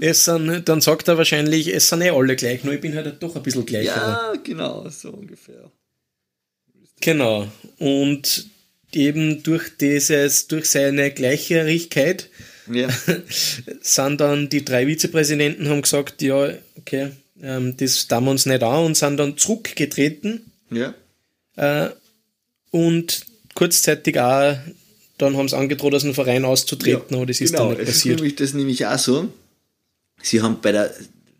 es 0.00 0.24
sind, 0.24 0.68
dann 0.68 0.80
sagt 0.80 1.08
er 1.08 1.16
wahrscheinlich, 1.16 1.68
es 1.68 1.88
sind 1.88 2.02
eh 2.02 2.10
alle 2.10 2.36
gleich, 2.36 2.64
nur 2.64 2.74
ich 2.74 2.80
bin 2.80 2.94
halt 2.94 3.22
doch 3.22 3.36
ein 3.36 3.42
bisschen 3.42 3.64
gleicher. 3.64 3.86
ja, 3.96 4.34
genau, 4.42 4.88
so 4.90 5.10
ungefähr. 5.10 5.70
Genau. 7.00 7.48
Und 7.78 8.46
eben 8.92 9.42
durch 9.42 9.76
dieses, 9.78 10.48
durch 10.48 10.66
seine 10.66 11.10
Gleichrigkeit 11.12 12.28
Ja, 12.72 12.88
sind 13.80 14.20
dann 14.20 14.48
die 14.48 14.64
drei 14.64 14.86
Vizepräsidenten 14.86 15.68
haben 15.68 15.82
gesagt, 15.82 16.22
ja, 16.22 16.50
okay, 16.76 17.10
ähm, 17.42 17.76
das 17.76 18.08
tun 18.08 18.24
wir 18.24 18.30
uns 18.30 18.46
nicht 18.46 18.62
an 18.62 18.84
und 18.84 18.96
sind 18.96 19.16
dann 19.18 19.36
zurückgetreten 19.36 20.50
ja. 20.70 20.94
äh, 21.56 21.90
und 22.70 23.26
kurzzeitig 23.54 24.18
auch, 24.18 24.56
dann 25.18 25.36
haben 25.36 25.48
sie 25.48 25.56
angedroht, 25.56 25.94
aus 25.94 26.02
dem 26.02 26.14
Verein 26.14 26.44
auszutreten, 26.44 27.16
aber 27.16 27.26
das 27.26 27.40
ist 27.40 27.52
genau, 27.52 27.68
dann 27.68 27.78
nicht 27.78 27.86
passiert. 27.86 28.16
nämlich, 28.16 28.36
das 28.36 28.52
nämlich 28.52 28.86
auch 28.86 28.98
so. 28.98 29.32
Sie 30.22 30.42
haben 30.42 30.60
bei 30.60 30.72
der, 30.72 30.92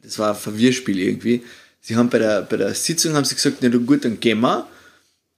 das 0.02 0.18
war 0.18 0.34
ein 0.34 0.40
Verwirrspiel 0.40 0.98
irgendwie, 0.98 1.42
sie 1.80 1.96
haben 1.96 2.08
bei 2.08 2.18
der, 2.18 2.42
bei 2.42 2.56
der 2.56 2.74
Sitzung 2.74 3.14
haben 3.14 3.24
sie 3.24 3.34
gesagt, 3.34 3.58
na 3.60 3.68
gut, 3.68 4.04
dann 4.04 4.20
gehen 4.20 4.40
wir. 4.40 4.66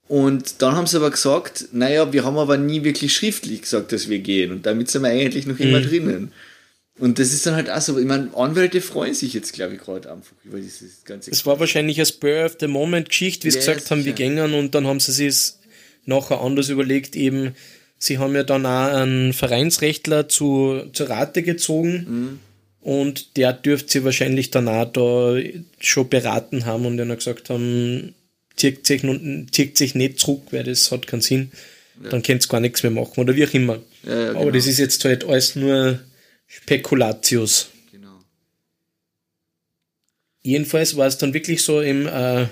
Und 0.09 0.61
dann 0.63 0.75
haben 0.75 0.87
sie 0.87 0.97
aber 0.97 1.11
gesagt, 1.11 1.69
naja, 1.71 2.11
wir 2.11 2.25
haben 2.25 2.37
aber 2.37 2.57
nie 2.57 2.83
wirklich 2.83 3.13
schriftlich 3.13 3.61
gesagt, 3.61 3.91
dass 3.93 4.09
wir 4.09 4.19
gehen. 4.19 4.51
Und 4.51 4.65
damit 4.65 4.89
sind 4.89 5.03
wir 5.03 5.09
eigentlich 5.09 5.45
noch 5.45 5.57
Mhm. 5.59 5.65
immer 5.67 5.79
drinnen. 5.81 6.31
Und 6.97 7.17
das 7.19 7.31
ist 7.31 7.45
dann 7.45 7.55
halt 7.55 7.69
auch 7.69 7.79
so, 7.79 7.97
ich 7.97 8.05
meine, 8.05 8.29
Anwälte 8.35 8.81
freuen 8.81 9.13
sich 9.13 9.33
jetzt, 9.33 9.53
glaube 9.53 9.75
ich, 9.75 9.79
gerade 9.81 10.11
einfach 10.11 10.33
über 10.43 10.57
dieses 10.59 11.05
ganze. 11.05 11.31
Es 11.31 11.45
war 11.45 11.57
wahrscheinlich 11.59 11.97
eine 11.97 12.05
Spur 12.07 12.43
of 12.45 12.57
the 12.59 12.67
Moment 12.67 13.07
Geschichte, 13.09 13.45
wie 13.45 13.51
sie 13.51 13.59
Ja, 13.59 13.65
gesagt 13.73 13.89
haben, 13.91 13.99
wir 13.99 14.03
sicher. 14.15 14.15
gängen 14.15 14.53
und 14.55 14.75
dann 14.75 14.85
haben 14.87 14.99
sie 14.99 15.11
sich 15.13 15.53
nachher 16.05 16.41
anders 16.41 16.67
überlegt, 16.69 17.15
eben, 17.15 17.53
sie 17.99 18.17
haben 18.17 18.33
ja 18.35 18.43
dann 18.43 18.65
auch 18.65 18.91
einen 18.93 19.31
Vereinsrechtler 19.33 20.27
zu, 20.27 20.81
zur 20.91 21.09
Rate 21.09 21.43
gezogen 21.43 22.05
Mhm. 22.09 22.39
und 22.81 23.37
der 23.37 23.53
dürfte 23.53 23.91
sie 23.91 24.03
wahrscheinlich 24.03 24.49
dann 24.51 24.67
auch 24.67 24.91
da 24.91 25.37
schon 25.79 26.09
beraten 26.09 26.65
haben 26.65 26.85
und 26.87 26.97
dann 26.97 27.15
gesagt 27.15 27.49
haben, 27.49 28.13
zieht 28.59 28.85
sich, 28.85 29.03
zieht 29.51 29.77
sich 29.77 29.95
nicht 29.95 30.19
zurück, 30.19 30.43
weil 30.51 30.63
das 30.63 30.91
hat 30.91 31.07
keinen 31.07 31.21
Sinn. 31.21 31.51
Dann 32.01 32.23
könnt 32.23 32.45
ihr 32.45 32.49
gar 32.49 32.61
nichts 32.61 32.83
mehr 32.83 32.91
machen 32.91 33.19
oder 33.19 33.35
wie 33.35 33.45
auch 33.45 33.53
immer. 33.53 33.79
Ja, 34.03 34.11
ja, 34.11 34.29
Aber 34.29 34.39
genau. 34.39 34.51
das 34.51 34.67
ist 34.67 34.79
jetzt 34.79 35.03
halt 35.03 35.25
alles 35.25 35.55
nur 35.55 35.99
Spekulatius. 36.47 37.69
Genau. 37.91 38.19
Jedenfalls 40.41 40.95
war 40.95 41.07
es 41.07 41.17
dann 41.17 41.33
wirklich 41.33 41.61
so 41.61 41.81
im 41.81 42.07
äh, 42.07 42.47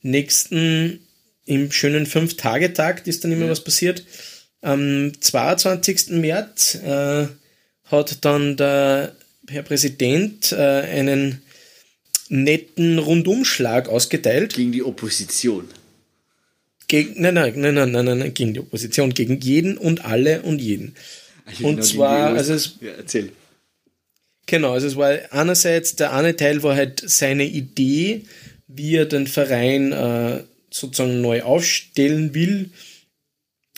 nächsten, 0.00 1.00
im 1.44 1.70
schönen 1.70 2.06
Fünf-Tage-Tag, 2.06 3.06
ist 3.06 3.24
dann 3.24 3.32
immer 3.32 3.48
was 3.48 3.62
passiert. 3.62 4.04
Am 4.62 5.12
22. 5.20 6.10
März 6.10 6.76
äh, 6.76 7.26
hat 7.84 8.24
dann 8.24 8.56
der 8.56 9.14
Herr 9.48 9.62
Präsident 9.62 10.52
äh, 10.52 10.56
einen 10.56 11.42
netten 12.32 12.98
Rundumschlag 12.98 13.88
ausgeteilt. 13.88 14.54
Gegen 14.54 14.72
die 14.72 14.82
Opposition. 14.82 15.68
Gegen, 16.88 17.20
nein, 17.20 17.34
nein, 17.34 17.52
nein, 17.56 17.74
nein, 17.74 17.90
nein, 17.92 18.18
nein, 18.18 18.34
gegen 18.34 18.54
die 18.54 18.60
Opposition, 18.60 19.12
gegen 19.14 19.38
jeden 19.40 19.76
und 19.76 20.04
alle 20.04 20.42
und 20.42 20.60
jeden. 20.60 20.94
Also 21.44 21.66
Und 21.66 21.76
genau 21.76 21.86
zwar, 21.86 22.34
also 22.34 22.54
es- 22.54 22.76
Ja, 22.80 22.92
erzähl. 22.92 23.32
Genau, 24.46 24.72
also 24.72 24.86
es 24.86 24.96
war 24.96 25.18
einerseits, 25.30 25.94
der 25.96 26.12
eine 26.12 26.34
Teil 26.34 26.62
war 26.62 26.74
halt 26.74 27.02
seine 27.04 27.44
Idee, 27.44 28.22
wie 28.66 28.96
er 28.96 29.04
den 29.06 29.26
Verein 29.26 29.92
äh, 29.92 30.42
sozusagen 30.70 31.20
neu 31.20 31.42
aufstellen 31.42 32.34
will. 32.34 32.70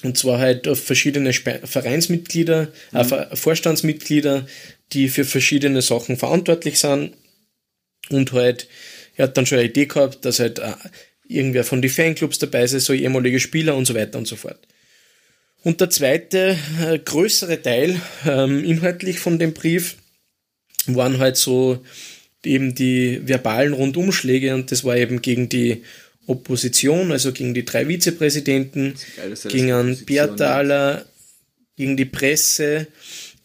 Und 0.03 0.17
zwar 0.17 0.39
halt 0.39 0.69
auf 0.69 0.83
verschiedene 0.83 1.33
Spe 1.33 1.61
Vereinsmitglieder, 1.65 2.73
äh, 2.93 3.05
Ver 3.05 3.31
Vorstandsmitglieder, 3.35 4.47
die 4.93 5.09
für 5.09 5.25
verschiedene 5.25 5.83
Sachen 5.83 6.17
verantwortlich 6.17 6.79
sind. 6.79 7.13
Und 8.11 8.33
halt, 8.33 8.69
er 9.17 9.25
hat 9.25 9.37
dann 9.37 9.47
schon 9.47 9.59
eine 9.59 9.69
Idee 9.69 9.87
gehabt, 9.87 10.25
dass 10.25 10.41
halt 10.41 10.59
äh, 10.59 10.75
irgendwer 11.27 11.65
von 11.65 11.83
den 11.83 11.91
Fanclubs 11.91 12.39
dabei 12.39 12.65
ist, 12.65 12.73
so 12.85 12.93
ehemalige 12.93 13.41
Spieler 13.41 13.77
und 13.77 13.87
so 13.87 13.95
weiter 13.95 14.19
und 14.19 14.27
so 14.27 14.37
fort. 14.37 14.59
Und 15.63 15.81
der 15.81 15.89
zweite, 15.91 16.59
äh, 16.83 16.99
größere 16.99 17.63
Teil, 17.63 17.99
ähm, 18.27 18.63
inhaltlich 18.63 19.19
von 19.19 19.39
dem 19.39 19.55
Brief, 19.55 19.97
waren 20.87 21.19
halt 21.19 21.39
so 21.39 21.83
eben 22.45 22.75
die 22.75 23.27
verbalen 23.27 23.73
Rundumschläge 23.73 24.55
und 24.55 24.71
das 24.71 24.85
war 24.85 24.97
eben 24.97 25.23
gegen 25.23 25.49
die 25.49 25.83
Opposition, 26.27 27.13
also 27.13 27.33
gegen 27.33 27.55
die 27.55 27.65
drei 27.65 27.87
Vizepräsidenten, 27.87 28.95
geil, 29.17 29.35
gegen 29.49 29.73
einen 29.73 30.05
Bertaler, 30.05 31.07
gegen 31.77 31.97
die 31.97 32.05
Presse, 32.05 32.87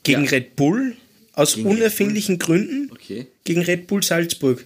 gegen 0.04 0.26
Ja. 0.26 0.32
Red 0.32 0.56
Bull, 0.56 0.95
aus 1.39 1.56
Gegen 1.56 1.69
unerfindlichen 1.69 2.38
Gründen, 2.39 2.89
Okay. 2.91 3.28
gegen 3.43 3.62
Red 3.62 3.88
Bull 3.88 4.04
Salzburg. 4.04 4.65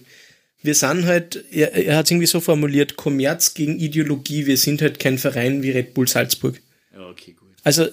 Wir 0.62 0.74
sind 0.74 1.04
halt, 1.04 1.44
er, 1.50 1.72
er 1.74 1.96
hat 1.96 2.06
es 2.06 2.10
irgendwie 2.10 2.26
so 2.26 2.40
formuliert, 2.40 2.96
Kommerz 2.96 3.54
gegen 3.54 3.78
Ideologie, 3.78 4.46
wir 4.46 4.56
sind 4.56 4.80
halt 4.82 4.98
kein 4.98 5.18
Verein 5.18 5.62
wie 5.62 5.70
Red 5.70 5.94
Bull 5.94 6.08
Salzburg. 6.08 6.60
Ja, 6.92 7.08
okay, 7.08 7.32
gut. 7.38 7.50
Also, 7.62 7.88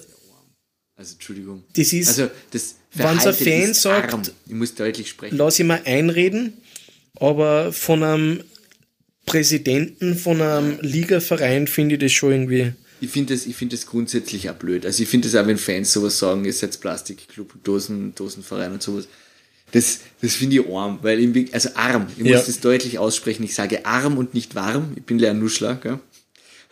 Also, 0.96 1.14
Entschuldigung. 1.14 1.64
das 1.76 1.92
ist, 1.92 2.08
Also, 2.08 2.30
das 2.50 2.76
Wenn's 2.94 3.26
ein 3.26 3.34
Fan 3.34 3.74
sagt- 3.74 4.12
arm. 4.14 4.22
Ich 4.46 4.52
muss 4.54 4.74
deutlich 4.74 5.08
sprechen. 5.08 5.36
lass 5.36 5.58
ich 5.58 5.64
mal 5.66 5.80
einreden, 5.84 6.54
aber 7.16 7.72
von 7.72 8.02
einem 8.02 8.44
Präsidenten 9.26 10.16
von 10.16 10.40
einem 10.42 10.78
Ligaverein 10.80 11.66
finde 11.66 11.94
ich 11.94 12.00
das 12.00 12.12
schon 12.12 12.32
irgendwie. 12.32 12.72
Ich 13.02 13.10
finde 13.10 13.34
das, 13.34 13.46
ich 13.46 13.56
find 13.56 13.72
das 13.72 13.86
grundsätzlich 13.86 14.48
auch 14.48 14.54
blöd. 14.54 14.86
Also 14.86 15.02
ich 15.02 15.08
finde 15.08 15.28
das 15.28 15.34
auch, 15.40 15.46
wenn 15.46 15.58
Fans 15.58 15.92
sowas 15.92 16.18
sagen, 16.18 16.44
ihr 16.44 16.52
seid 16.52 16.78
Plastikclub, 16.80 17.52
Dosen, 17.64 18.14
Dosenverein 18.14 18.72
und 18.72 18.82
sowas. 18.82 19.08
Das, 19.72 20.00
das 20.20 20.34
finde 20.34 20.56
ich 20.60 20.68
arm, 20.72 20.98
weil 21.02 21.18
wirklich- 21.34 21.52
also 21.54 21.70
arm, 21.74 22.06
ich 22.16 22.24
Ja. 22.26 22.36
muss 22.36 22.46
das 22.46 22.60
deutlich 22.60 22.98
aussprechen. 22.98 23.42
Ich 23.42 23.54
sage 23.54 23.84
arm 23.86 24.18
und 24.18 24.34
nicht 24.34 24.54
warm. 24.54 24.92
Ich 24.96 25.02
bin 25.04 25.18
leer 25.18 25.34
Nuschler, 25.34 25.74
gell? 25.76 25.98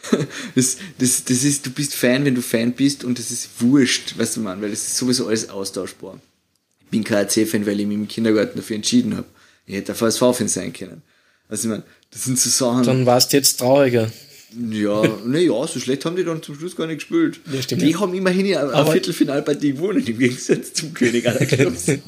Das, 0.55 0.77
das, 0.99 1.25
das 1.25 1.43
ist, 1.45 1.67
du 1.67 1.71
bist 1.71 1.95
Fan, 1.95 2.25
wenn 2.25 2.35
du 2.35 2.43
Fan 2.43 2.73
bist 2.73 3.05
und 3.05 3.19
das 3.19 3.31
ist 3.31 3.49
wurscht, 3.59 4.17
weißt 4.19 4.37
du, 4.37 4.41
man, 4.41 4.63
weil 4.63 4.71
das 4.71 4.81
ist 4.87 4.97
sowieso 4.97 5.27
alles 5.27 5.49
austauschbar. 5.51 6.21
Ich 6.85 6.87
bin 6.91 7.05
KRC-Fan, 7.05 7.67
weil 7.67 7.81
ich 7.81 7.87
mich 7.87 7.97
im 7.97 8.09
Kindergarten 8.09 8.57
dafür 8.59 8.77
entschieden 8.77 9.17
habe. 9.17 9.27
Ich 9.67 9.75
hätte 9.75 9.93
ein 9.93 9.97
VSV-Fan 9.97 10.49
sein 10.49 10.73
können. 10.73 11.03
Also 11.49 11.65
ich 11.67 11.71
meine, 11.71 11.83
das 12.11 12.25
sind 12.25 12.39
so 12.39 12.49
Sachen. 12.51 12.85
Dann 12.85 13.05
warst 13.07 13.33
du 13.33 13.37
jetzt 13.37 13.59
trauriger. 13.59 14.11
Ja, 14.71 15.03
naja, 15.25 15.67
so 15.67 15.79
schlecht 15.79 16.05
haben 16.05 16.17
die 16.17 16.25
dann 16.25 16.43
zum 16.43 16.57
Schluss 16.57 16.75
gar 16.75 16.87
nicht 16.87 16.99
gespielt. 16.99 17.41
Ja, 17.53 17.63
stimmt, 17.63 17.83
die 17.83 17.91
ja. 17.91 18.01
haben 18.01 18.15
immerhin 18.15 18.47
eine, 18.47 18.61
eine 18.61 18.73
Aber- 18.75 18.93
Viertelfinalpartie 18.93 19.73
gewonnen, 19.75 20.05
im 20.05 20.19
Gegensatz 20.19 20.73
zum 20.73 20.93
König 20.95 21.27
aller 21.29 21.47
Clubs. 21.47 21.87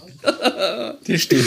Das 1.04 1.20
stimmt. 1.22 1.44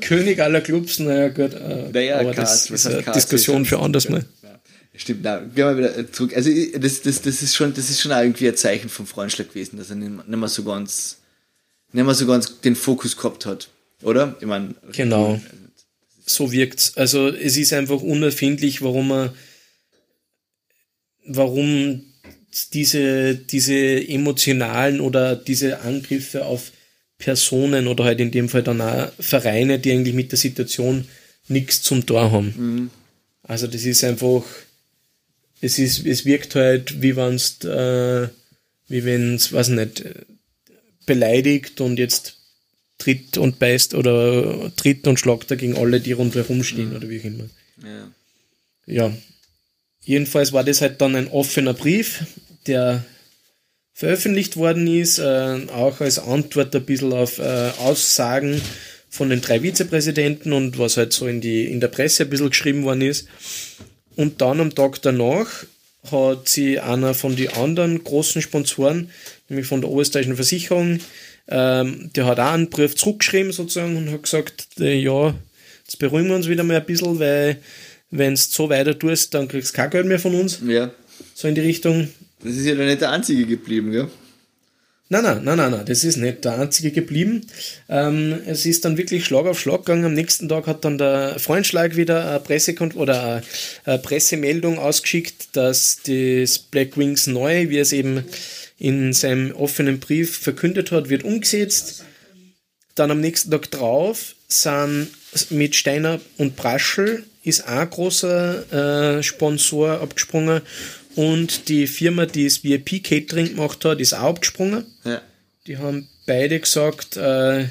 König 0.00 0.40
aller 0.42 0.60
Clubs, 0.60 0.98
naja 0.98 1.28
gut. 1.28 1.54
Äh, 1.54 1.90
Naja, 1.92 2.14
aber 2.18 2.32
Karl, 2.32 2.44
das 2.44 2.68
ist 2.68 2.86
eine? 2.86 3.02
Diskussion 3.02 3.64
für 3.64 3.78
anders 3.78 4.08
mal. 4.08 4.24
Ja, 4.42 4.58
stimmt, 4.96 5.20
na, 5.22 5.38
gehen 5.38 5.54
wir 5.54 5.78
wieder 5.78 6.10
zurück. 6.12 6.34
Also 6.34 6.50
das, 6.76 7.02
das, 7.02 7.22
das, 7.22 7.40
ist 7.42 7.54
schon, 7.54 7.72
das 7.72 7.88
ist 7.88 8.00
schon 8.00 8.10
irgendwie 8.10 8.48
ein 8.48 8.56
Zeichen 8.56 8.88
vom 8.88 9.06
Freundschlag 9.06 9.48
gewesen, 9.50 9.76
dass 9.76 9.90
er 9.90 9.96
nicht, 9.96 10.26
mehr 10.28 10.48
so 10.48 10.64
ganz 10.64 11.18
nicht 11.92 12.04
mehr 12.04 12.14
so 12.14 12.26
ganz 12.26 12.60
den 12.60 12.74
Fokus 12.74 13.16
gehabt 13.16 13.46
hat. 13.46 13.68
Oder? 14.02 14.36
Ich 14.40 14.46
meine, 14.46 14.74
Genau. 14.92 15.40
So 16.26 16.50
wirkt's. 16.50 16.96
Also 16.96 17.28
es 17.28 17.56
ist 17.56 17.72
einfach 17.72 18.00
unerfindlich, 18.02 18.82
warum 18.82 19.08
man, 19.08 19.30
warum 21.26 22.02
diese, 22.72 23.34
diese 23.34 24.08
emotionalen 24.08 25.00
oder 25.00 25.36
diese 25.36 25.80
Angriffe 25.80 26.44
auf 26.44 26.72
Personen 27.18 27.86
oder 27.86 28.04
halt 28.04 28.20
in 28.20 28.30
dem 28.30 28.48
Fall 28.48 28.62
dann 28.62 28.80
auch 28.80 29.12
Vereine, 29.18 29.78
die 29.78 29.92
eigentlich 29.92 30.14
mit 30.14 30.32
der 30.32 30.38
Situation 30.38 31.06
nichts 31.48 31.82
zum 31.82 32.06
Tor 32.06 32.32
haben. 32.32 32.90
Also 33.42 33.66
das 33.66 33.84
ist 33.84 34.04
einfach, 34.04 34.44
es 35.60 35.78
ist, 35.78 36.06
es 36.06 36.24
wirkt 36.24 36.54
halt, 36.54 37.02
wie 37.02 37.16
wenn's, 37.16 37.62
äh, 37.64 38.28
wie 38.88 39.04
wenn's, 39.04 39.52
weiß 39.52 39.68
nicht, 39.68 40.04
beleidigt 41.06 41.80
und 41.80 41.98
jetzt 41.98 42.36
tritt 42.98 43.38
und 43.38 43.58
beißt 43.58 43.94
oder 43.94 44.70
tritt 44.76 45.06
und 45.06 45.18
schlagt 45.18 45.50
dagegen 45.50 45.76
alle, 45.76 46.00
die 46.00 46.12
rundherum 46.12 46.62
stehen 46.62 46.94
oder 46.96 47.08
wie 47.08 47.20
auch 47.20 47.24
immer. 47.24 47.44
Ja. 47.82 48.10
Ja. 48.86 49.12
Jedenfalls 50.02 50.52
war 50.52 50.64
das 50.64 50.80
halt 50.80 51.00
dann 51.00 51.14
ein 51.14 51.28
offener 51.28 51.74
Brief, 51.74 52.24
der 52.66 53.04
veröffentlicht 53.92 54.56
worden 54.56 54.86
ist, 54.86 55.18
äh, 55.18 55.58
auch 55.74 56.00
als 56.00 56.18
Antwort 56.18 56.74
ein 56.74 56.84
bisschen 56.84 57.12
auf 57.12 57.38
äh, 57.38 57.70
Aussagen 57.78 58.60
von 59.10 59.28
den 59.28 59.40
drei 59.40 59.60
Vizepräsidenten 59.62 60.52
und 60.52 60.78
was 60.78 60.96
halt 60.96 61.12
so 61.12 61.26
in, 61.26 61.40
die, 61.40 61.66
in 61.66 61.80
der 61.80 61.88
Presse 61.88 62.22
ein 62.22 62.30
bisschen 62.30 62.50
geschrieben 62.50 62.84
worden 62.84 63.02
ist. 63.02 63.28
Und 64.16 64.40
dann 64.40 64.60
am 64.60 64.74
Tag 64.74 65.02
danach 65.02 65.48
hat 66.10 66.48
sie 66.48 66.80
einer 66.80 67.12
von 67.12 67.36
den 67.36 67.50
anderen 67.50 68.02
großen 68.02 68.40
Sponsoren, 68.40 69.10
nämlich 69.48 69.66
von 69.66 69.82
der 69.82 69.90
Oberösterreichischen 69.90 70.36
Versicherung, 70.36 71.00
ähm, 71.48 72.10
der 72.14 72.26
hat 72.26 72.38
auch 72.38 72.52
einen 72.52 72.70
Brief 72.70 72.94
zurückgeschrieben 72.96 73.52
sozusagen 73.52 73.96
und 73.96 74.10
hat 74.10 74.22
gesagt, 74.22 74.68
äh, 74.78 74.94
ja, 74.94 75.34
jetzt 75.84 75.98
beruhigen 75.98 76.28
wir 76.28 76.36
uns 76.36 76.48
wieder 76.48 76.62
mal 76.62 76.76
ein 76.76 76.86
bisschen, 76.86 77.18
weil 77.18 77.58
wenn 78.10 78.34
es 78.34 78.50
so 78.50 78.68
weiter 78.68 78.98
tust, 78.98 79.34
dann 79.34 79.48
kriegst 79.48 79.72
du 79.72 79.76
kein 79.76 79.90
Geld 79.90 80.06
mehr 80.06 80.18
von 80.18 80.34
uns. 80.34 80.60
ja. 80.66 80.90
So 81.34 81.48
in 81.48 81.54
die 81.54 81.60
Richtung. 81.60 82.08
Das 82.42 82.54
ist 82.54 82.66
ja 82.66 82.74
dann 82.74 82.86
nicht 82.86 83.00
der 83.00 83.10
einzige 83.10 83.46
geblieben, 83.46 83.92
gell? 83.92 84.08
Nein, 85.12 85.24
nein, 85.24 85.42
nein, 85.42 85.56
nein, 85.56 85.70
nein, 85.72 85.84
das 85.86 86.04
ist 86.04 86.18
nicht 86.18 86.44
der 86.44 86.60
einzige 86.60 86.92
geblieben. 86.92 87.44
Ähm, 87.88 88.38
es 88.46 88.64
ist 88.64 88.84
dann 88.84 88.96
wirklich 88.96 89.24
Schlag 89.24 89.46
auf 89.46 89.58
Schlag 89.58 89.84
gegangen. 89.84 90.04
Am 90.04 90.14
nächsten 90.14 90.48
Tag 90.48 90.68
hat 90.68 90.84
dann 90.84 90.98
der 90.98 91.40
Freundschlag 91.40 91.96
wieder 91.96 92.30
eine 92.30 92.38
Pressekon 92.38 92.92
oder 92.92 93.42
eine, 93.84 93.98
Pressemeldung 93.98 94.78
ausgeschickt, 94.78 95.56
dass 95.56 95.98
das 96.06 96.60
Black 96.60 96.96
Wings 96.96 97.26
neu, 97.26 97.70
wie 97.70 97.78
es 97.78 97.92
eben 97.92 98.24
in 98.78 99.12
seinem 99.12 99.50
offenen 99.50 99.98
Brief 99.98 100.38
verkündet 100.38 100.92
hat, 100.92 101.08
wird 101.08 101.24
umgesetzt. 101.24 102.04
Dann 102.94 103.10
am 103.10 103.20
nächsten 103.20 103.50
Tag 103.50 103.68
drauf 103.72 104.36
sind 104.46 105.08
mit 105.50 105.74
Steiner 105.74 106.20
und 106.38 106.54
Braschel 106.54 107.24
ist 107.50 107.66
auch 107.66 107.80
ein 107.80 107.90
großer 107.90 109.18
äh, 109.18 109.22
Sponsor 109.22 110.00
abgesprungen 110.00 110.62
und 111.16 111.68
die 111.68 111.86
Firma, 111.86 112.26
die 112.26 112.44
das 112.44 112.64
VIP 112.64 113.02
Catering 113.02 113.50
gemacht 113.50 113.84
hat, 113.84 114.00
ist 114.00 114.14
auch 114.14 114.30
abgesprungen. 114.30 114.86
Ja. 115.04 115.20
Die 115.66 115.76
haben 115.78 116.08
beide 116.26 116.58
gesagt, 116.60 117.16
äh, 117.16 117.66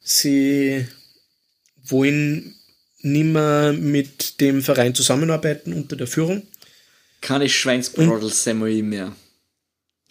sie 0.00 0.86
wollen 1.84 2.54
nimmer 3.00 3.72
mit 3.72 4.40
dem 4.40 4.62
Verein 4.62 4.94
zusammenarbeiten 4.94 5.72
unter 5.72 5.96
der 5.96 6.06
Führung. 6.06 6.42
Keine 7.20 7.48
Schweinsbrodel 7.48 8.30
Samuel 8.30 8.82
mehr. 8.82 9.12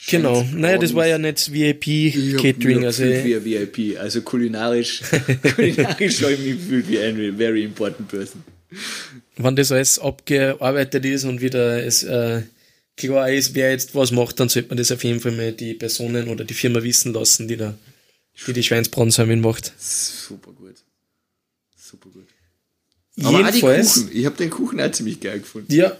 Genau. 0.07 0.45
Naja, 0.53 0.77
das 0.77 0.93
war 0.93 1.07
ja 1.07 1.17
nicht 1.17 1.51
VIP 1.51 2.39
Catering. 2.39 2.85
Also, 2.85 3.03
wie 3.03 3.35
ein 3.35 3.45
VIP. 3.45 3.99
Also 3.99 4.21
kulinarisch, 4.21 5.01
kulinarisch 5.55 6.21
habe 6.21 6.33
ich 6.33 6.39
mich 6.39 6.59
gefühlt 6.59 6.89
wie 6.89 6.99
ein 6.99 7.37
very 7.37 7.63
important 7.63 8.07
person. 8.07 8.43
Wenn 9.37 9.55
das 9.55 9.71
alles 9.71 9.99
abgearbeitet 9.99 11.05
ist 11.05 11.23
und 11.23 11.41
wieder 11.41 11.83
es 11.83 12.03
äh, 12.03 12.43
klar 12.95 13.29
ist, 13.31 13.55
wer 13.55 13.71
jetzt 13.71 13.95
was 13.95 14.11
macht, 14.11 14.39
dann 14.39 14.49
sollte 14.49 14.69
man 14.69 14.77
das 14.77 14.91
auf 14.91 15.03
jeden 15.03 15.19
Fall 15.19 15.31
mal 15.31 15.51
die 15.51 15.73
Personen 15.73 16.27
oder 16.27 16.43
die 16.43 16.53
Firma 16.53 16.83
wissen 16.83 17.13
lassen, 17.13 17.47
die 17.47 17.57
da 17.57 17.75
die, 18.45 18.53
die 18.53 18.63
Schweinsbrannsalmin 18.63 19.41
macht. 19.41 19.73
Super 19.79 20.51
gut. 20.51 20.75
Super 21.75 22.09
gut. 22.09 22.27
Aber 23.19 23.29
auch 23.29 23.31
die 23.31 23.45
Jedenfalls, 23.45 23.93
Kuchen. 23.93 24.09
Ich 24.13 24.25
habe 24.25 24.37
den 24.37 24.49
Kuchen 24.49 24.81
auch 24.81 24.91
ziemlich 24.91 25.19
geil 25.19 25.39
gefunden. 25.39 25.73
ja, 25.73 25.97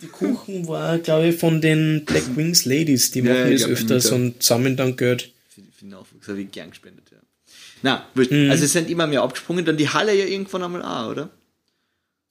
die 0.00 0.06
Kuchen 0.06 0.68
war, 0.68 0.98
glaube 0.98 1.28
ich, 1.28 1.36
von 1.36 1.60
den 1.60 2.04
Black 2.04 2.36
Wings 2.36 2.64
Ladies, 2.64 3.10
die 3.10 3.20
Ja, 3.20 3.34
machen 3.34 3.52
ich 3.52 3.62
das 3.62 3.70
öfters 3.70 4.10
und 4.10 4.42
sammeln 4.42 4.76
dann 4.76 4.96
Geld. 4.96 5.30
Für, 5.48 5.60
für 5.60 5.84
den 5.84 5.88
Nachwuchs 5.90 6.28
habe 6.28 6.40
ich 6.40 6.50
gern 6.50 6.70
gespendet, 6.70 7.04
ja. 7.10 7.18
Na. 7.82 8.06
Mhm. 8.14 8.50
also 8.50 8.64
es 8.64 8.72
sind 8.72 8.88
immer 8.90 9.06
mehr 9.06 9.22
abgesprungen, 9.22 9.64
dann 9.64 9.76
die 9.76 9.88
Halle 9.88 10.14
ja 10.14 10.24
irgendwann 10.24 10.62
einmal 10.62 10.82
auch, 10.82 11.10
oder? 11.10 11.30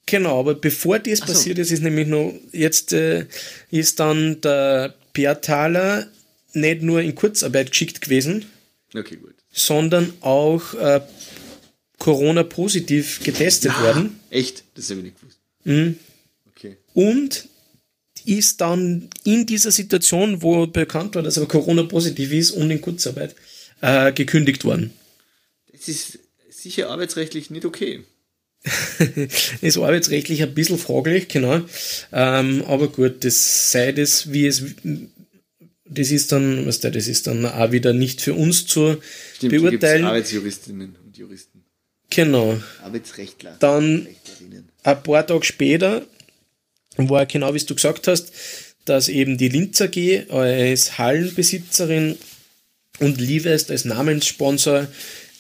Genau, 0.06 0.40
aber 0.40 0.56
bevor 0.56 1.00
das 1.00 1.20
so. 1.20 1.26
passiert 1.26 1.58
ist, 1.58 1.72
ist 1.72 1.84
nämlich 1.84 2.08
noch, 2.08 2.34
jetzt 2.52 2.92
äh, 2.94 3.26
ist 3.70 4.00
dann 4.00 4.42
der 4.42 4.94
Pertaler 5.14 6.08
nicht 6.54 6.82
nur 6.82 7.02
in 7.02 7.16
Kurzarbeit 7.16 7.72
geschickt 7.72 8.02
gewesen, 8.02 8.46
Okay, 8.94 9.18
sondern 9.52 10.14
auch 10.22 10.74
äh, 10.74 11.02
Corona-positiv 11.98 13.24
getestet 13.24 13.80
worden 13.80 14.20
Echt? 14.30 14.64
Das 14.76 14.90
habe 14.90 15.00
ich 15.00 15.06
nicht 15.06 15.20
gewusst. 15.20 15.40
Mhm. 15.64 16.00
Okay. 16.50 16.78
und 16.94 17.48
ist 18.26 18.62
dann 18.62 19.10
in 19.24 19.46
dieser 19.46 19.72
Situation, 19.72 20.42
wo 20.42 20.68
bekannt 20.68 21.16
war, 21.16 21.24
dass 21.24 21.38
er 21.38 21.48
Corona-positiv 21.48 22.32
ist 22.34 22.52
und 22.52 22.70
in 22.70 22.82
Kurzarbeit, 22.82 23.36
äh, 23.82 24.12
gekündigt 24.12 24.64
worden. 24.64 24.92
Das 25.72 25.88
ist 25.88 26.20
sicher 26.50 26.90
arbeitsrechtlich 26.90 27.50
nicht 27.50 27.66
okay. 27.66 28.04
ist 29.62 29.78
arbeitsrechtlich 29.78 30.44
ein 30.44 30.54
bisschen 30.54 30.78
fraglich, 30.78 31.28
genau. 31.28 31.62
Ähm, 32.12 32.64
aber 32.68 32.90
gut, 32.90 33.24
das 33.24 33.72
sei 33.72 33.92
das, 33.92 34.32
wie 34.32 34.46
es, 34.46 34.64
das 35.86 36.12
ist 36.12 36.32
dann, 36.32 36.66
was 36.68 36.80
der, 36.80 36.92
das 36.92 37.08
ist 37.08 37.28
dann 37.28 37.46
auch 37.46 37.72
wieder 37.72 37.94
nicht 37.94 38.22
für 38.22 38.34
uns 38.34 38.68
zu 38.68 38.98
Stimmt, 39.36 39.54
beurteilen. 39.54 40.06
Arbeitsjuristinnen 40.06 40.96
und 41.04 41.18
Juristen. 41.18 41.64
Genau. 42.10 42.60
Arbeitsrechtler. 42.84 43.56
Dann 43.60 44.08
ein 44.84 45.04
paar 45.04 45.26
Tage 45.26 45.46
später 45.46 46.06
war 46.98 47.26
genau 47.26 47.54
wie 47.54 47.60
du 47.60 47.74
gesagt 47.74 48.08
hast, 48.08 48.32
dass 48.86 49.08
eben 49.08 49.38
die 49.38 49.50
Linz 49.50 49.82
AG 49.82 50.30
als 50.30 50.98
Hallenbesitzerin 50.98 52.18
und 53.00 53.20
Livest 53.20 53.72
als 53.72 53.86
Namenssponsor 53.86 54.88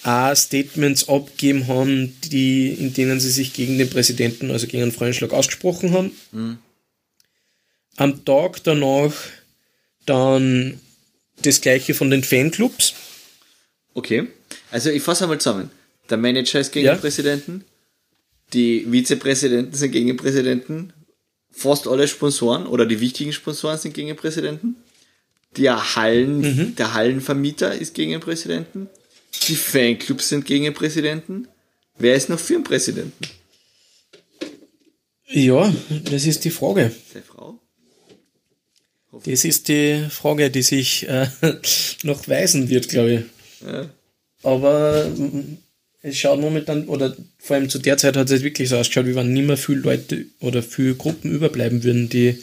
auch 0.03 0.35
Statements 0.35 1.07
abgegeben 1.07 1.67
haben, 1.67 2.15
die, 2.23 2.69
in 2.73 2.93
denen 2.93 3.19
sie 3.19 3.29
sich 3.29 3.53
gegen 3.53 3.77
den 3.77 3.89
Präsidenten, 3.89 4.49
also 4.51 4.67
gegen 4.67 4.83
einen 4.83 4.91
Freundschlag 4.91 5.31
ausgesprochen 5.31 5.93
haben. 5.93 6.59
Am 7.97 8.25
Tag 8.25 8.63
danach 8.63 9.13
dann 10.05 10.79
das 11.43 11.61
gleiche 11.61 11.93
von 11.93 12.09
den 12.09 12.23
Fanclubs. 12.23 12.93
Okay. 13.93 14.27
Also 14.71 14.89
ich 14.89 15.03
fasse 15.03 15.25
einmal 15.25 15.39
zusammen. 15.39 15.69
Der 16.09 16.17
Manager 16.17 16.59
ist 16.59 16.71
gegen 16.71 16.85
Ja. 16.87 16.95
den 16.95 17.01
Präsidenten, 17.01 17.63
die 18.53 18.85
Vizepräsidenten 18.89 19.75
sind 19.75 19.91
gegen 19.91 20.07
den 20.07 20.17
Präsidenten, 20.17 20.93
fast 21.51 21.87
alle 21.87 22.07
Sponsoren 22.07 22.65
oder 22.65 22.85
die 22.85 22.99
wichtigen 22.99 23.33
Sponsoren 23.33 23.77
sind 23.77 23.93
gegen 23.93 24.07
den 24.07 24.17
Präsidenten, 24.17 24.75
der 25.57 25.95
Hallen, 25.95 26.75
der 26.75 26.93
Hallenvermieter 26.93 27.75
ist 27.75 27.93
gegen 27.93 28.11
den 28.11 28.21
Präsidenten, 28.21 28.89
die 29.47 29.55
Fanclubs 29.55 30.29
sind 30.29 30.45
gegen 30.45 30.65
den 30.65 30.73
Präsidenten. 30.73 31.47
Wer 31.97 32.15
ist 32.15 32.29
noch 32.29 32.39
für 32.39 32.53
den 32.53 32.63
Präsidenten? 32.63 33.25
Ja, 35.27 35.73
das 36.05 36.25
ist 36.25 36.43
die 36.43 36.51
Frage. 36.51 36.91
Seine 37.11 37.23
Frau? 37.23 37.59
Das 39.25 39.45
ist 39.45 39.67
die 39.67 40.05
Frage, 40.09 40.49
die 40.49 40.61
sich 40.61 41.07
äh, 41.07 41.27
noch 42.03 42.27
weisen 42.27 42.69
wird, 42.69 42.89
glaube 42.89 43.13
ich. 43.13 43.65
Ja. 43.65 43.89
Aber 44.43 45.07
mm, 45.09 45.57
es 46.01 46.17
schaut 46.17 46.39
momentan, 46.39 46.87
oder 46.87 47.15
vor 47.37 47.55
allem 47.55 47.69
zu 47.69 47.79
der 47.79 47.97
Zeit 47.97 48.17
hat 48.17 48.29
es 48.29 48.43
wirklich 48.43 48.69
so 48.69 48.77
ausgeschaut, 48.77 49.05
wie 49.05 49.15
wenn 49.15 49.33
nicht 49.33 49.45
mehr 49.45 49.57
viele 49.57 49.79
Leute 49.79 50.25
oder 50.39 50.63
viele 50.63 50.95
Gruppen 50.95 51.31
überbleiben 51.31 51.83
würden, 51.83 52.09
die 52.09 52.41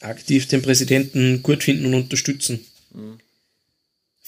aktiv 0.00 0.46
den 0.46 0.62
Präsidenten 0.62 1.42
gut 1.42 1.64
finden 1.64 1.86
und 1.86 1.94
unterstützen. 1.94 2.64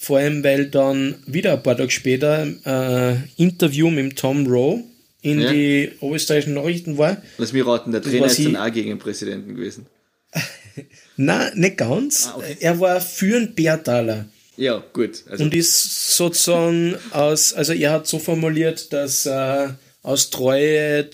Vor 0.03 0.17
allem, 0.19 0.43
weil 0.43 0.67
dann 0.71 1.17
wieder 1.27 1.53
ein 1.53 1.63
paar 1.63 1.77
Tage 1.77 1.91
später 1.91 2.47
äh, 2.65 3.17
Interview 3.37 3.91
mit 3.91 4.17
Tom 4.17 4.47
Rowe 4.47 4.83
in 5.21 5.41
Ja. 5.43 5.53
die 5.53 5.91
oberösterreichischen 6.01 6.55
Nachrichten 6.55 6.97
war. 6.97 7.21
Lass 7.37 7.53
mich 7.53 7.67
raten, 7.67 7.93
der 7.93 8.01
Trainer 8.01 8.25
ist 8.25 8.43
dann 8.43 8.57
auch 8.57 8.73
gegen 8.73 8.89
den 8.89 8.99
Präsidenten 8.99 9.55
gewesen. 9.55 9.85
Na, 11.17 11.55
nicht 11.55 11.77
ganz. 11.77 12.29
Ah, 12.29 12.37
okay. 12.39 12.57
Er 12.61 12.81
war 12.81 12.99
für 13.03 13.37
einen 13.37 13.55
Bärtaler. 13.55 14.25
Ja, 14.57 14.83
gut. 14.95 15.23
Also, 15.29 15.45
Und 15.45 15.55
ist 15.55 16.17
sozusagen 16.17 16.97
aus, 17.11 17.53
also 17.53 17.75
er 17.75 17.93
hat 17.93 18.07
so 18.07 18.19
formuliert, 18.19 18.95
dass 18.95 19.27
er 19.27 19.79
aus 20.03 20.31
Treue 20.31 21.11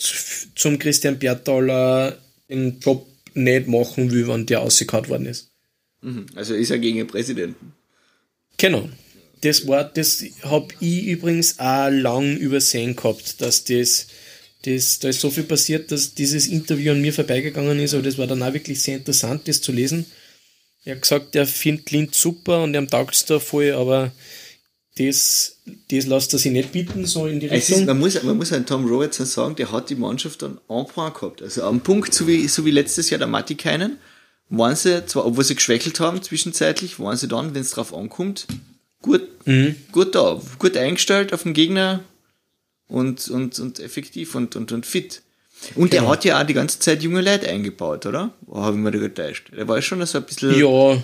zum 0.55 0.79
Christian 0.79 1.19
Bertaler 1.19 2.19
den 2.49 2.79
Job 2.79 3.05
nicht 3.35 3.67
machen 3.67 4.13
will, 4.13 4.29
wenn 4.29 4.47
der 4.47 4.61
ausgekaut 4.61 5.09
worden 5.09 5.27
ist. 5.27 5.51
mhm. 6.03 6.27
also 6.37 6.55
ist 6.55 6.71
er 6.71 6.79
gegen 6.79 6.99
den 6.99 7.09
Präsidenten. 7.09 7.73
Genau. 8.57 8.89
Das 9.43 9.67
war, 9.69 9.85
das 9.85 10.25
habe 10.43 10.69
ich 10.81 11.05
übrigens 11.05 11.59
auch 11.59 11.91
lang 11.91 12.37
übersehen 12.37 12.97
gehabt, 12.97 13.41
dass 13.41 13.65
das, 13.65 14.07
das, 14.65 14.99
da 14.99 15.09
ist 15.09 15.21
so 15.21 15.31
viel 15.31 15.45
passiert, 15.45 15.93
dass 15.93 16.15
dieses 16.15 16.47
Interview 16.47 16.93
an 16.93 17.03
mir 17.03 17.13
vorbeigegangen 17.13 17.79
ist, 17.79 17.95
aber 17.95 18.03
das 18.03 18.19
war 18.19 18.27
dann 18.27 18.43
auch 18.43 18.55
wirklich 18.55 18.83
sehr 18.83 18.97
interessant, 18.97 19.47
das 19.47 19.61
zu 19.61 19.73
lesen. 19.73 20.07
Er 20.85 20.95
hat 20.95 21.03
gesagt, 21.03 21.37
er 21.37 21.47
findet 21.47 21.91
Lind 21.91 22.15
super 22.15 22.63
und 22.63 22.75
er 22.75 22.87
taugt 22.87 23.15
es 23.15 23.25
da 23.25 23.39
voll, 23.39 23.73
aber 23.73 24.13
das, 24.99 25.59
das 25.91 26.07
lässt 26.07 26.33
er 26.33 26.39
sich 26.39 26.53
nicht 26.53 26.73
bieten, 26.73 27.05
so 27.05 27.27
in 27.27 27.39
die 27.39 27.49
Es 27.49 27.65
ist, 27.65 27.71
Richtung. 27.71 27.87
man, 27.87 27.99
muss, 27.99 28.23
man 28.23 28.37
muss 28.37 28.53
an 28.53 28.65
Tom 28.65 29.03
jetzt 29.03 29.19
sagen, 29.19 29.55
der 29.55 29.71
hat 29.71 29.91
die 29.91 29.95
Mannschaft 29.95 30.43
dann 30.43 30.59
en 30.69 30.87
point 30.87 31.15
gehabt. 31.15 31.43
Also 31.43 31.65
am 31.65 31.81
Punkt, 31.81 32.15
so 32.15 32.27
wie, 32.27 32.49
so 32.49 32.65
wie 32.65 32.71
letztes 32.71 33.11
Jahr 33.11 33.19
der 33.19 33.27
Matti 33.27 33.57
keinen, 33.57 33.99
waren 34.49 34.77
sie, 34.77 35.05
zwar, 35.07 35.27
obwohl 35.27 35.45
sie 35.45 35.55
geschwächelt 35.55 36.01
haben 36.01 36.23
zwischenzeitlich, 36.23 36.99
waren 37.01 37.17
sie 37.17 37.29
dann, 37.29 37.55
wenn 37.55 37.63
es 37.63 37.71
drauf 37.71 37.93
ankommt, 37.95 38.47
gut, 39.03 39.23
gut 39.93 40.15
da, 40.15 40.41
gut 40.59 40.77
eingestellt 40.77 41.33
auf 41.33 41.43
den 41.43 41.53
Gegner 41.55 42.01
und, 42.89 43.29
und, 43.29 43.59
und 43.59 43.81
effektiv 43.81 44.35
und, 44.35 44.57
und, 44.57 44.73
und 44.73 44.87
fit. 44.87 45.23
Und 45.75 45.93
der 45.93 46.01
Genau. 46.01 46.13
hat 46.13 46.25
ja 46.25 46.41
auch 46.41 46.47
die 46.47 46.55
ganze 46.55 46.79
Zeit 46.79 47.03
junge 47.03 47.23
Leute 47.23 47.49
eingebaut, 47.49 48.05
oder? 48.07 48.31
Oh, 48.47 48.61
habe 48.61 48.77
ich 48.77 48.83
mir 48.83 48.91
da 48.91 48.99
getäuscht. 48.99 49.51
Der 49.57 49.67
war 49.67 49.81
schon 49.83 50.05
so 50.05 50.19
ein 50.19 50.25
bisschen, 50.25 50.55
Ja, 50.59 51.03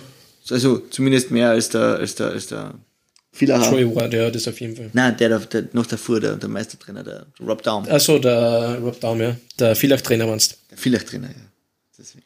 also 0.49 0.77
zumindest 0.89 1.31
mehr 1.31 1.49
als 1.49 1.69
der, 1.69 1.97
als 1.97 2.15
der, 2.15 2.27
als 2.31 2.47
der 2.47 2.73
Vieler 3.35 3.59
Troy 3.67 3.83
Ward, 3.95 4.13
ja, 4.13 4.29
das 4.29 4.47
auf 4.47 4.61
jeden 4.61 4.75
Fall. 4.75 4.91
Nein, 4.93 5.17
der, 5.17 5.27
der, 5.29 5.39
der 5.39 5.67
noch 5.73 5.87
davor, 5.87 6.19
der, 6.19 6.35
der 6.35 6.49
Meistertrainer, 6.49 7.03
der 7.03 7.25
Rob 7.41 7.63
Down. 7.63 7.89
Achso, 7.89 8.19
der 8.19 8.77
Rob 8.79 8.99
Daum, 9.01 9.19
ja. 9.21 9.35
Der 9.57 9.75
Villach-Trainer 9.75 10.27
meinst 10.27 10.59
Der 10.69 10.77
Vielleicht-Trainer, 10.77 11.29
ja. 11.29 11.33
Deswegen. 11.97 12.25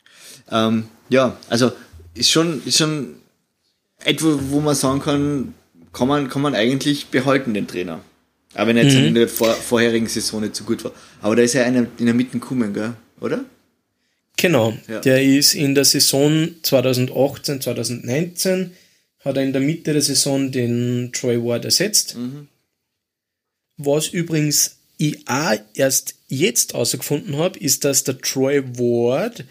Ähm, 0.51 0.83
ja, 1.09 1.37
also 1.49 1.71
ist 2.13 2.29
schon, 2.31 2.61
ist 2.65 2.77
schon 2.77 3.15
etwa, 4.03 4.37
wo 4.49 4.59
man 4.59 4.75
sagen 4.75 4.99
kann, 4.99 5.53
kann 5.93 6.07
man, 6.07 6.29
kann 6.29 6.41
man 6.41 6.55
eigentlich 6.55 7.07
behalten, 7.07 7.53
den 7.53 7.67
Trainer. 7.67 8.01
Aber 8.53 8.67
wenn 8.69 8.77
er 8.77 8.83
jetzt 8.85 8.95
in 8.95 9.13
der 9.13 9.27
vor, 9.27 9.53
vorherigen 9.53 10.07
Saison 10.07 10.41
nicht 10.41 10.55
so 10.55 10.63
gut 10.63 10.83
war. 10.83 10.91
Aber 11.21 11.35
da 11.35 11.43
ist 11.43 11.53
ja 11.53 11.63
einer 11.63 11.85
in 11.97 12.05
der 12.05 12.15
Mitte 12.15 12.31
gekommen, 12.39 12.73
gell? 12.73 12.93
oder? 13.21 13.45
Genau, 14.35 14.77
Ja. 14.87 14.99
der 14.99 15.23
ist 15.23 15.53
in 15.55 15.73
der 15.75 15.85
Saison 15.85 16.49
2018, 16.61 17.61
2019, 17.61 18.71
hat 19.25 19.35
er 19.37 19.43
in 19.43 19.51
der 19.51 19.61
Mitte 19.61 19.93
der 19.93 20.01
Saison 20.01 20.51
den 20.51 21.11
Troy 21.11 21.43
Ward 21.43 21.65
ersetzt. 21.65 22.15
Was 23.77 24.07
übrigens 24.07 24.77
ich 24.97 25.27
auch 25.27 25.59
erst 25.73 26.15
jetzt 26.27 26.73
herausgefunden 26.73 27.37
habe, 27.37 27.59
ist, 27.59 27.83
dass 27.83 28.03
der 28.03 28.19
Troy 28.19 28.63
Ward 28.77 29.43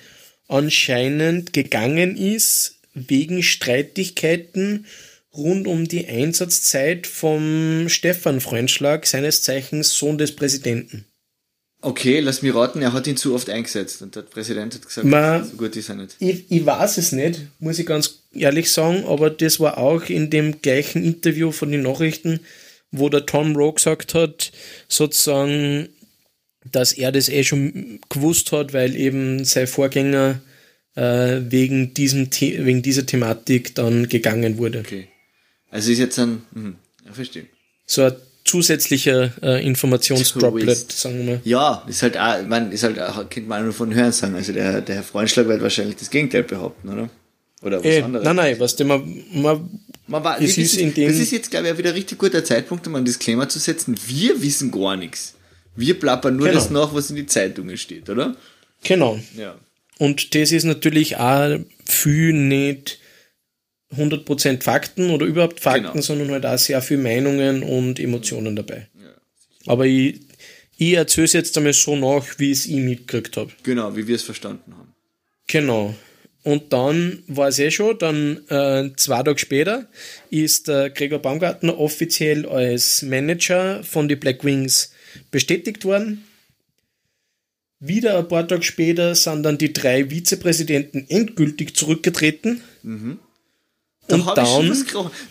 anscheinend 0.49 1.53
gegangen 1.53 2.17
ist 2.17 2.77
wegen 2.95 3.43
Streitigkeiten 3.43 4.87
rund 5.35 5.67
um 5.67 5.87
die 5.87 6.07
Einsatzzeit 6.07 7.07
vom 7.07 7.89
Stefan 7.89 8.41
Freundschlag, 8.41 9.07
seines 9.07 9.43
Zeichens 9.43 9.97
Sohn 9.97 10.17
des 10.19 10.35
Präsidenten. 10.35 11.05
Okay, 11.83 12.21
lass 12.21 12.41
mich 12.41 12.55
raten, 12.55 12.81
er 12.81 12.95
hat 12.95 13.07
ihn 13.07 13.19
zu 13.19 13.35
oft 13.35 13.51
eingesetzt 13.51 14.01
und 14.01 14.17
der 14.17 14.23
Präsident 14.23 14.75
hat 14.75 14.87
gesagt, 14.87 15.07
Ma- 15.07 15.45
so 15.45 15.57
gut 15.57 15.77
ist 15.77 15.91
er 15.91 15.97
nicht. 15.97 16.17
Ich, 16.19 16.51
ich 16.51 16.65
weiß 16.65 16.97
es 16.97 17.13
nicht, 17.13 17.43
muss 17.59 17.79
ich 17.79 17.87
ganz 17.87 18.23
ehrlich 18.33 18.73
sagen, 18.73 19.05
aber 19.05 19.29
das 19.29 19.61
war 19.61 19.77
auch 19.77 20.05
in 20.09 20.31
dem 20.31 20.63
gleichen 20.63 21.05
Interview 21.05 21.53
von 21.53 21.71
den 21.71 21.83
Nachrichten, 21.83 22.41
wo 22.91 23.11
der 23.11 23.27
Tom 23.27 23.55
Rowe 23.55 23.75
gesagt 23.75 24.15
hat, 24.15 24.53
sozusagen, 24.89 25.91
dass 26.73 26.93
er 26.93 27.13
das 27.13 27.29
eh 27.29 27.45
schon 27.45 28.01
gewusst 28.09 28.53
hat, 28.53 28.73
weil 28.73 28.95
eben 28.97 29.45
sein 29.45 29.67
Vorgänger 29.67 30.41
äh, 30.95 31.41
wegen, 31.49 31.95
diesem 31.95 32.31
The 32.33 32.65
wegen 32.65 32.83
dieser 32.83 33.05
Thematik 33.07 33.75
dann 33.75 34.09
gegangen 34.09 34.59
wurde. 34.59 34.81
Okay. 34.81 35.09
Also 35.71 35.93
ist 35.93 35.99
jetzt 35.99 36.19
ein, 36.19 36.43
mhm, 36.53 36.77
ja, 37.05 37.13
verstehe. 37.13 37.47
So 37.87 38.03
ein 38.03 38.15
zusätzlicher 38.45 39.33
äh, 39.43 39.67
Informationsdroplet, 39.67 40.93
sagen 40.93 41.19
wir 41.19 41.25
mal. 41.25 41.41
Ja, 41.45 41.85
ist 41.89 42.03
halt 42.03 42.17
auch, 42.17 42.43
man 42.47 42.73
ist 42.73 42.83
halt 42.85 42.99
auch, 43.01 43.29
kennt 43.29 43.49
man 43.49 43.65
nur 43.65 43.73
von 43.73 43.93
Hören 43.95 44.13
sagen. 44.13 44.35
Also 44.35 44.53
der, 44.53 44.81
der 44.81 44.97
Herr 44.97 45.03
Freundschlag 45.03 45.49
wird 45.49 45.61
wahrscheinlich 45.63 45.97
das 45.97 46.11
Gegenteil 46.11 46.45
behaupten, 46.45 46.89
oder? 46.89 47.11
Oder 47.63 47.79
was 47.81 47.87
Äh, 47.87 48.03
anderes. 48.03 48.25
nein, 48.25 48.37
nein, 48.37 48.57
was 48.61 48.77
dem 48.77 48.87
man, 48.89 49.25
man 49.33 49.81
Man 50.07 50.23
war, 50.23 50.37
Es 50.37 50.41
wir 50.41 50.49
ist 50.65 50.75
wissen- 50.75 50.81
in 50.81 50.95
dem- 50.95 51.09
das 51.09 51.19
ist 51.19 51.33
jetzt, 51.33 51.51
glaube 51.51 51.67
ich, 51.67 51.73
auch 51.75 51.79
wieder 51.79 51.91
ein 51.91 51.97
richtig 51.97 52.19
guter 52.19 52.45
Zeitpunkt, 52.45 52.87
um 52.87 52.95
einen 52.95 53.05
Disclaimer 53.05 53.49
zu 53.49 53.59
setzen. 53.59 53.97
Wir 54.07 54.41
wissen 54.41 54.71
gar 54.71 54.97
nichts. 54.97 55.35
Wir 55.77 55.99
plappern 55.99 56.37
nur 56.37 56.47
Genau. 56.49 56.59
das 56.59 56.71
nach, 56.71 56.95
was 56.95 57.11
in 57.11 57.17
die 57.17 57.27
Zeitungen 57.27 57.77
steht, 57.77 58.09
oder? 58.09 58.37
genau. 58.83 59.19
Ja. 59.37 59.57
Und 59.99 60.35
das 60.35 60.53
ist 60.53 60.65
natürlich 60.65 61.17
auch 61.17 61.59
viel 61.87 62.33
nicht 62.35 62.99
100% 63.97 64.63
Fakten 64.63 65.11
oder 65.11 65.27
überhaupt 65.27 65.61
Fakten, 65.61 65.85
Genau. 65.93 66.01
sondern 66.03 66.31
halt 66.33 66.45
auch 66.47 66.59
sehr 66.59 66.83
viel 66.83 66.99
Meinungen 66.99 67.63
und 67.63 67.99
Emotionen 67.99 68.57
dabei. 68.57 68.89
Aber 69.67 69.87
ich, 69.87 70.21
ich 70.77 70.93
erzähle 70.95 71.25
es 71.25 71.33
jetzt 71.33 71.57
einmal 71.57 71.73
so 71.73 71.97
nach, 71.97 72.25
wie 72.39 72.51
ich 72.53 72.59
es 72.59 72.67
ich 72.67 72.77
mitgekriegt 72.77 73.37
habe. 73.37 73.51
Genau, 73.63 73.97
wie 73.97 74.07
wir 74.07 74.17
es 74.17 74.23
verstanden 74.23 74.75
haben. 74.77 74.93
Genau. 75.47 75.95
Und 76.43 76.73
dann 76.73 77.23
war 77.27 77.49
es 77.49 77.59
eh 77.59 77.71
schon, 77.73 77.99
dann 77.99 78.47
äh, 78.49 78.91
zwei 78.97 79.23
Tage 79.25 79.39
später 79.39 79.89
ist 80.31 80.69
der 80.69 80.91
Gregor 80.91 81.19
Baumgartner 81.19 81.79
offiziell 81.79 82.47
als 82.47 83.03
Manager 83.03 83.83
von 83.83 84.09
die 84.09 84.15
Black 84.17 84.45
Wings 84.45 84.93
bestätigt 85.31 85.85
worden. 85.85 86.25
Wieder 87.79 88.19
ein 88.19 88.29
paar 88.29 88.49
Tage 88.49 88.63
später 88.63 89.15
sind 89.15 89.43
dann 89.43 89.59
die 89.59 89.73
drei 89.73 90.09
Vizepräsidenten 90.11 91.05
endgültig 91.09 91.77
zurückgetreten. 91.77 92.63
Da 94.09 94.15
Und 94.15 94.25
habe 94.27 94.41
ich 94.43 94.49
schon 94.49 94.71
was. 94.71 94.85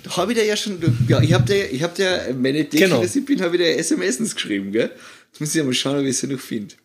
Da 0.04 0.18
habe 0.18 0.34
ich 0.34 0.38
dir 0.38 0.46
ja 0.46 0.56
schon, 0.56 0.78
ja, 1.08 1.22
ich 1.22 1.34
habe 1.34 1.46
dir, 1.46 1.72
ich 1.72 1.82
habe 1.82 1.96
dir, 1.96 2.36
meine 2.38 2.60
Idee, 2.60 2.78
Genau. 2.80 3.02
dass 3.02 3.16
ich 3.16 3.26
bin, 3.26 3.42
habe 3.42 3.56
ich 3.56 3.62
dir 3.64 3.84
SMSens 3.84 4.36
geschrieben, 4.36 4.72
gell? 4.72 4.92
Jetzt 5.32 5.40
muss 5.40 5.50
ich 5.50 5.56
ja 5.56 5.64
mal 5.64 5.74
schauen, 5.74 6.00
ob 6.00 6.06
ich 6.06 6.18
sie 6.18 6.28
noch 6.28 6.40
finde. 6.40 6.76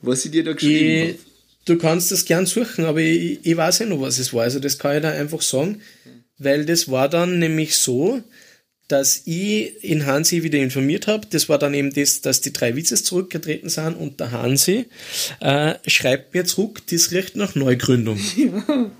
Was 0.00 0.24
ich 0.24 0.30
dir 0.30 0.44
da 0.44 0.52
geschrieben 0.52 1.10
Ich, 1.10 1.16
du 1.64 1.78
kannst 1.78 2.12
das 2.12 2.24
gern 2.24 2.46
suchen, 2.46 2.84
aber 2.84 3.00
ich, 3.00 3.40
ich 3.42 3.56
weiß 3.56 3.80
ja 3.80 3.86
noch, 3.86 4.00
was 4.00 4.18
es 4.18 4.32
war. 4.32 4.42
Also 4.44 4.60
das 4.60 4.78
kann 4.78 4.96
ich 4.96 5.02
da 5.02 5.10
einfach 5.10 5.42
sagen, 5.42 5.80
weil 6.38 6.64
das 6.64 6.88
war 6.90 7.08
dann 7.08 7.38
nämlich 7.40 7.76
so, 7.76 8.22
dass 8.88 9.22
ich 9.26 9.84
in 9.84 10.06
Hansi 10.06 10.42
wieder 10.42 10.58
informiert 10.58 11.06
habe. 11.06 11.26
Das 11.28 11.48
war 11.50 11.58
dann 11.58 11.74
eben 11.74 11.92
das, 11.92 12.22
dass 12.22 12.40
die 12.40 12.52
drei 12.52 12.74
Vizes 12.74 13.04
zurückgetreten 13.04 13.68
sind 13.68 13.94
und 13.94 14.18
der 14.18 14.30
Hansi 14.32 14.86
äh, 15.40 15.74
schreibt 15.86 16.34
mir 16.34 16.46
zurück, 16.46 16.82
das 16.90 17.10
riecht 17.12 17.36
nach 17.36 17.54
Neugründung. 17.54 18.18
habe. 18.66 18.90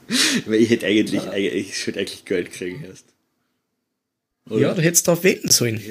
Weil 0.46 0.60
ich 0.60 0.70
hätte 0.70 0.86
eigentlich, 0.86 1.22
eigentlich, 1.22 1.70
ich 1.70 1.86
hätte 1.86 2.00
eigentlich 2.00 2.24
Geld 2.26 2.52
kriegen 2.52 2.84
erst. 2.84 3.06
Oder? 4.50 4.60
Ja, 4.60 4.74
du 4.74 4.82
hättest 4.82 5.08
darauf 5.08 5.24
wetten 5.24 5.50
sollen. 5.50 5.82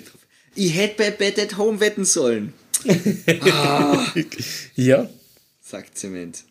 Ich 0.55 0.75
hätte 0.75 0.95
bei 0.97 1.11
Bet 1.11 1.39
at 1.39 1.57
Home 1.57 1.79
wetten 1.79 2.05
sollen, 2.05 2.53
Ja, 4.75 5.09
sagt 5.61 5.97
Zement. 5.97 6.43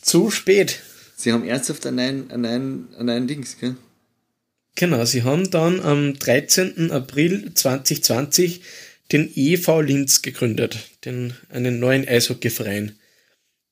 zu 0.00 0.30
spät. 0.30 0.80
Sie 1.16 1.32
haben 1.32 1.44
ernsthaft 1.44 1.86
an 1.86 1.98
einen, 1.98 2.30
an 2.30 2.44
einen, 2.44 2.88
an 2.96 3.08
einen 3.08 3.26
Dings, 3.28 3.56
gell? 3.60 3.76
Genau, 4.74 5.04
sie 5.04 5.22
haben 5.22 5.50
dann 5.50 5.80
am 5.80 6.18
13. 6.18 6.90
April 6.90 7.52
2020 7.54 8.62
den 9.12 9.30
EV 9.34 9.82
Linz 9.82 10.22
gegründet, 10.22 10.78
den, 11.04 11.34
einen 11.50 11.78
neuen 11.78 12.08
Eishockeyverein. 12.08 12.98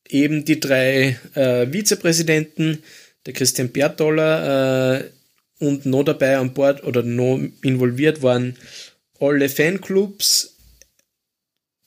Eben 0.08 0.44
die 0.44 0.60
drei 0.60 1.18
äh, 1.34 1.66
Vizepräsidenten, 1.72 2.82
der 3.26 3.32
Christian 3.32 3.70
Bertoller 3.70 5.00
äh, 5.00 5.10
und 5.58 5.86
noch 5.86 6.04
dabei 6.04 6.36
an 6.36 6.52
Bord 6.52 6.84
oder 6.84 7.02
noch 7.02 7.40
involviert 7.62 8.22
waren 8.22 8.56
alle 9.20 9.48
Fanclubs, 9.48 10.56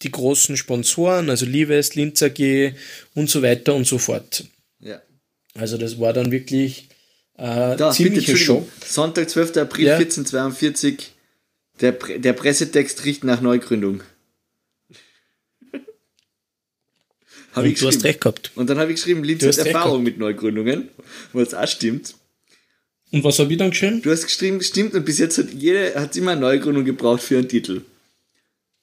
die 0.03 0.11
großen 0.11 0.57
Sponsoren, 0.57 1.29
also 1.29 1.45
Lives, 1.45 1.95
Linz 1.95 2.21
AG 2.21 2.73
und 3.15 3.29
so 3.29 3.41
weiter 3.41 3.73
und 3.73 3.87
so 3.87 3.97
fort. 3.97 4.45
Ja. 4.79 5.01
Also 5.55 5.77
das 5.77 5.99
war 5.99 6.13
dann 6.13 6.31
wirklich 6.31 6.89
äh, 7.43 7.75
Da, 7.75 7.91
ziemliche. 7.91 8.37
Show. 8.37 8.67
Sonntag, 8.85 9.29
12. 9.29 9.57
April, 9.57 9.85
Ja. 9.85 9.95
1442. 9.97 11.11
Der, 11.81 11.91
Pre 11.91 12.19
der 12.19 12.33
Pressetext 12.33 13.03
riecht 13.03 13.23
nach 13.23 13.41
Neugründung. 13.41 14.01
Hab 17.53 17.63
Und 17.65 17.81
du 17.81 17.87
hast 17.87 18.03
recht 18.03 18.21
gehabt. 18.21 18.51
Und 18.55 18.69
dann 18.69 18.77
habe 18.77 18.91
ich 18.91 18.97
geschrieben, 18.97 19.23
Linz 19.23 19.41
Du 19.41 19.47
hat 19.47 19.57
Erfahrung 19.57 20.03
mit 20.03 20.17
Neugründungen, 20.17 20.89
was 21.33 21.53
auch 21.53 21.67
stimmt. 21.67 22.15
Und 23.11 23.23
was 23.23 23.37
habe 23.39 23.51
ich 23.51 23.57
dann 23.59 23.71
geschrieben? 23.71 24.01
Du 24.01 24.11
hast 24.11 24.23
geschrieben, 24.23 24.61
stimmt, 24.61 24.93
und 24.95 25.05
bis 25.05 25.19
jetzt 25.19 25.37
hat 25.37 25.51
jeder 25.51 25.99
hat 25.99 26.15
immer 26.15 26.31
eine 26.31 26.41
Neugründung 26.41 26.85
gebraucht 26.85 27.21
für 27.21 27.37
einen 27.37 27.49
Titel. 27.49 27.81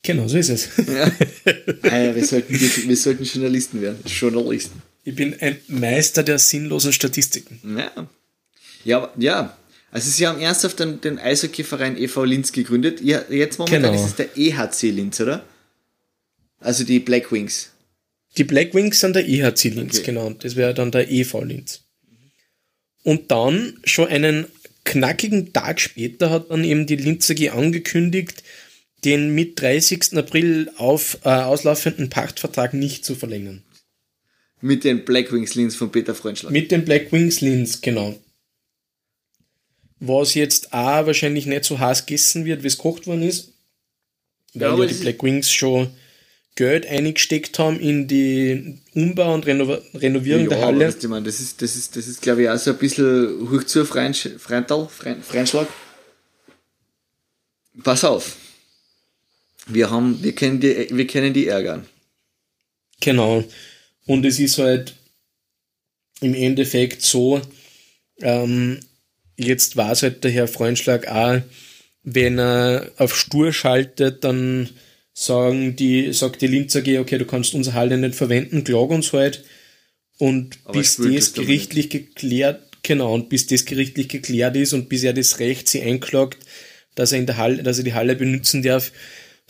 Genau, 0.02 0.28
so 0.28 0.38
ist 0.38 0.48
es. 0.50 0.68
Ja. 0.86 1.10
Ah, 1.82 2.14
wir, 2.14 2.24
sollten, 2.24 2.52
wir 2.52 2.96
sollten 2.96 3.24
Journalisten 3.24 3.80
werden. 3.80 3.98
Journalisten. 4.06 4.82
Ich 5.04 5.14
bin 5.14 5.34
ein 5.40 5.58
Meister 5.68 6.22
der 6.22 6.38
sinnlosen 6.38 6.92
Statistiken. 6.92 7.58
Ja. 7.76 7.90
Ja, 8.84 9.12
ja. 9.18 9.56
Also 9.92 10.08
sie 10.10 10.26
haben 10.26 10.40
ernsthaft 10.40 10.78
den, 10.78 11.00
den 11.00 11.18
Eishockeyverein 11.18 11.96
e.V. 11.98 12.24
Linz 12.24 12.52
gegründet. 12.52 13.00
Ja, 13.00 13.22
jetzt 13.28 13.58
momentan 13.58 13.82
Genau. 13.82 13.94
ist 13.94 14.10
es 14.10 14.16
der 14.16 14.36
EHC 14.36 14.90
Linz, 14.90 15.20
oder? 15.20 15.44
Also 16.60 16.84
die 16.84 17.00
Black 17.00 17.32
Wings. 17.32 17.70
Die 18.36 18.44
Black 18.44 18.72
Wings 18.74 19.00
sind 19.00 19.16
der 19.16 19.28
EHC 19.28 19.70
Linz, 19.70 19.96
Okay. 19.96 20.06
genau. 20.06 20.30
Das 20.30 20.54
wäre 20.54 20.74
dann 20.74 20.92
der 20.92 21.10
EV 21.10 21.42
Linz. 21.42 21.82
Und 23.02 23.30
dann, 23.30 23.78
schon 23.84 24.06
einen 24.08 24.46
knackigen 24.84 25.52
Tag 25.52 25.80
später, 25.80 26.30
hat 26.30 26.50
dann 26.50 26.62
eben 26.62 26.86
die 26.86 26.96
Linz 26.96 27.28
AG 27.30 27.48
angekündigt, 27.50 28.42
den 29.04 29.34
mit 29.34 29.60
30. 29.60 30.16
April 30.18 30.70
auf, 30.76 31.18
äh, 31.24 31.30
auslaufenden 31.30 32.10
Pachtvertrag 32.10 32.74
nicht 32.74 33.04
zu 33.04 33.14
verlängern. 33.14 33.62
Mit 34.60 34.84
den 34.84 35.04
Black 35.06 35.32
Wings 35.32 35.54
Linz 35.54 35.74
von 35.74 35.90
Peter 35.90 36.14
Freundschlag. 36.14 36.52
Mit 36.52 36.70
den 36.70 36.84
Black 36.84 37.10
Wings 37.10 37.40
Linz, 37.40 37.80
genau. 37.80 38.16
Was 40.00 40.34
jetzt 40.34 40.72
auch 40.72 41.06
wahrscheinlich 41.06 41.46
nicht 41.46 41.64
so 41.64 41.78
heiß 41.78 42.06
gegessen 42.06 42.44
wird, 42.44 42.62
wie 42.62 42.68
es 42.68 42.78
gekocht 42.78 43.06
worden 43.06 43.22
ist. 43.22 43.52
Weil 44.54 44.70
Ja, 44.70 44.76
ja, 44.76 44.86
die 44.86 44.94
Black 44.94 45.22
Wings 45.22 45.52
schon 45.52 45.90
Geld 46.56 46.86
eingesteckt 46.86 47.58
haben 47.58 47.78
in 47.78 48.08
die 48.08 48.80
Umbau 48.94 49.34
und 49.34 49.46
Reno 49.46 49.78
Renovierung 49.94 50.48
der 50.48 50.58
aber 50.58 50.66
Halle. 50.66 50.86
weißt 50.88 51.02
du, 51.02 51.08
meine, 51.08 51.26
das 51.26 51.40
ist, 51.40 51.62
das 51.62 51.76
ist, 51.76 51.96
das 51.96 52.06
ist, 52.08 52.20
glaube 52.20 52.42
ich, 52.42 52.48
auch 52.50 52.58
so 52.58 52.72
ein 52.72 52.78
bisschen 52.78 53.50
hoch 53.50 53.64
zu 53.64 53.84
Freundschlag. 53.84 55.68
pass 57.82 58.04
auf. 58.04 58.36
Wir 59.66 59.90
haben, 59.90 60.22
wir 60.22 60.34
können 60.34 60.60
die, 60.60 60.88
wir 60.90 61.06
können 61.06 61.32
die 61.32 61.46
ärgern. 61.46 61.86
Genau. 63.00 63.44
Und 64.06 64.24
es 64.24 64.38
ist 64.40 64.58
halt 64.58 64.94
im 66.20 66.34
Endeffekt 66.34 67.02
so, 67.02 67.40
ähm, 68.20 68.80
jetzt 69.44 69.76
war 69.76 69.92
es 69.92 70.02
halt 70.02 70.24
der 70.24 70.30
Herr 70.30 70.48
Freundschlag 70.48 71.08
auch, 71.08 71.40
wenn 72.02 72.38
er 72.38 72.90
auf 72.96 73.16
Stur 73.16 73.52
schaltet, 73.52 74.24
dann 74.24 74.70
sagen 75.12 75.76
die, 75.76 76.12
sagt 76.12 76.40
die 76.40 76.46
Linz 76.46 76.74
AG, 76.76 76.98
okay, 76.98 77.18
du 77.18 77.26
kannst 77.26 77.54
unsere 77.54 77.76
Halle 77.76 77.98
nicht 77.98 78.14
verwenden, 78.14 78.64
klag 78.64 78.88
uns 78.88 79.12
halt. 79.12 79.44
Und 80.18 80.58
Aber 80.64 80.78
bis 80.78 80.96
das 80.96 81.32
gerichtlich 81.32 81.90
geklärt, 81.90 82.62
genau, 82.82 83.14
und 83.14 83.28
bis 83.28 83.46
das 83.46 83.64
gerichtlich 83.64 84.08
geklärt 84.08 84.56
ist 84.56 84.72
und 84.72 84.88
bis 84.88 85.02
er 85.02 85.12
das 85.12 85.38
Recht 85.38 85.68
sie 85.68 85.82
einklagt, 85.82 86.38
dass 86.94 87.12
er 87.12 87.18
in 87.18 87.26
der 87.26 87.36
Halle, 87.36 87.62
dass 87.62 87.78
er 87.78 87.84
die 87.84 87.94
Halle 87.94 88.16
benutzen 88.16 88.62
darf, 88.62 88.92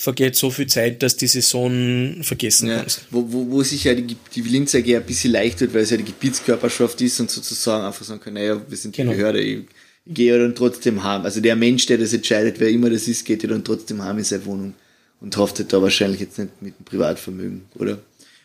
vergeht 0.01 0.35
so 0.35 0.51
viel 0.51 0.67
Zeit, 0.67 1.03
dass 1.03 1.17
die 1.17 1.27
Saison 1.27 2.17
vergessen 2.23 2.69
Ja, 2.69 2.79
kannst. 2.81 3.03
wo, 3.11 3.25
wo, 3.31 3.51
wo 3.51 3.63
sich 3.63 3.85
ja 3.85 3.95
die, 3.95 4.17
die 4.35 4.41
Linz 4.41 4.75
AG 4.75 4.97
ein 4.97 5.05
bisschen 5.05 5.33
leicht 5.33 5.61
wird, 5.61 5.75
weil 5.75 5.83
es 5.83 5.91
ja 5.91 5.97
die 5.99 6.05
Gebietskörperschaft 6.05 7.01
ist 7.03 7.21
und 7.21 7.31
sozusagen 7.31 7.85
einfach 7.85 8.05
sagen 8.05 8.21
kann, 8.21 8.35
naja, 8.35 8.61
wir 8.67 8.77
sind 8.77 8.97
die 8.97 9.03
Genau. 9.03 9.13
Behörde, 9.13 9.41
ich, 9.41 9.59
ich 10.07 10.15
gehe 10.15 10.33
ja 10.33 10.39
dann 10.39 10.55
trotzdem 10.55 11.05
heim. 11.05 11.23
Also 11.23 11.41
der 11.41 11.55
Mensch, 11.55 11.85
der 11.87 11.99
das 11.99 12.13
entscheidet, 12.15 12.59
wer 12.61 12.69
immer 12.71 12.89
das 12.89 13.07
ist, 13.09 13.25
geht 13.27 13.43
ja 13.43 13.49
dann 13.51 13.63
trotzdem 13.63 14.03
heim 14.03 14.17
in 14.19 14.25
seine 14.25 14.45
Wohnung 14.47 14.75
und 15.21 15.37
haftet 15.37 15.71
da 15.73 15.83
wahrscheinlich 15.83 16.21
jetzt 16.21 16.39
nicht 16.39 16.63
mit 16.63 16.79
dem 16.79 16.85
Privatvermögen, 16.87 17.63
oder? 17.75 17.99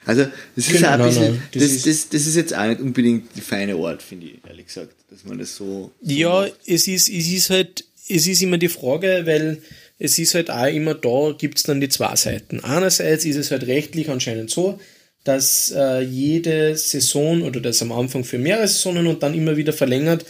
Also 0.06 0.24
das 0.56 0.68
ist 0.68 0.72
Genau, 0.74 0.90
auch 0.90 0.92
ein 1.00 1.06
bisschen, 1.08 1.24
nein, 1.24 1.42
das 1.54 1.64
das, 1.64 1.72
ist- 1.72 1.88
das, 1.88 2.10
das 2.10 2.28
ist 2.28 2.36
jetzt 2.36 2.54
auch 2.54 2.68
nicht 2.68 2.82
unbedingt 2.82 3.30
die 3.36 3.42
feine 3.42 3.76
Art, 3.76 4.04
finde 4.04 4.28
ich, 4.28 4.34
ehrlich 4.48 4.68
gesagt, 4.68 4.94
dass 5.10 5.24
man 5.24 5.40
das 5.40 5.56
so... 5.56 5.92
so 6.02 6.12
Ja, 6.12 6.42
macht. 6.42 6.54
es 6.68 6.88
ist, 6.88 7.10
es 7.10 7.28
ist 7.32 7.50
halt, 7.50 7.86
es 8.10 8.28
ist 8.28 8.42
immer 8.44 8.58
die 8.60 8.68
Frage, 8.70 9.22
weil 9.26 9.62
es 9.98 10.18
ist 10.20 10.36
halt 10.36 10.52
auch 10.52 10.66
immer 10.68 10.94
da, 10.94 11.34
gibt's 11.38 11.64
dann 11.64 11.80
die 11.82 11.90
zwei 11.90 12.16
Seiten. 12.16 12.60
Einerseits 12.64 13.26
ist 13.26 13.38
es 13.38 13.52
halt 13.52 13.66
rechtlich 13.68 14.10
anscheinend 14.10 14.50
so, 14.50 14.80
dass 15.24 15.72
äh, 15.76 16.02
jede 16.02 16.76
Saison 16.76 17.42
oder 17.44 17.60
das 17.62 17.82
am 17.82 17.92
Anfang 17.92 18.24
für 18.24 18.38
mehrere 18.38 18.68
Saisonen 18.68 19.08
und 19.08 19.24
dann 19.24 19.34
immer 19.34 19.58
wieder 19.58 19.74
verlängert, 19.74 20.26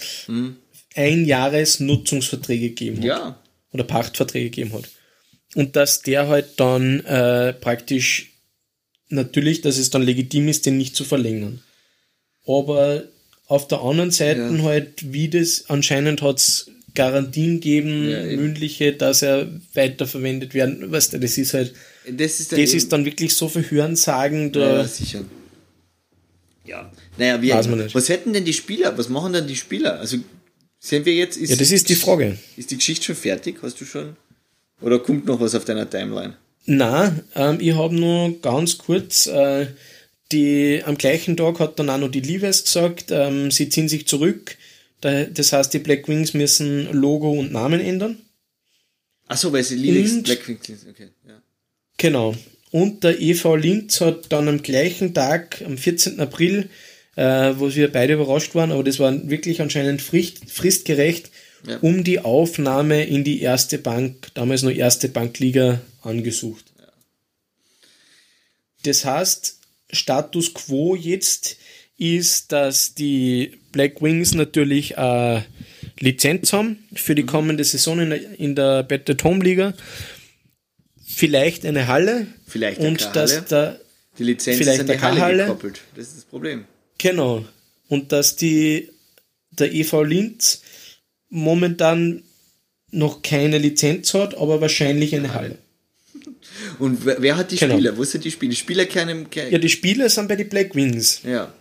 ein 0.96 1.26
Jahres 1.26 1.80
Nutzungsverträge 1.82 2.70
gegeben 2.70 2.98
hat 3.00 3.04
Ja, 3.06 3.40
oder 3.74 3.84
Pachtverträge 3.84 4.50
gegeben 4.52 4.74
hat. 4.74 4.86
Und 5.56 5.76
dass 5.76 6.02
der 6.02 6.28
halt 6.28 6.46
dann 6.58 7.02
äh, 7.02 7.54
praktisch 7.54 8.32
natürlich, 9.10 9.62
dass 9.62 9.78
es 9.78 9.90
dann 9.90 10.02
legitim 10.04 10.48
ist, 10.48 10.66
den 10.66 10.78
nicht 10.78 10.96
zu 10.96 11.04
verlängern. 11.04 11.62
Aber 12.48 13.04
auf 13.48 13.68
der 13.68 13.82
anderen 13.82 14.12
Seite 14.12 14.42
Ja. 14.42 14.64
halt, 14.64 15.12
wie 15.14 15.30
das 15.30 15.66
anscheinend 15.68 16.22
hat's 16.22 16.70
Garantien 16.96 17.60
geben, 17.60 18.10
Ja, 18.10 18.24
mündliche, 18.24 18.94
dass 18.94 19.22
er 19.22 19.48
weiterverwendet 19.74 20.54
werden. 20.54 20.92
Weißt 20.92 21.14
du, 21.14 21.20
das 21.20 21.38
ist 21.38 21.54
halt, 21.54 21.74
das 22.10 22.40
ist 22.40 22.52
dann 22.52 22.62
das 22.62 22.74
ist 22.74 22.92
dann 22.92 23.06
wirklich 23.06 23.36
so 23.36 23.48
viel 23.50 23.70
Hörensagen, 23.70 24.52
Ja, 24.54 24.78
da, 24.78 24.88
sicher. 24.88 25.22
Ja. 26.66 26.92
Naja, 27.18 27.38
nicht. 27.38 27.94
was 27.94 28.10
hätten 28.10 28.34
denn 28.34 28.46
die 28.46 28.54
Spieler? 28.54 28.98
Was 28.98 29.10
machen 29.10 29.34
denn 29.34 29.48
die 29.48 29.56
Spieler? 29.56 30.00
Also, 30.00 30.18
sind 30.80 31.06
wir 31.06 31.14
jetzt. 31.14 31.38
Ist, 31.38 31.50
ja, 31.52 31.56
das 31.56 31.72
ist 31.72 31.90
die 31.90 31.96
Frage. 31.96 32.38
Ist 32.58 32.72
die 32.72 32.78
Geschichte 32.78 33.06
schon 33.06 33.16
fertig? 33.16 33.58
Hast 33.62 33.80
du 33.80 33.86
schon? 33.86 34.16
Oder 34.82 35.00
kommt 35.00 35.26
noch 35.26 35.40
was 35.40 35.56
auf 35.56 35.66
deiner 35.66 35.90
Timeline? 35.90 36.36
Na, 36.66 37.16
ähm, 37.36 37.58
ich 37.60 37.76
habe 37.76 37.96
nur 37.96 38.42
ganz 38.42 38.78
kurz, 38.78 39.28
äh, 39.28 39.68
die, 40.32 40.82
am 40.84 40.98
gleichen 40.98 41.38
Tag 41.38 41.60
hat 41.60 41.80
dann 41.80 41.90
auch 41.90 42.00
noch 42.00 42.10
die 42.10 42.22
Levi's 42.22 42.64
gesagt, 42.64 43.12
ähm, 43.12 43.52
sie 43.52 43.70
ziehen 43.70 43.88
sich 43.88 44.08
zurück. 44.08 44.58
Da, 45.02 45.26
das 45.26 45.52
heißt, 45.54 45.74
die 45.74 45.80
Black 45.80 46.08
Wings 46.08 46.34
müssen 46.34 46.92
Logo 46.92 47.32
und 47.32 47.52
Namen 47.52 47.80
ändern. 47.82 48.18
Achso, 49.28 49.52
weil 49.52 49.64
sie 49.64 49.76
Linux 49.76 50.12
Und- 50.14 50.24
Blackwings 50.24 50.68
sind. 50.68 50.88
Okay, 50.90 51.10
ja. 51.28 51.42
Genau. 51.98 52.36
Und 52.72 53.04
der 53.04 53.20
EV 53.22 53.56
Linz 53.56 54.02
hat 54.02 54.32
dann 54.32 54.48
am 54.48 54.62
gleichen 54.62 55.14
Tag, 55.14 55.62
am 55.66 55.78
14. 55.78 56.20
April, 56.20 56.70
äh, 57.16 57.54
wo 57.58 57.74
wir 57.74 57.92
beide 57.92 58.14
überrascht 58.14 58.54
waren, 58.56 58.72
aber 58.72 58.84
das 58.84 59.00
war 59.00 59.30
wirklich 59.30 59.62
anscheinend 59.62 60.02
frist, 60.02 60.50
fristgerecht, 60.52 61.32
Ja. 61.68 61.78
um 61.80 62.04
die 62.04 62.20
Aufnahme 62.20 63.06
in 63.06 63.24
die 63.24 63.42
erste 63.42 63.78
Bank, 63.78 64.28
damals 64.34 64.62
noch 64.62 64.72
erste 64.72 65.08
Bankliga, 65.10 65.82
angesucht. 66.02 66.66
Das 68.84 69.06
heißt, 69.06 69.58
Status 69.92 70.54
quo 70.54 70.96
jetzt 70.96 71.58
ist, 71.98 72.52
dass 72.52 72.94
die 72.96 73.58
Black 73.72 74.02
Wings 74.02 74.34
natürlich 74.34 74.98
äh, 74.98 75.42
Lizenz 76.00 76.52
haben 76.54 76.84
für 76.94 77.16
die 77.16 77.26
kommende 77.26 77.64
Saison 77.64 78.00
in 78.00 78.10
der, 78.10 78.40
in 78.40 78.56
der 78.56 79.18
Home 79.24 79.44
Liga. 79.44 79.74
Vielleicht 81.06 81.66
eine 81.66 81.88
Halle. 81.88 82.28
Vielleicht 82.48 82.80
eine 82.80 82.90
und 82.90 83.16
dass 83.16 83.46
da, 83.46 83.78
Die 84.18 84.24
Lizenz 84.24 84.58
Vielleicht 84.58 84.82
ist 84.82 84.82
an 84.82 84.88
die 84.88 84.94
eine 84.94 85.02
Halle 85.02 85.22
Halle. 85.22 85.44
gekoppelt. 85.46 85.82
Das 85.96 86.08
ist 86.08 86.18
das 86.18 86.26
Problem. 86.26 86.66
genau. 86.98 87.46
Und 87.88 88.12
dass 88.12 88.36
die, 88.36 88.90
der 89.52 89.74
EV 89.74 90.02
Linz 90.04 90.62
momentan 91.30 92.24
noch 92.92 93.22
keine 93.22 93.58
Lizenz 93.60 94.14
hat, 94.14 94.36
aber 94.36 94.60
wahrscheinlich 94.60 95.16
eine 95.16 95.34
Halle. 95.34 95.58
Und 96.80 97.06
wer, 97.06 97.22
wer 97.22 97.38
hat 97.38 97.52
die 97.52 97.58
Genau. 97.58 97.76
Spieler? 97.76 97.96
Wo 97.98 98.04
sind 98.04 98.24
die 98.26 98.32
Spieler? 98.32 98.50
Die 98.52 98.56
Spieler 98.56 98.86
keinem. 98.86 99.30
Ke 99.30 99.50
Ja, 99.50 99.58
die 99.60 99.70
Spieler 99.70 100.10
sind 100.10 100.28
bei 100.28 100.36
den 100.36 100.50
Black 100.50 100.74
Wings. 100.76 101.22
ja. 101.24 101.54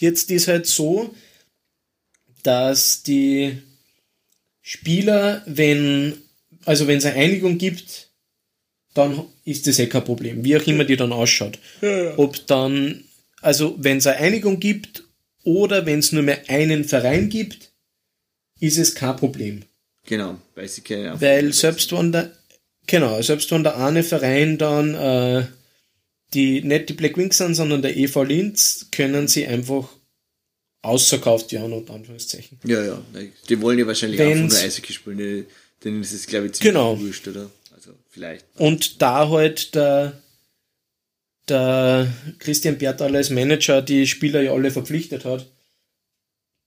Jetzt 0.00 0.30
ist 0.30 0.48
halt 0.48 0.66
so, 0.66 1.14
dass 2.42 3.02
die 3.02 3.58
Spieler, 4.62 5.42
wenn, 5.46 6.14
also 6.64 6.86
wenn 6.86 6.98
es 6.98 7.04
eine 7.04 7.16
Einigung 7.16 7.58
gibt, 7.58 8.08
dann 8.94 9.26
ist 9.44 9.66
das 9.66 9.78
eh 9.78 9.86
kein 9.86 10.04
Problem, 10.04 10.44
wie 10.44 10.56
auch 10.56 10.66
immer 10.66 10.84
die 10.84 10.96
dann 10.96 11.12
ausschaut. 11.12 11.58
Ob 12.16 12.46
dann, 12.46 13.04
also 13.40 13.76
wenn 13.78 13.98
es 13.98 14.06
eine 14.06 14.18
Einigung 14.18 14.60
gibt 14.60 15.04
oder 15.44 15.86
wenn 15.86 16.00
es 16.00 16.12
nur 16.12 16.22
mehr 16.22 16.42
einen 16.48 16.84
Verein 16.84 17.28
gibt, 17.28 17.72
ist 18.60 18.78
es 18.78 18.94
kein 18.94 19.16
Problem. 19.16 19.62
Genau, 20.04 20.38
weil 20.54 20.68
sie 20.68 20.80
keine 20.80 21.20
Weil 21.20 21.52
selbst 21.52 21.92
wenn 21.92 22.12
der, 22.12 22.32
genau, 22.86 23.20
selbst 23.22 23.50
wenn 23.50 23.62
der 23.62 23.76
eine 23.76 24.02
Verein 24.02 24.58
dann 24.58 24.94
äh, 24.94 25.46
die 26.34 26.62
nicht 26.62 26.88
die 26.88 26.92
Black 26.94 27.16
Wings 27.16 27.38
sind, 27.38 27.54
sondern 27.54 27.82
der 27.82 27.96
EV 27.96 28.22
Linz, 28.24 28.86
können 28.92 29.28
sie 29.28 29.46
einfach 29.46 29.88
ausverkauft 30.82 31.52
werden, 31.52 31.72
unter 31.72 31.94
Anführungszeichen. 31.94 32.58
Ja, 32.64 32.84
ja. 32.84 33.02
Die 33.48 33.60
wollen 33.60 33.78
ja 33.78 33.86
wahrscheinlich 33.86 34.20
einfach 34.20 34.34
Wenn's- 34.36 34.52
nur 34.54 34.62
Eishockey 34.62 34.92
spielen. 34.92 35.46
Denen 35.84 36.00
ist 36.02 36.12
es, 36.12 36.26
glaube 36.26 36.46
ich, 36.46 36.52
ziemlich 36.54 36.72
Genau. 36.72 36.98
wurscht, 37.00 37.26
oder? 37.28 37.50
Also, 37.74 37.92
vielleicht. 38.10 38.44
Und 38.56 39.00
da 39.02 39.28
halt 39.28 39.74
der, 39.74 40.20
der 41.48 42.12
Christian 42.38 42.78
Bertal 42.78 43.14
als 43.16 43.30
Manager 43.30 43.80
die 43.82 44.06
Spieler 44.06 44.42
ja 44.42 44.52
alle 44.52 44.70
verpflichtet 44.70 45.24
hat, 45.24 45.46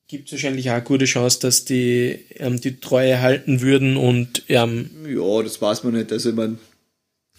gibt 0.08 0.28
es 0.28 0.34
wahrscheinlich 0.34 0.70
auch 0.70 0.76
eine 0.76 0.84
gute 0.84 1.06
Chance, 1.06 1.40
dass 1.42 1.66
die 1.66 2.20
ähm, 2.36 2.60
die 2.60 2.80
Treue 2.80 3.22
halten 3.22 3.62
würden 3.62 3.96
und 3.98 4.44
ähm, 4.50 4.90
Ja, 5.08 5.42
das 5.44 5.62
weiß 5.62 5.84
man 5.84 5.94
nicht. 5.94 6.12
Also, 6.12 6.30
ich 6.30 6.36
mein, 6.36 6.58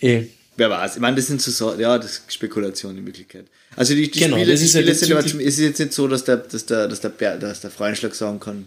eh, 0.00 0.24
wer 0.56 0.70
weiß. 0.70 0.94
Ich 0.96 1.00
meine, 1.00 1.16
das 1.16 1.26
sind 1.26 1.40
so, 1.42 1.50
so 1.50 1.74
ja, 1.80 1.98
das 1.98 2.12
ist 2.18 2.32
Spekulation 2.32 2.96
in 2.98 3.06
Wirklichkeit. 3.06 3.46
Also, 3.76 3.94
die, 3.94 4.10
die 4.10 4.18
Genau, 4.20 4.36
Spiele, 4.36 4.52
das 4.52 4.60
die 4.60 4.66
ist 4.66 4.74
ja 4.74 4.80
Spiele 4.80 4.92
das 4.92 5.00
sind 5.00 5.12
aber, 5.12 5.26
zum- 5.26 5.40
es 5.40 5.46
ist 5.54 5.60
jetzt 5.60 5.78
nicht 5.78 5.92
so, 5.92 6.06
dass 6.08 6.24
der, 6.24 6.36
dass 6.38 6.66
der, 6.66 6.88
dass 6.88 7.00
der, 7.00 7.08
Ber- 7.08 7.38
dass 7.38 7.60
der 7.60 7.70
Freundschlag 7.70 8.14
sagen 8.14 8.38
kann, 8.40 8.66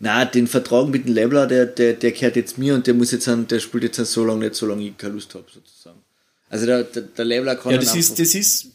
na, 0.00 0.24
den 0.24 0.46
Vertrag 0.46 0.88
mit 0.88 1.06
dem 1.06 1.14
Labler, 1.14 1.46
der, 1.46 1.66
der, 1.66 1.94
der 1.94 2.12
kehrt 2.12 2.36
jetzt 2.36 2.58
mir 2.58 2.74
und 2.74 2.86
der 2.86 2.94
muss 2.94 3.12
jetzt, 3.12 3.28
an- 3.28 3.46
der 3.46 3.60
spielt 3.60 3.84
jetzt 3.84 3.96
so 4.12 4.24
lange 4.24 4.44
nicht, 4.46 4.54
solange 4.56 4.86
ich 4.86 4.96
keine 4.98 5.14
Lust 5.14 5.34
habe, 5.34 5.46
sozusagen. 5.52 6.00
Also, 6.50 6.66
der, 6.66 6.82
der, 6.84 7.02
der 7.02 7.24
Labler 7.24 7.56
kann 7.56 7.72
ja, 7.72 7.78
das 7.78 7.94
ist, 7.96 8.18
das 8.18 8.34
ist 8.34 8.66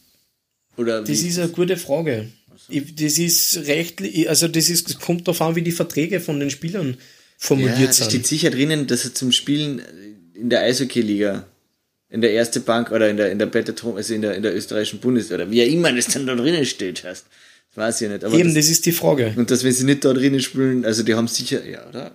oder 0.78 1.01
Das 1.01 1.10
wie- 1.10 1.28
ist 1.28 1.38
eine 1.39 1.49
gute 1.49 1.78
Frage. 1.78 2.30
Ich, 2.68 2.95
das 2.95 3.18
ist 3.18 3.57
rechtlich, 3.68 4.30
also 4.30 4.47
das 4.47 4.70
ist, 4.70 4.89
das 4.89 4.99
kommt 4.99 5.28
darauf 5.28 5.41
an, 5.41 5.55
wie 5.55 5.62
die 5.62 5.72
Verträge 5.72 6.20
von 6.20 6.39
den 6.39 6.49
Spielern 6.49 6.89
Ja, 6.91 6.97
formuliert 7.38 7.89
da 7.89 7.93
steht 7.93 8.12
sind. 8.12 8.28
sicher 8.28 8.49
drinnen, 8.51 8.86
dass 8.88 9.05
er 9.05 9.14
zum 9.16 9.32
Spielen 9.32 9.82
in 10.34 10.49
der 10.49 10.62
Eishockey-Liga, 10.62 11.45
in 12.10 12.22
der 12.22 12.32
erste 12.32 12.60
Bank 12.60 12.91
oder 12.91 13.10
in 13.10 13.18
der, 13.18 13.32
in 13.32 13.38
der 13.39 13.45
Better 13.45 13.74
also 13.95 14.14
in 14.14 14.22
der, 14.22 14.36
in 14.36 14.41
der 14.43 14.55
österreichischen 14.55 14.99
Bundes 14.99 15.32
oder 15.32 15.49
wie 15.51 15.62
auch 15.64 15.68
immer 15.68 15.91
das 15.93 16.07
dann 16.07 16.26
da 16.26 16.36
drinnen 16.36 16.66
steht, 16.66 17.03
hast. 17.03 17.26
Das 17.70 17.78
weiß 17.78 18.01
ich 18.01 18.10
nicht. 18.10 18.24
Aber 18.24 18.36
Eben, 18.36 18.53
das, 18.53 18.66
das 18.66 18.72
ist 18.72 18.86
die 18.86 18.91
Frage. 18.91 19.34
und 19.36 19.51
dass 19.51 19.64
wenn 19.64 19.72
sie 19.72 19.84
nicht 19.84 20.03
da 20.03 20.14
drinnen 20.14 20.41
spielen, 20.41 20.86
also 20.86 21.03
die 21.03 21.14
haben 21.14 21.28
sicher, 21.28 21.64
ja, 21.66 21.88
oder? 21.88 22.12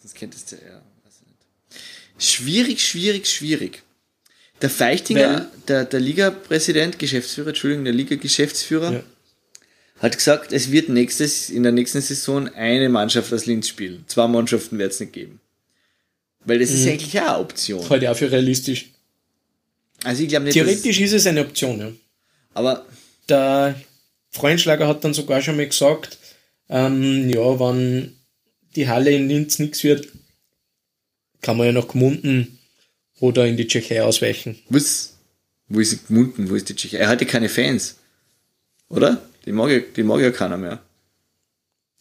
Sonst 0.00 0.14
könntest 0.16 0.52
du, 0.52 0.56
ja, 0.56 0.80
weiß 1.04 1.14
ich 1.20 1.26
nicht. 1.26 2.24
Schwierig, 2.24 2.80
schwierig, 2.86 3.26
schwierig. 3.26 3.82
Der 4.62 4.70
Feichtinger, 4.70 5.34
Weil- 5.34 5.46
der, 5.68 5.84
der 5.84 6.00
Liga-Präsident, 6.00 6.98
Geschäftsführer, 6.98 7.48
Entschuldigung, 7.48 7.84
der 7.84 7.92
Liga-Geschäftsführer, 7.94 8.92
Ja. 8.92 9.02
hat 9.98 10.16
gesagt, 10.16 10.52
es 10.52 10.72
wird 10.72 10.88
nächstes, 10.88 11.50
in 11.50 11.62
der 11.64 11.72
nächsten 11.72 12.00
Saison 12.00 12.48
eine 12.54 12.88
Mannschaft 12.88 13.32
aus 13.32 13.44
Linz 13.46 13.68
spielen. 13.68 14.04
Zwei 14.06 14.26
Mannschaften 14.26 14.78
wird 14.78 14.92
es 14.92 15.00
nicht 15.00 15.12
geben. 15.12 15.38
Weil 16.44 16.60
das 16.60 16.70
ist 16.70 16.84
Mhm. 16.86 16.92
eigentlich 16.92 17.20
auch 17.20 17.26
eine 17.28 17.38
Option. 17.38 17.84
Ich 18.00 18.08
auch 18.08 18.16
für 18.16 18.32
realistisch. 18.32 18.86
Also 20.04 20.22
ich 20.22 20.28
glaube 20.28 20.44
nicht, 20.44 20.54
Theoretisch 20.54 21.00
ist 21.00 21.12
es 21.12 21.26
eine 21.26 21.40
Option, 21.40 21.80
ja. 21.80 21.92
aber 22.54 22.86
Der 23.28 23.74
Freundschlager 24.30 24.86
hat 24.86 25.04
dann 25.04 25.14
sogar 25.14 25.42
schon 25.42 25.56
mal 25.56 25.66
gesagt, 25.66 26.18
ähm, 26.68 27.28
ja, 27.30 27.58
wenn 27.58 28.16
die 28.76 28.88
Halle 28.88 29.10
in 29.10 29.28
Linz 29.28 29.58
nichts 29.58 29.82
wird, 29.84 30.08
kann 31.40 31.56
man 31.56 31.66
ja 31.66 31.72
nach 31.72 31.88
Gmunden 31.88 32.58
oder 33.20 33.46
in 33.46 33.56
die 33.56 33.66
Tschechei 33.66 34.02
ausweichen. 34.02 34.58
Was? 34.68 35.14
Wo 35.68 35.80
ist 35.80 36.06
Gmunden? 36.08 36.48
Wo 36.48 36.54
ist 36.54 36.68
die 36.68 36.76
Tschechei? 36.76 36.98
Er 36.98 37.08
hatte 37.08 37.26
keine 37.26 37.48
Fans. 37.48 37.96
Oder? 38.88 39.22
Die 39.44 39.52
mag 39.52 39.70
ja, 39.70 39.80
die 39.80 40.02
mag 40.02 40.20
ja 40.20 40.30
keiner 40.30 40.56
mehr. 40.56 40.80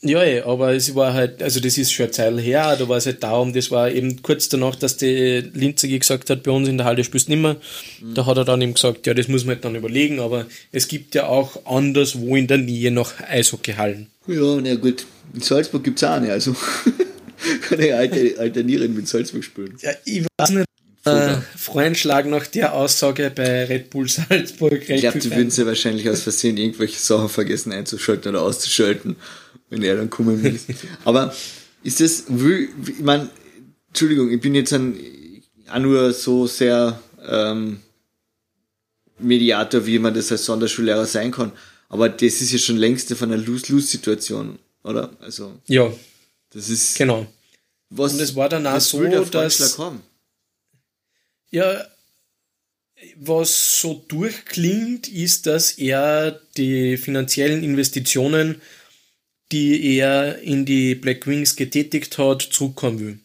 Ja, 0.02 0.24
ja, 0.24 0.46
aber 0.46 0.76
es 0.76 0.94
war 0.94 1.14
halt, 1.14 1.42
also 1.42 1.60
das 1.60 1.76
ist 1.78 1.92
schon 1.92 2.06
eine 2.06 2.12
Zeit 2.12 2.40
her, 2.40 2.76
da 2.78 2.88
war 2.88 2.98
es 2.98 3.08
halt 3.08 3.24
darum, 3.24 3.52
das 3.52 3.72
war 3.72 3.90
eben 3.90 4.22
kurz 4.22 4.48
danach, 4.48 4.76
dass 4.76 4.98
die 4.98 5.40
Linzer 5.54 5.88
gesagt 5.88 6.30
hat, 6.30 6.44
bei 6.44 6.52
uns 6.52 6.70
in 6.70 6.78
der 6.78 6.86
Halle 6.86 7.04
spielst 7.04 7.28
du 7.28 7.32
nicht 7.32 7.42
mehr. 7.42 7.56
Mhm. 8.02 8.14
Da 8.14 8.28
hat 8.28 8.38
er 8.38 8.46
dann 8.46 8.62
eben 8.62 8.76
gesagt, 8.76 9.08
ja, 9.08 9.16
das 9.16 9.28
muss 9.28 9.44
man 9.44 9.56
halt 9.56 9.66
dann 9.66 9.76
überlegen, 9.76 10.20
aber 10.20 10.46
es 10.72 10.88
gibt 10.88 11.16
ja 11.16 11.26
auch 11.26 11.66
anderswo 11.66 12.36
in 12.36 12.46
der 12.46 12.60
Nähe 12.60 12.92
noch 12.92 13.12
Eishockeyhallen. 13.28 14.08
Ja, 14.28 14.60
na 14.62 14.76
gut. 14.76 15.08
In 15.34 15.42
Salzburg 15.42 15.84
gibt 15.84 15.98
es 15.98 16.04
auch 16.04 16.14
eine, 16.14 16.32
also 16.32 16.56
kann 17.62 17.80
ich 17.80 18.40
alternieren 18.40 18.94
mit 18.94 19.08
Salzburg 19.08 19.44
spielen. 19.44 19.78
Ja, 19.82 19.92
ich 20.06 20.26
weiß 20.38 20.52
nicht, 20.52 20.68
äh, 21.06 21.38
Freundschlag 21.56 22.28
nach 22.28 22.48
der 22.48 22.74
Aussage 22.74 23.32
bei 23.34 23.66
Red 23.66 23.90
Bull 23.90 24.08
Salzburg. 24.08 24.88
Ich 24.88 25.02
glaube, 25.02 25.20
die 25.20 25.32
würden 25.32 25.50
sie 25.50 25.66
wahrscheinlich 25.66 26.10
aus 26.10 26.22
Versehen 26.22 26.58
irgendwelche 26.58 27.00
Sachen 27.00 27.30
vergessen 27.30 27.72
einzuschalten 27.72 28.30
oder 28.32 28.44
auszuschalten 28.44 29.16
wenn 29.70 29.84
er 29.84 29.96
dann 29.96 30.10
kommen 30.10 30.42
will. 30.44 30.60
Aber 31.04 31.34
ist 31.84 32.00
das, 32.00 32.26
ich 32.30 33.00
meine, 33.00 33.30
Entschuldigung, 33.90 34.32
ich 34.32 34.42
bin 34.42 34.56
jetzt 34.56 34.74
ein, 34.74 34.98
auch 35.70 35.80
nur 35.80 36.14
so 36.14 36.48
sehr 36.48 37.02
ähm, 37.28 37.80
Mediator, 39.20 39.86
wie 39.86 40.00
man 40.00 40.14
das 40.14 40.32
als 40.32 40.46
Sonderschullehrer 40.46 41.06
sein 41.06 41.32
kann. 41.32 41.52
Aber 41.90 42.10
das 42.10 42.42
ist 42.42 42.52
ja 42.52 42.58
schon 42.58 42.78
längst 42.78 43.14
von 43.14 43.32
einer 43.32 43.42
Lose-Lose-Situation, 43.42 44.60
oder? 44.84 45.12
Also. 45.22 45.60
Ja. 45.68 45.92
Das 46.52 46.70
ist. 46.70 46.98
Genau. 46.98 47.26
Was, 47.90 48.14
Und 48.14 48.20
es 48.20 48.36
war 48.36 48.50
dann 48.50 48.68
auch 48.68 48.80
so, 48.80 49.04
dass. 49.04 49.78
Haben? 49.78 50.02
Ja, 51.50 51.86
was 53.16 53.80
so 53.80 54.04
durchklingt, 54.08 55.08
ist, 55.08 55.46
dass 55.46 55.72
er 55.72 56.42
die 56.58 56.98
finanziellen 56.98 57.64
Investitionen 57.64 58.62
die 59.52 59.98
er 59.98 60.40
in 60.40 60.66
die 60.66 60.96
Black 60.96 61.28
Wings 61.28 61.56
getätigt 61.56 62.18
hat, 62.18 62.42
zurückkommen 62.42 63.00
will. 63.00 63.20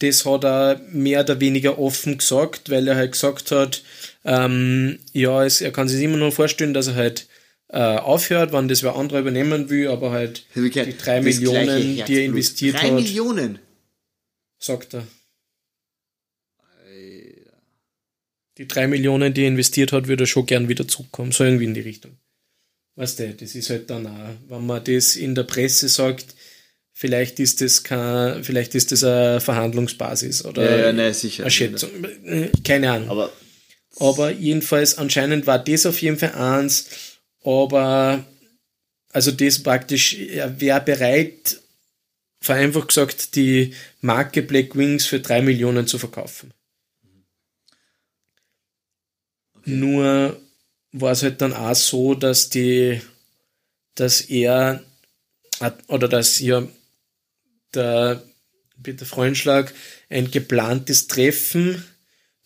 Das 0.00 0.24
hat 0.24 0.44
er 0.44 0.80
mehr 0.90 1.20
oder 1.20 1.40
weniger 1.40 1.78
offen 1.78 2.18
gesagt, 2.18 2.70
weil 2.70 2.88
er 2.88 2.96
halt 2.96 3.12
gesagt 3.12 3.50
hat, 3.50 3.82
ähm, 4.24 4.98
ja, 5.12 5.44
es, 5.44 5.60
er 5.60 5.72
kann 5.72 5.88
sich 5.88 6.02
immer 6.02 6.16
noch 6.16 6.32
vorstellen, 6.32 6.72
dass 6.72 6.88
er 6.88 6.94
halt 6.94 7.28
äh, 7.68 7.78
aufhört, 7.78 8.52
wann 8.52 8.68
das 8.68 8.82
wer 8.82 8.96
andere 8.96 9.20
übernehmen 9.20 9.68
will, 9.68 9.88
aber 9.88 10.10
halt 10.10 10.46
die 10.54 10.96
drei 10.96 11.20
Millionen, 11.20 12.04
die 12.04 12.14
er 12.14 12.24
investiert 12.24 12.74
drei 12.74 12.78
hat. 12.78 12.88
Drei 12.88 12.94
Millionen? 12.94 13.58
Sagt 14.58 14.94
er. 14.94 15.06
Die 18.58 18.68
drei 18.68 18.88
Millionen, 18.88 19.32
die 19.32 19.42
er 19.42 19.48
investiert 19.48 19.92
hat, 19.92 20.08
würde 20.08 20.24
er 20.24 20.26
schon 20.26 20.46
gern 20.46 20.68
wieder 20.68 20.86
zurückkommen, 20.88 21.32
so 21.32 21.44
irgendwie 21.44 21.64
in 21.64 21.74
die 21.74 21.80
Richtung. 21.80 22.18
Weißt 23.00 23.18
du, 23.18 23.32
das 23.32 23.54
ist 23.54 23.70
halt 23.70 23.88
dann 23.88 24.06
auch, 24.06 24.28
wenn 24.48 24.66
man 24.66 24.84
das 24.84 25.16
in 25.16 25.34
der 25.34 25.44
Presse 25.44 25.88
sagt, 25.88 26.34
vielleicht 26.92 27.40
ist 27.40 27.62
das 27.62 27.82
kein, 27.82 28.44
vielleicht 28.44 28.74
ist 28.74 28.92
das 28.92 29.04
eine 29.04 29.40
Verhandlungsbasis 29.40 30.44
oder 30.44 30.70
ja, 30.70 30.86
ja, 30.88 30.92
nein, 30.92 31.14
sicher, 31.14 31.44
eine 31.44 31.50
Schätzung. 31.50 31.88
Keine 32.62 32.92
Ahnung. 32.92 33.08
Aber, 33.08 33.32
aber 33.98 34.32
jedenfalls, 34.32 34.98
anscheinend 34.98 35.46
war 35.46 35.64
das 35.64 35.86
auf 35.86 36.02
jeden 36.02 36.18
Fall 36.18 36.34
eins, 36.34 36.90
aber 37.42 38.22
also 39.08 39.30
das 39.30 39.62
praktisch, 39.62 40.18
er 40.18 40.60
wäre 40.60 40.82
bereit, 40.82 41.58
vereinfacht 42.42 42.88
gesagt, 42.88 43.34
die 43.34 43.72
Marke 44.02 44.42
Black 44.42 44.76
Wings 44.76 45.06
für 45.06 45.20
drei 45.20 45.40
Millionen 45.40 45.86
zu 45.86 45.98
verkaufen. 45.98 46.52
Okay. 49.56 49.70
Nur 49.70 50.38
war 50.92 51.12
es 51.12 51.22
halt 51.22 51.40
dann 51.40 51.52
auch 51.52 51.74
so, 51.74 52.14
dass 52.14 52.48
die, 52.48 53.00
dass 53.94 54.20
er 54.22 54.82
oder 55.88 56.08
dass 56.08 56.36
hier 56.36 56.68
der 57.74 58.22
Peter 58.82 59.04
Freundschlag 59.04 59.74
ein 60.08 60.30
geplantes 60.30 61.06
Treffen 61.06 61.84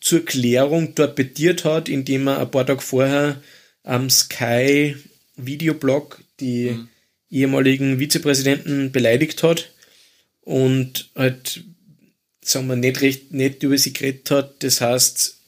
zur 0.00 0.24
Klärung 0.24 0.94
torpediert 0.94 1.64
hat, 1.64 1.88
indem 1.88 2.26
er 2.26 2.40
ein 2.40 2.50
paar 2.50 2.66
Tage 2.66 2.80
vorher 2.80 3.42
am 3.82 4.10
Sky 4.10 4.96
Videoblog 5.36 6.22
die 6.40 6.70
mhm. 6.70 6.88
ehemaligen 7.30 7.98
Vizepräsidenten 7.98 8.92
beleidigt 8.92 9.42
hat 9.42 9.72
und 10.42 11.10
halt, 11.14 11.64
sagen 12.42 12.66
wir, 12.66 12.76
nicht 12.76 13.00
recht 13.00 13.32
nett 13.32 13.62
über 13.62 13.78
sie 13.78 13.92
geredet 13.92 14.30
hat. 14.30 14.62
Das 14.62 14.80
heißt, 14.80 15.38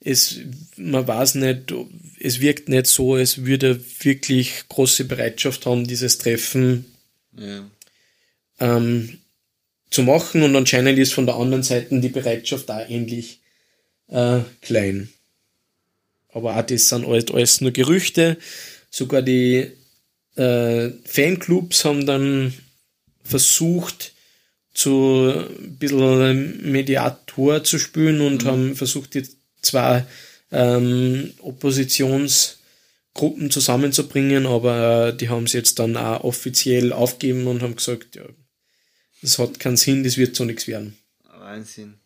es, 0.00 0.40
man 0.76 1.06
weiß 1.06 1.36
nicht, 1.36 1.74
es 2.20 2.40
wirkt 2.40 2.68
nicht 2.68 2.86
so, 2.86 3.14
als 3.14 3.44
würde 3.44 3.68
er 3.68 4.04
wirklich 4.04 4.64
große 4.68 5.04
Bereitschaft 5.04 5.66
haben, 5.66 5.86
dieses 5.86 6.18
Treffen 6.18 6.86
ja. 7.36 7.64
ähm, 8.60 9.18
zu 9.90 10.02
machen 10.02 10.42
und 10.42 10.54
anscheinend 10.54 10.98
ist 10.98 11.14
von 11.14 11.26
der 11.26 11.36
anderen 11.36 11.62
Seite 11.62 11.98
die 12.00 12.08
Bereitschaft 12.08 12.68
da 12.68 12.86
ähnlich 12.86 13.40
äh, 14.08 14.40
klein. 14.60 15.08
Aber 16.32 16.56
auch 16.56 16.62
das 16.62 16.88
sind 16.88 17.06
alles, 17.06 17.30
alles 17.32 17.60
nur 17.60 17.70
Gerüchte. 17.70 18.36
Sogar 18.90 19.22
die 19.22 19.70
äh, 20.36 20.90
Fanclubs 21.04 21.84
haben 21.84 22.06
dann 22.06 22.52
versucht, 23.24 24.12
zu 24.74 25.32
ein 25.34 25.78
bisschen 25.78 26.70
Mediator 26.70 27.64
zu 27.64 27.78
spielen 27.78 28.20
und 28.20 28.44
mhm. 28.44 28.48
haben 28.48 28.76
versucht, 28.76 29.14
die 29.14 29.26
zwei 29.66 30.06
ähm, 30.50 31.34
Oppositionsgruppen 31.40 33.50
zusammenzubringen, 33.50 34.46
aber 34.46 35.12
die 35.12 35.28
haben 35.28 35.44
es 35.44 35.52
jetzt 35.52 35.78
dann 35.78 35.96
auch 35.96 36.24
offiziell 36.24 36.92
aufgeben 36.92 37.46
und 37.46 37.62
haben 37.62 37.76
gesagt, 37.76 38.16
ja, 38.16 38.24
das 39.22 39.38
hat 39.38 39.60
keinen 39.60 39.76
Sinn, 39.76 40.04
das 40.04 40.16
wird 40.16 40.36
so 40.36 40.44
nichts 40.44 40.66
werden. 40.66 40.96
Wahnsinn. 41.24 41.98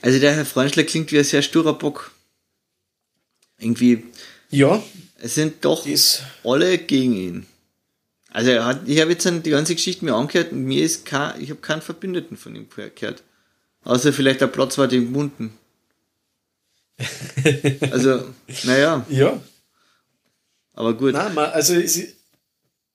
Also 0.00 0.18
der 0.18 0.34
Herr 0.34 0.44
Freundschler 0.44 0.84
klingt 0.84 1.12
wie 1.12 1.18
ein 1.18 1.24
sehr 1.24 1.42
sturer 1.42 1.78
Bock. 1.78 2.12
Irgendwie. 3.58 4.04
Ja. 4.50 4.82
Es 5.18 5.36
sind 5.36 5.64
doch 5.64 5.86
alle 6.42 6.78
gegen 6.78 7.14
ihn. 7.14 7.46
Also 8.28 8.50
er 8.50 8.64
hat, 8.64 8.88
ich 8.88 9.00
habe 9.00 9.12
jetzt 9.12 9.30
die 9.44 9.50
ganze 9.50 9.74
Geschichte 9.74 10.04
mir 10.04 10.14
angehört 10.14 10.52
und 10.52 10.64
mir 10.64 10.82
ist 10.82 11.04
kein, 11.04 11.40
ich 11.40 11.50
habe 11.50 11.60
keinen 11.60 11.82
Verbündeten 11.82 12.36
von 12.36 12.56
ihm 12.56 12.68
gehört. 12.68 13.22
Außer 13.84 14.12
vielleicht 14.12 14.40
der 14.40 14.46
Platzwart 14.46 14.92
im 14.92 15.12
Munden. 15.12 15.52
Also, 17.90 18.24
naja. 18.64 19.04
Ja. 19.08 19.40
Aber 20.74 20.94
gut. 20.94 21.12
Nein, 21.12 21.34
man, 21.34 21.50
also 21.50 21.74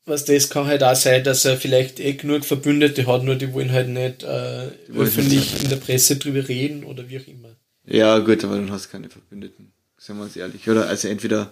was 0.06 0.26
das 0.26 0.50
kann 0.50 0.66
halt 0.66 0.84
auch 0.84 0.96
sein, 0.96 1.24
dass 1.24 1.46
er 1.46 1.58
vielleicht 1.58 2.00
eh 2.00 2.14
genug 2.14 2.46
Verbündete 2.46 3.06
hat, 3.08 3.24
nur 3.24 3.36
die 3.36 3.54
wollen 3.54 3.72
halt 3.72 3.90
nicht 3.90 4.24
äh, 4.24 4.70
öffentlich 4.96 5.54
nicht. 5.54 5.64
in 5.64 5.70
der 5.70 5.76
Presse 5.76 6.16
drüber 6.16 6.48
reden 6.48 6.86
oder 6.86 7.10
wie 7.10 7.20
auch 7.20 7.28
immer. 7.28 7.50
Ja, 7.86 8.20
gut, 8.20 8.44
aber 8.44 8.56
dann 8.56 8.72
hast 8.72 8.86
du 8.86 8.92
keine 8.92 9.10
Verbündeten. 9.10 9.74
Sagen 9.98 10.20
wir 10.20 10.26
uns 10.26 10.36
ehrlich. 10.36 10.70
Oder 10.70 10.88
also 10.88 11.08
entweder 11.08 11.52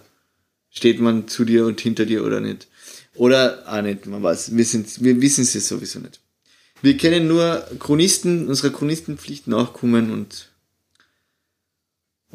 steht 0.70 1.00
man 1.00 1.28
zu 1.28 1.44
dir 1.44 1.66
und 1.66 1.80
hinter 1.80 2.06
dir 2.06 2.24
oder 2.24 2.40
nicht. 2.40 2.68
Oder 3.14 3.62
auch 3.66 3.82
nicht, 3.82 4.06
man 4.06 4.22
weiß, 4.22 4.56
wir, 4.56 4.64
sind, 4.64 5.02
wir 5.02 5.20
wissen 5.20 5.42
es 5.42 5.52
sowieso 5.68 6.00
nicht. 6.00 6.20
Wir 6.82 6.96
können 6.96 7.26
nur 7.26 7.66
Chronisten, 7.78 8.48
unserer 8.48 8.70
Chronistenpflicht 8.70 9.48
nachkommen 9.48 10.10
und 10.10 10.50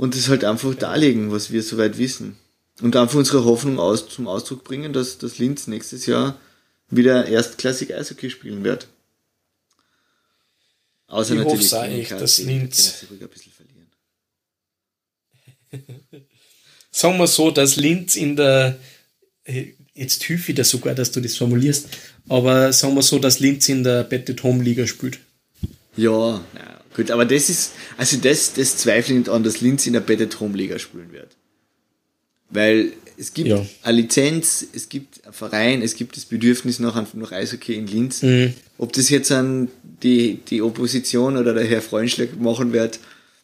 und 0.01 0.15
das 0.15 0.29
halt 0.29 0.43
einfach 0.43 0.73
darlegen, 0.73 1.31
was 1.31 1.51
wir 1.51 1.61
soweit 1.61 1.99
wissen. 1.99 2.35
Und 2.81 2.95
einfach 2.95 3.19
unsere 3.19 3.45
Hoffnung 3.45 3.77
aus, 3.77 4.09
zum 4.09 4.27
Ausdruck 4.27 4.63
bringen, 4.63 4.93
dass, 4.93 5.19
dass 5.19 5.37
Linz 5.37 5.67
nächstes 5.67 6.07
Jahr 6.07 6.39
wieder 6.89 7.27
erstklassig 7.27 7.93
Eishockey 7.93 8.31
spielen 8.31 8.63
wird. 8.63 8.87
Außer 11.05 11.35
ich 11.35 11.41
natürlich 11.41 11.71
hoffe 11.71 11.85
echt, 11.85 12.11
dass 12.13 12.39
Linz 12.39 13.05
ein 13.11 13.29
bisschen 13.29 13.51
verlieren. 13.51 13.91
Sagen 16.89 17.19
wir 17.19 17.27
so, 17.27 17.51
dass 17.51 17.75
Linz 17.75 18.15
in 18.15 18.35
der 18.35 18.79
jetzt 19.93 20.23
hilfe 20.23 20.51
ich 20.51 20.55
dir 20.55 20.63
sogar, 20.63 20.95
dass 20.95 21.11
du 21.11 21.21
das 21.21 21.37
formulierst, 21.37 21.89
aber 22.27 22.73
sagen 22.73 22.95
wir 22.95 23.03
so, 23.03 23.19
dass 23.19 23.39
Linz 23.39 23.69
in 23.69 23.83
der 23.83 24.03
Betted 24.03 24.41
Home 24.41 24.63
Liga 24.63 24.87
spielt. 24.87 25.19
Ja, 25.95 26.43
ja 26.55 26.80
Gut, 26.95 27.09
aber 27.11 27.25
das 27.25 27.49
ist, 27.49 27.73
also 27.97 28.17
das, 28.17 28.53
das 28.53 28.77
zweifle 28.77 29.13
ich 29.13 29.19
nicht 29.19 29.29
an, 29.29 29.43
dass 29.43 29.61
Linz 29.61 29.87
in 29.87 29.93
der 29.93 30.01
Betted 30.01 30.39
Home 30.39 30.57
Liga 30.57 30.77
spielen 30.77 31.11
wird. 31.11 31.37
Weil 32.49 32.91
es 33.17 33.33
gibt 33.33 33.47
ja. 33.47 33.65
eine 33.83 34.01
Lizenz, 34.01 34.65
es 34.73 34.89
gibt 34.89 35.23
einen 35.23 35.33
Verein, 35.33 35.81
es 35.81 35.95
gibt 35.95 36.17
das 36.17 36.25
Bedürfnis 36.25 36.79
nach, 36.79 37.01
nach 37.13 37.31
Eishockey 37.31 37.75
in 37.75 37.87
Linz. 37.87 38.23
Mhm. 38.23 38.53
Ob 38.77 38.91
das 38.93 39.09
jetzt 39.09 39.31
an 39.31 39.69
die, 40.03 40.39
die 40.49 40.61
Opposition 40.61 41.37
oder 41.37 41.53
der 41.53 41.65
Herr 41.65 41.81
Freundschlag 41.81 42.39
machen 42.39 42.73
wird. 42.73 42.99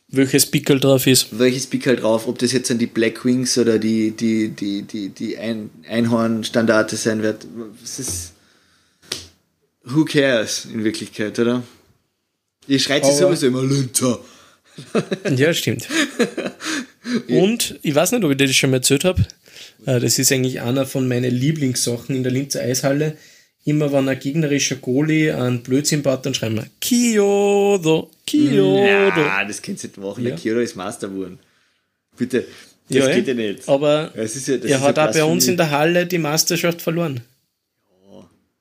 Welches 0.10 0.46
Pickel 0.46 0.80
drauf 0.80 1.06
ist. 1.08 1.28
Welches 1.38 1.68
Pickel 1.68 1.96
drauf, 1.96 2.28
ob 2.28 2.40
das 2.40 2.52
jetzt 2.52 2.72
an 2.72 2.80
die 2.80 2.88
Black 2.88 3.24
Wings 3.24 3.58
oder 3.58 3.78
die, 3.78 4.12
die, 4.12 4.50
die, 4.50 4.82
die, 4.82 5.10
die 5.10 5.38
Ein 5.38 5.70
Einhorn-Standarte 5.88 6.96
sein 6.96 7.22
wird. 7.22 7.46
Es 7.84 8.00
ist, 8.00 8.34
who 9.84 10.06
cares 10.06 10.66
in 10.66 10.84
Wirklichkeit, 10.84 11.38
oder? 11.40 11.64
Ihr 12.68 12.80
schreit 12.80 13.06
sich 13.06 13.14
Aber- 13.16 13.36
sowieso 13.36 13.48
immer 13.48 13.64
Linter. 13.64 14.20
Ja, 15.36 15.54
stimmt. 15.56 15.88
Und 17.30 17.80
ich 17.82 17.96
weiß 17.96 18.12
nicht, 18.12 18.24
ob 18.24 18.32
ich 18.32 18.38
dir 18.38 18.46
das 18.48 18.56
schon 18.56 18.70
mal 18.70 18.78
erzählt 18.78 19.06
habe. 19.06 19.26
Äh, 19.86 20.00
Das 20.00 20.20
ist 20.20 20.32
eigentlich 20.32 20.62
einer 20.62 20.86
von 20.86 21.08
meinen 21.08 21.32
Lieblingssachen 21.34 22.16
in 22.16 22.22
der 22.24 22.32
Linzer 22.32 22.62
Eishalle. 22.62 23.18
Immer 23.66 23.92
wenn 23.92 24.08
ein 24.08 24.20
gegnerischer 24.20 24.76
Goalie 24.76 25.32
einen 25.34 25.62
Blödsinn 25.64 26.02
baut, 26.04 26.26
dann 26.26 26.34
schreiben 26.34 26.56
wir 26.58 26.68
Kyoto, 26.80 28.12
Kyoto. 28.26 28.86
Ja, 28.86 29.44
das 29.46 29.62
kannst 29.62 29.84
du 29.84 29.88
nicht 29.88 29.98
machen. 29.98 30.24
Ja. 30.24 30.30
Der 30.32 30.40
Kyoto 30.40 30.60
ist 30.62 30.76
Master 30.76 31.08
geworden. 31.10 31.40
Bitte. 32.16 32.46
Das 32.90 32.98
Ja, 32.98 33.14
geht 33.14 33.28
eh. 33.28 33.32
ja 33.32 33.34
nicht. 33.34 33.68
Aber 33.68 34.12
Ja, 34.16 34.22
es 34.22 34.36
ist 34.36 34.48
ja, 34.48 34.58
das 34.58 34.70
er 34.72 34.78
ist 34.78 34.84
hat 34.84 34.98
ja 34.98 35.10
auch 35.10 35.14
bei 35.14 35.24
uns 35.26 35.48
in 35.48 35.58
der 35.58 35.70
Halle 35.72 36.06
die 36.06 36.18
Meisterschaft 36.20 36.82
verloren. 36.82 37.22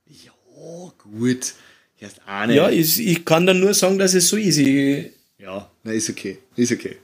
Ja, 0.09 0.93
gut. 0.99 1.53
Erst 1.99 2.21
eine. 2.27 2.55
Ja, 2.55 2.69
ich, 2.71 2.99
ich 3.01 3.25
kann 3.25 3.47
dann 3.47 3.61
nur 3.61 3.75
sagen, 3.75 3.99
dass 3.99 4.15
es 4.15 4.29
so 4.29 4.37
ist. 4.37 4.59
Ich, 4.59 5.07
ja, 5.39 5.71
na, 5.83 5.93
ist 5.93 6.11
okay. 6.11 6.39
Ist 6.57 6.73
okay. 6.73 6.97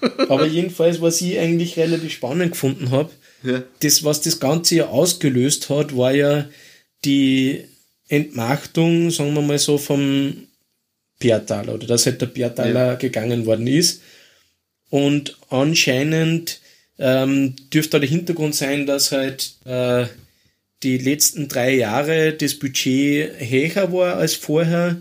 aber 0.28 0.46
jedenfalls, 0.46 1.00
was 1.00 1.20
ich 1.20 1.38
eigentlich 1.38 1.76
relativ 1.76 2.12
spannend 2.12 2.52
gefunden 2.52 2.90
habe, 2.90 3.10
Ja. 3.42 3.62
das, 3.80 4.04
was 4.04 4.20
das 4.20 4.38
Ganze 4.38 4.76
ja 4.76 4.86
ausgelöst 4.88 5.70
hat, 5.70 5.96
war 5.96 6.12
ja 6.14 6.48
die 7.04 7.64
Entmachtung, 8.08 9.10
sagen 9.10 9.34
wir 9.34 9.42
mal 9.42 9.58
so, 9.58 9.78
vom 9.78 10.46
Piataler 11.18 11.74
oder 11.74 11.86
dass 11.86 12.06
halt 12.06 12.20
der 12.20 12.26
Piataler 12.26 12.96
gegangen 12.96 13.46
worden 13.46 13.66
ist. 13.66 14.02
Und 14.90 15.36
anscheinend 15.48 16.60
ähm, 16.98 17.54
dürfte 17.72 17.92
da 17.92 17.98
der 18.00 18.08
Hintergrund 18.08 18.54
sein, 18.54 18.86
dass 18.86 19.12
halt 19.12 19.54
äh, 19.64 20.06
die 20.82 20.98
letzten 20.98 21.48
drei 21.48 21.74
Jahre 21.74 22.32
das 22.32 22.54
Budget 22.54 23.32
höher 23.38 23.92
war 23.92 24.16
als 24.16 24.34
vorher 24.34 25.00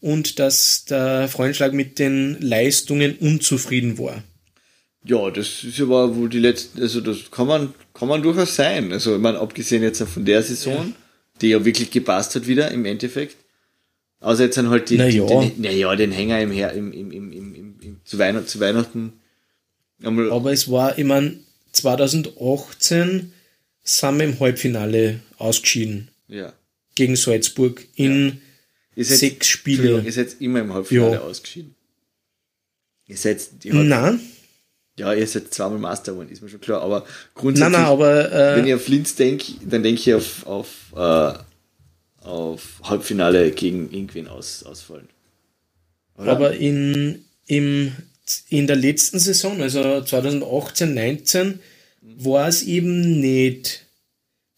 und 0.00 0.38
dass 0.38 0.84
der 0.84 1.28
Freundschlag 1.28 1.72
mit 1.72 1.98
den 1.98 2.40
Leistungen 2.40 3.16
unzufrieden 3.18 3.98
war. 3.98 4.22
Ja, 5.04 5.30
das 5.30 5.62
ist 5.64 5.80
aber 5.80 6.16
wohl 6.16 6.28
die 6.28 6.40
letzten, 6.40 6.82
also 6.82 7.00
das 7.00 7.30
kann 7.30 7.46
man, 7.46 7.74
kann 7.94 8.08
man 8.08 8.22
durchaus 8.22 8.56
sein. 8.56 8.92
Also, 8.92 9.14
ich 9.14 9.20
meine, 9.20 9.38
abgesehen 9.38 9.82
jetzt 9.82 10.02
von 10.02 10.24
der 10.24 10.42
Saison, 10.42 10.94
die 11.40 11.48
ja 11.48 11.64
wirklich 11.64 11.90
gepasst 11.90 12.34
hat 12.34 12.46
wieder 12.46 12.70
im 12.72 12.84
Endeffekt. 12.84 13.36
Außer 14.20 14.44
jetzt 14.44 14.56
dann 14.56 14.70
halt 14.70 14.90
die, 14.90 14.96
Na 14.96 15.08
die, 15.08 15.18
ja. 15.18 15.26
den, 15.26 15.52
na 15.58 15.70
ja, 15.70 15.94
den 15.94 16.10
Hänger 16.10 16.40
im, 16.40 16.50
Her 16.50 16.72
im, 16.72 16.92
im, 16.92 17.12
im, 17.12 17.32
im, 17.32 17.54
im, 17.54 17.80
im 17.80 18.00
zu, 18.04 18.18
Weihnachten, 18.18 18.48
zu 18.48 18.58
Weihnachten. 18.58 19.12
Einmal, 20.02 20.32
Aber 20.32 20.52
es 20.52 20.70
war, 20.70 20.98
ich 20.98 21.04
mein, 21.04 21.40
2018 21.72 23.32
sind 23.86 24.18
wir 24.18 24.24
im 24.26 24.40
Halbfinale 24.40 25.20
ausgeschieden 25.38 26.08
ja. 26.28 26.52
gegen 26.94 27.16
Salzburg 27.16 27.86
in 27.94 28.40
Ihr 28.96 29.04
seid, 29.04 29.18
sechs 29.18 29.48
Spiele. 29.48 30.02
Ihr 30.04 30.12
seid 30.12 30.40
immer 30.40 30.60
im 30.60 30.74
Halbfinale 30.74 31.14
Ja. 31.14 31.20
ausgeschieden. 31.20 31.74
Ihr 33.06 33.16
seid, 33.16 33.62
die 33.62 33.72
Halb- 33.72 33.86
Nein, 33.86 34.20
ja, 34.98 35.12
ihr 35.12 35.26
seid 35.26 35.52
zweimal 35.54 35.78
Master 35.78 36.12
geworden, 36.12 36.30
ist 36.30 36.42
mir 36.42 36.48
schon 36.48 36.60
klar, 36.60 36.82
aber 36.82 37.00
nein, 37.00 37.08
grundsätzlich, 37.34 37.72
nein, 37.72 37.84
aber 37.84 38.30
wenn 38.56 38.64
äh, 38.64 38.68
ich 38.68 38.74
auf 38.74 38.88
Linz 38.88 39.14
denke, 39.14 39.52
dann 39.64 39.82
denke 39.82 40.00
ich 40.00 40.14
auf, 40.14 40.46
auf, 40.46 40.68
äh, 40.96 41.34
auf 42.26 42.80
Halbfinale 42.82 43.50
gegen 43.52 43.92
irgendwen 43.92 44.26
aus, 44.26 44.62
ausfallen. 44.64 45.08
Oder? 46.18 46.30
aber 46.32 46.54
in, 46.56 47.24
im, 47.46 47.92
in 48.48 48.66
der 48.66 48.76
letzten 48.76 49.18
Saison, 49.18 49.60
also 49.60 50.02
2018, 50.02 50.94
19, 50.94 51.60
war 52.18 52.48
es 52.48 52.62
eben 52.62 53.20
nicht 53.20 53.84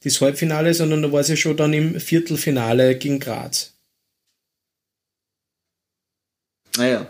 das 0.05 0.21
Halbfinale, 0.21 0.75
sondern 0.75 1.03
da 1.03 1.11
war 1.13 1.21
es 1.21 1.29
ja 1.29 1.37
schon 1.37 1.57
dann 1.57 1.73
im 1.73 1.99
Viertelfinale 2.01 2.97
gegen 2.97 3.19
Graz. 3.21 3.75
naja. 6.77 7.09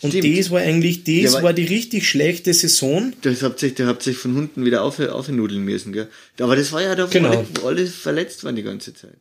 Und 0.00 0.10
Stimmt. 0.10 0.36
das 0.38 0.50
war 0.50 0.60
eigentlich, 0.62 1.04
das 1.04 1.34
Ja, 1.34 1.42
war 1.44 1.52
die 1.52 1.64
richtig 1.64 2.08
schlechte 2.08 2.52
Saison. 2.52 3.12
Das 3.22 3.42
habt 3.42 3.60
sich, 3.60 3.74
da 3.74 3.86
habt 3.86 4.02
sich 4.02 4.16
von 4.16 4.36
unten 4.36 4.64
wieder 4.64 4.82
auf, 4.82 4.98
aufnudeln 4.98 5.62
müssen, 5.64 5.92
gell? 5.92 6.08
Aber 6.40 6.56
das 6.56 6.72
war 6.72 6.82
ja 6.82 6.96
da, 6.96 7.06
wo, 7.06 7.10
Genau. 7.12 7.30
alle, 7.30 7.46
alle 7.64 7.86
verletzt 7.86 8.42
waren 8.42 8.56
die 8.56 8.64
ganze 8.64 8.94
Zeit. 8.94 9.18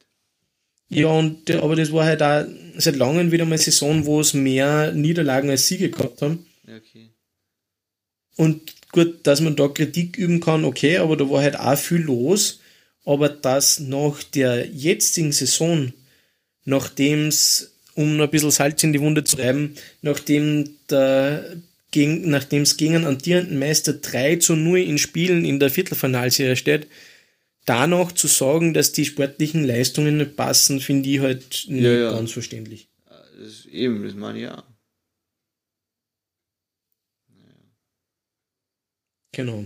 Ja, 0.89 1.07
und, 1.07 1.47
der- 1.49 1.61
aber 1.61 1.75
das 1.75 1.91
war 1.91 2.05
halt 2.05 2.23
auch 2.23 2.45
seit 2.77 2.95
langem 2.95 3.31
wieder 3.31 3.45
mal 3.45 3.51
eine 3.55 3.61
Saison, 3.61 4.05
wo 4.05 4.21
es 4.21 4.33
mehr 4.33 4.91
Niederlagen 4.93 5.49
als 5.51 5.67
Siege 5.67 5.91
gehabt 5.91 6.21
haben. 6.23 6.47
Okay. 6.63 7.11
Und 8.37 8.73
gut, 8.91 9.19
dass 9.23 9.41
man 9.41 9.55
da 9.55 9.67
Kritik 9.67 10.17
üben 10.17 10.39
kann, 10.39 10.65
okay, 10.65 10.97
aber 10.97 11.17
da 11.17 11.29
war 11.29 11.41
halt 11.41 11.59
auch 11.59 11.77
viel 11.77 12.01
los. 12.01 12.59
Aber 13.05 13.29
dass 13.29 13.79
nach 13.79 14.21
der 14.23 14.67
jetzigen 14.67 15.31
Saison, 15.31 15.91
nachdem 16.65 17.27
es, 17.27 17.73
um 17.95 18.17
noch 18.17 18.25
ein 18.25 18.31
bisschen 18.31 18.51
Salz 18.51 18.83
in 18.83 18.93
die 18.93 19.01
Wunde 19.01 19.23
zu 19.23 19.37
reiben, 19.37 19.75
nachdem 20.01 20.69
der 20.89 21.57
gegen, 21.91 22.29
nachdem 22.29 22.61
es 22.63 22.77
gegen 22.77 22.95
einen 22.95 23.05
amtierenden 23.05 23.59
Meister 23.59 23.93
3 23.93 24.37
zu 24.37 24.55
0 24.55 24.79
in 24.79 24.97
Spielen 24.97 25.45
in 25.45 25.59
der 25.59 25.69
Viertelfinalserie 25.69 26.55
steht, 26.55 26.87
danach 27.65 28.13
zu 28.13 28.27
sagen, 28.27 28.73
dass 28.73 28.93
die 28.93 29.05
sportlichen 29.05 29.65
Leistungen 29.65 30.17
nicht 30.17 30.35
passen, 30.35 30.79
finde 30.79 31.09
ich 31.09 31.19
halt 31.19 31.65
nicht 31.67 31.83
Ja, 31.83 31.91
ja. 31.91 32.11
ganz 32.11 32.31
verständlich. 32.31 32.87
Das 33.07 33.47
ist 33.47 33.65
eben, 33.65 34.03
das 34.03 34.15
meine 34.15 34.37
ich 34.37 34.43
ja. 34.45 34.63
Genau. 39.31 39.65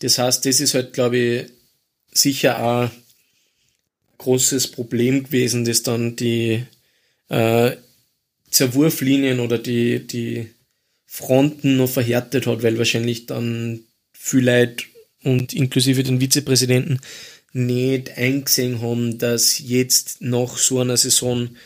Das 0.00 0.18
heißt, 0.18 0.44
das 0.44 0.60
ist 0.60 0.74
halt, 0.74 0.92
glaube 0.92 1.16
ich, 1.16 1.46
sicher 2.12 2.62
auch 2.62 2.82
ein 2.82 2.90
großes 4.18 4.68
Problem 4.68 5.24
gewesen, 5.24 5.64
das 5.64 5.82
dann 5.82 6.16
die 6.16 6.64
äh, 7.28 7.76
Zerwurflinien 8.50 9.40
oder 9.40 9.58
die, 9.58 10.06
die 10.06 10.50
Fronten 11.06 11.76
noch 11.76 11.88
verhärtet 11.88 12.46
hat, 12.46 12.62
weil 12.62 12.78
wahrscheinlich 12.78 13.26
dann 13.26 13.84
viele 14.12 14.60
Leute 14.60 14.84
und 15.22 15.52
inklusive 15.52 16.02
den 16.02 16.20
Vizepräsidenten 16.20 17.00
nicht 17.52 18.16
eingesehen 18.18 18.82
haben, 18.82 19.18
dass 19.18 19.58
jetzt 19.58 20.20
nach 20.20 20.58
so 20.58 20.80
einer 20.80 20.96
Saison 20.96 21.56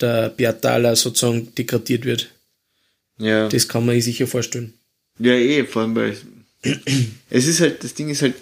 der 0.00 0.28
Bertala 0.28 0.94
sozusagen 0.94 1.54
degradiert 1.54 2.04
wird. 2.04 2.30
Ja. 3.18 3.48
Das 3.48 3.66
kann 3.66 3.86
man 3.86 3.94
sich 3.96 4.04
sicher 4.04 4.26
vorstellen. 4.26 4.77
Ja, 5.18 5.32
eh, 5.32 5.64
vor 5.64 5.82
allem 5.82 5.94
weil 5.96 6.16
es 7.30 7.46
ist 7.46 7.60
halt, 7.60 7.82
das 7.82 7.94
Ding 7.94 8.08
ist 8.08 8.22
halt, 8.22 8.34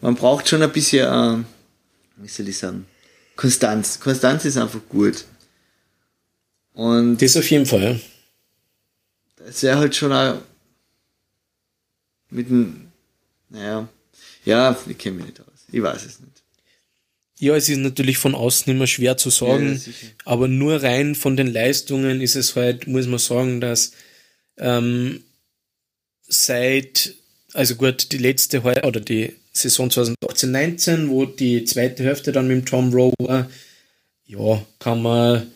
man 0.00 0.14
braucht 0.14 0.48
schon 0.48 0.62
ein 0.62 0.72
bisschen, 0.72 1.06
äh, 1.06 1.44
wie 2.16 2.28
soll 2.28 2.48
ich 2.48 2.58
sagen, 2.58 2.86
Konstanz. 3.36 4.00
Konstanz 4.00 4.44
ist 4.44 4.56
einfach 4.56 4.80
gut. 4.88 5.24
Und 6.72 7.18
Das 7.20 7.36
auf 7.36 7.50
jeden 7.50 7.66
Fall. 7.66 7.94
ja. 7.94 8.00
das 9.46 9.62
wäre 9.62 9.78
halt 9.78 9.94
schon 9.96 10.12
auch 10.12 10.40
mit 12.30 12.48
dem, 12.48 12.88
naja, 13.48 13.88
ja, 14.44 14.76
ich 14.88 14.98
kenne 14.98 15.16
mich 15.16 15.26
nicht 15.26 15.40
aus. 15.40 15.46
Ich 15.70 15.82
weiß 15.82 16.04
es 16.04 16.20
nicht. 16.20 16.35
Ja, 17.38 17.54
es 17.54 17.68
ist 17.68 17.78
natürlich 17.78 18.16
von 18.18 18.34
außen 18.34 18.72
immer 18.72 18.86
schwer 18.86 19.16
zu 19.16 19.30
sagen, 19.30 19.80
Ja, 19.84 19.92
aber 20.24 20.48
nur 20.48 20.82
rein 20.82 21.14
von 21.14 21.36
den 21.36 21.48
Leistungen 21.52 22.20
ist 22.20 22.34
es 22.34 22.56
halt, 22.56 22.86
muss 22.86 23.06
man 23.06 23.18
sagen, 23.18 23.60
dass 23.60 23.92
ähm, 24.58 25.22
seit, 26.26 27.14
also 27.52 27.74
gut, 27.76 28.12
die 28.12 28.18
letzte 28.18 28.64
Heu- 28.64 28.82
oder 28.84 29.00
die 29.00 29.34
Saison 29.52 29.90
2018-19, 29.90 31.08
wo 31.08 31.26
die 31.26 31.64
zweite 31.64 32.04
Hälfte 32.04 32.32
dann 32.32 32.48
mit 32.48 32.56
dem 32.56 32.66
Tom 32.66 32.92
Rowe 32.92 33.14
war, 33.18 33.50
ja, 34.24 34.64
kann 34.78 35.02
man, 35.02 35.46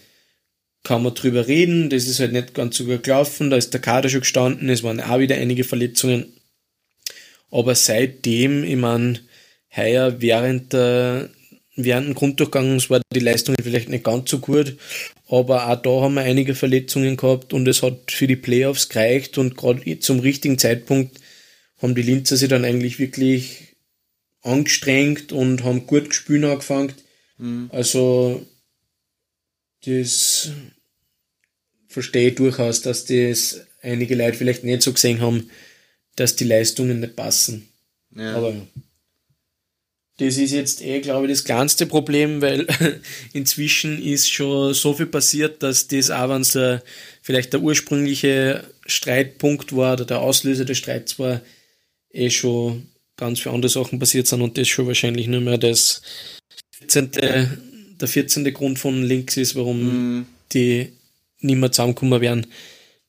kann 0.85 1.03
man 1.03 1.15
drüber 1.15 1.47
reden, 1.47 1.91
das 1.91 2.07
ist 2.07 2.21
halt 2.21 2.33
nicht 2.33 2.55
ganz 2.55 2.77
so 2.77 2.85
gut 2.85 3.03
gelaufen, 3.05 3.51
da 3.51 3.57
ist 3.57 3.73
der 3.73 3.81
Kader 3.81 4.09
schon 4.09 4.21
gestanden, 4.21 4.69
es 4.69 4.83
waren 4.83 5.01
auch 5.01 5.19
wieder 5.19 5.37
einige 5.37 5.65
Verletzungen, 5.65 6.27
aber 7.51 7.75
seitdem, 7.75 8.65
ich 8.65 8.77
meine, 8.77 9.21
heuer 9.75 10.21
während 10.21 10.73
der 10.73 11.31
während 11.85 12.09
dem 12.09 12.15
Grunddurchgang 12.15 12.79
war 12.89 13.01
die 13.15 13.21
Leistungen 13.21 13.59
vielleicht 13.63 13.89
nicht 13.89 14.05
ganz 14.05 14.31
so 14.31 14.39
gut, 14.39 14.77
aber 15.29 15.69
auch 15.69 15.81
da 15.81 15.91
haben 16.03 16.15
wir 16.15 16.23
einige 16.23 16.55
Verletzungen 16.55 17.17
gehabt 17.17 17.53
und 17.53 17.67
es 17.69 17.83
hat 17.83 18.11
für 18.11 18.27
die 18.27 18.37
Playoffs 18.37 18.89
gereicht 18.89 19.39
und 19.39 19.57
gerade 19.57 19.99
zum 20.01 20.21
richtigen 20.21 20.59
Zeitpunkt 20.59 21.21
haben 21.79 21.95
die 21.95 22.03
Linzer 22.03 22.37
sich 22.37 22.49
dann 22.49 22.65
eigentlich 22.65 22.99
wirklich 22.99 23.77
angestrengt 24.43 25.33
und 25.33 25.65
haben 25.65 25.87
gut 25.87 26.11
gespielt 26.11 26.45
angefangen. 26.45 26.93
Also 27.71 28.47
das 29.85 30.51
verstehe 31.89 32.29
ich 32.29 32.35
durchaus, 32.35 32.83
dass 32.83 33.07
das 33.07 33.63
einige 33.83 34.15
Leute 34.15 34.37
vielleicht 34.37 34.63
nicht 34.63 34.83
so 34.83 34.93
gesehen 34.93 35.21
haben, 35.21 35.51
dass 36.17 36.37
die 36.37 36.45
Leistungen 36.45 37.01
nicht 37.01 37.17
passen. 37.17 37.69
Ja. 38.15 38.35
Aber 38.37 38.55
das 40.21 40.37
ist 40.37 40.53
jetzt 40.53 40.83
eh, 40.83 41.01
glaube 41.01 41.27
ich, 41.27 41.33
das 41.33 41.45
kleinste 41.45 41.87
Problem, 41.87 42.43
weil 42.43 42.67
inzwischen 43.33 44.03
ist 44.03 44.31
schon 44.31 44.75
so 44.75 44.93
viel 44.93 45.07
passiert, 45.07 45.63
dass 45.63 45.89
das 45.89 46.11
auch, 46.11 46.29
wenn 46.29 46.43
es 46.43 46.53
der, 46.53 46.83
vielleicht 47.23 47.55
der 47.55 47.63
ursprüngliche 47.63 48.65
Streitpunkt 48.85 49.75
war 49.75 49.95
oder 49.95 50.05
der 50.05 50.21
Auslöser 50.21 50.67
des 50.67 50.77
Streits 50.77 51.19
war, 51.19 51.41
eh 52.13 52.29
schon 52.29 52.89
ganz 53.17 53.41
viele 53.41 53.55
andere 53.55 53.71
Sachen 53.71 53.99
passiert 53.99 54.27
sind 54.27 54.43
und 54.43 54.59
das 54.59 54.69
schon 54.69 54.87
wahrscheinlich 54.87 55.27
nur 55.27 55.41
mehr 55.41 55.57
das 55.57 56.03
14., 56.81 57.13
der 57.13 58.09
14. 58.09 58.53
Grund 58.53 58.79
von 58.79 59.03
links 59.03 59.39
ist, 59.39 59.57
warum 59.57 60.19
mhm. 60.19 60.27
die 60.53 60.93
nicht 61.41 61.57
mehr 61.57 61.73
zusammenkommen 61.73 62.21
werden. 62.21 62.47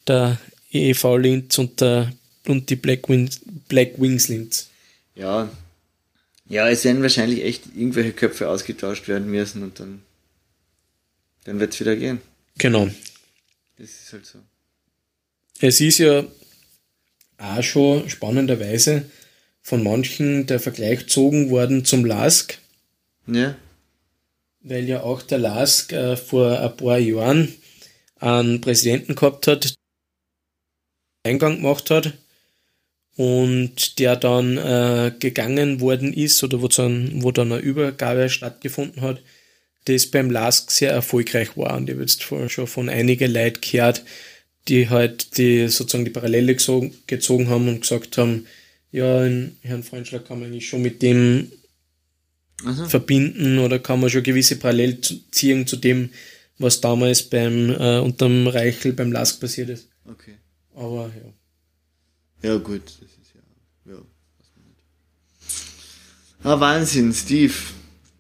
Der 0.08 0.40
EV 0.72 1.18
Linz 1.18 1.58
und, 1.58 1.82
der, 1.82 2.14
und 2.48 2.70
die 2.70 2.76
Black 2.78 3.10
Wings, 3.10 3.42
Black 3.68 4.00
Wings 4.00 4.30
Linz. 4.30 4.70
Ja. 5.16 5.50
Ja, 6.52 6.68
es 6.68 6.84
werden 6.84 7.02
wahrscheinlich 7.02 7.46
echt 7.46 7.68
irgendwelche 7.78 8.12
Köpfe 8.12 8.50
ausgetauscht 8.50 9.08
werden 9.08 9.32
müssen 9.32 9.64
und 9.64 9.80
dann, 9.80 10.02
dann 11.46 11.62
wird 11.62 11.74
es 11.74 11.80
wieder 11.80 11.96
gehen. 11.96 12.20
Genau. 12.58 12.90
Das 13.78 13.90
ist 13.90 14.12
halt 14.12 14.26
so. 14.26 14.40
Es 15.62 15.80
ist 15.80 16.00
ja 16.00 16.26
auch 17.38 17.64
schon 17.64 18.10
spannenderweise 18.10 19.10
von 19.62 19.82
manchen 19.82 20.46
der 20.46 20.60
Vergleich 20.60 21.00
gezogen 21.00 21.52
worden 21.52 21.86
zum 21.86 22.04
LASK. 22.04 22.58
Ja. 23.28 23.56
Weil 24.60 24.90
ja 24.90 25.04
auch 25.04 25.22
der 25.22 25.38
LASK 25.38 25.94
äh, 25.94 26.18
vor 26.18 26.60
ein 26.60 26.76
paar 26.76 26.98
Jahren 26.98 27.56
einen 28.20 28.60
Präsidenten 28.60 29.16
gehabt 29.16 29.48
hat, 29.48 29.74
Eingang 31.24 31.62
gemacht 31.62 31.90
hat 31.92 32.14
und 33.18 34.00
der 34.00 34.16
dann 34.16 34.58
äh, 34.58 35.12
gegangen 35.20 35.82
worden 35.82 36.14
ist 36.14 36.44
oder 36.44 36.62
wo 36.62 36.68
dann, 36.68 37.24
wo 37.24 37.32
dann 37.32 37.52
eine 37.52 37.62
Übergabe 37.62 38.30
stattgefunden 38.30 39.02
hat, 39.02 39.22
das 39.86 40.08
beim 40.08 40.30
LASK 40.30 40.72
sehr 40.72 40.92
erfolgreich 40.92 41.58
war. 41.58 41.76
Und 41.76 41.90
ich 41.90 41.96
habe 41.96 42.04
jetzt 42.04 42.24
schon 42.24 42.68
von 42.68 42.90
einigen 42.90 43.32
Leuten 43.32 43.62
gehört, 43.62 44.04
die 44.68 44.90
halt 44.90 45.38
die 45.38 45.68
sozusagen 45.68 46.06
die 46.06 46.12
Parallele 46.12 46.56
gezogen, 46.56 47.50
haben 47.50 47.68
und 47.68 47.82
gesagt 47.82 48.18
haben, 48.18 48.46
ja, 48.92 49.26
in 49.26 49.56
Herrn 49.62 49.84
Freundschlag 49.84 50.26
kann 50.28 50.40
man 50.40 50.50
eigentlich 50.50 50.70
schon 50.70 50.82
mit 50.82 51.02
dem 51.02 51.52
also. 52.66 52.86
verbinden 52.86 53.60
oder 53.60 53.80
kann 53.80 54.00
man 54.00 54.10
schon 54.10 54.24
gewisse 54.24 54.58
Parallelen 54.58 55.00
ziehen 55.32 55.66
zu 55.66 55.78
dem, 55.78 56.10
was 56.60 56.82
damals 56.82 57.24
beim 57.24 57.72
äh, 57.72 58.00
unterm 58.00 58.48
Reichel 58.48 58.94
beim 58.94 59.12
Lask 59.12 59.40
passiert 59.40 59.70
ist. 59.70 59.88
Okay. 60.06 60.36
Aber 60.76 61.12
ja. 61.16 61.34
Ja, 62.42 62.58
gut, 62.58 62.82
das 62.86 63.10
ist 63.10 63.34
ja. 63.36 63.94
ja 63.94 64.00
Ah, 66.44 66.60
Wahnsinn, 66.60 67.14
Steve. 67.14 67.54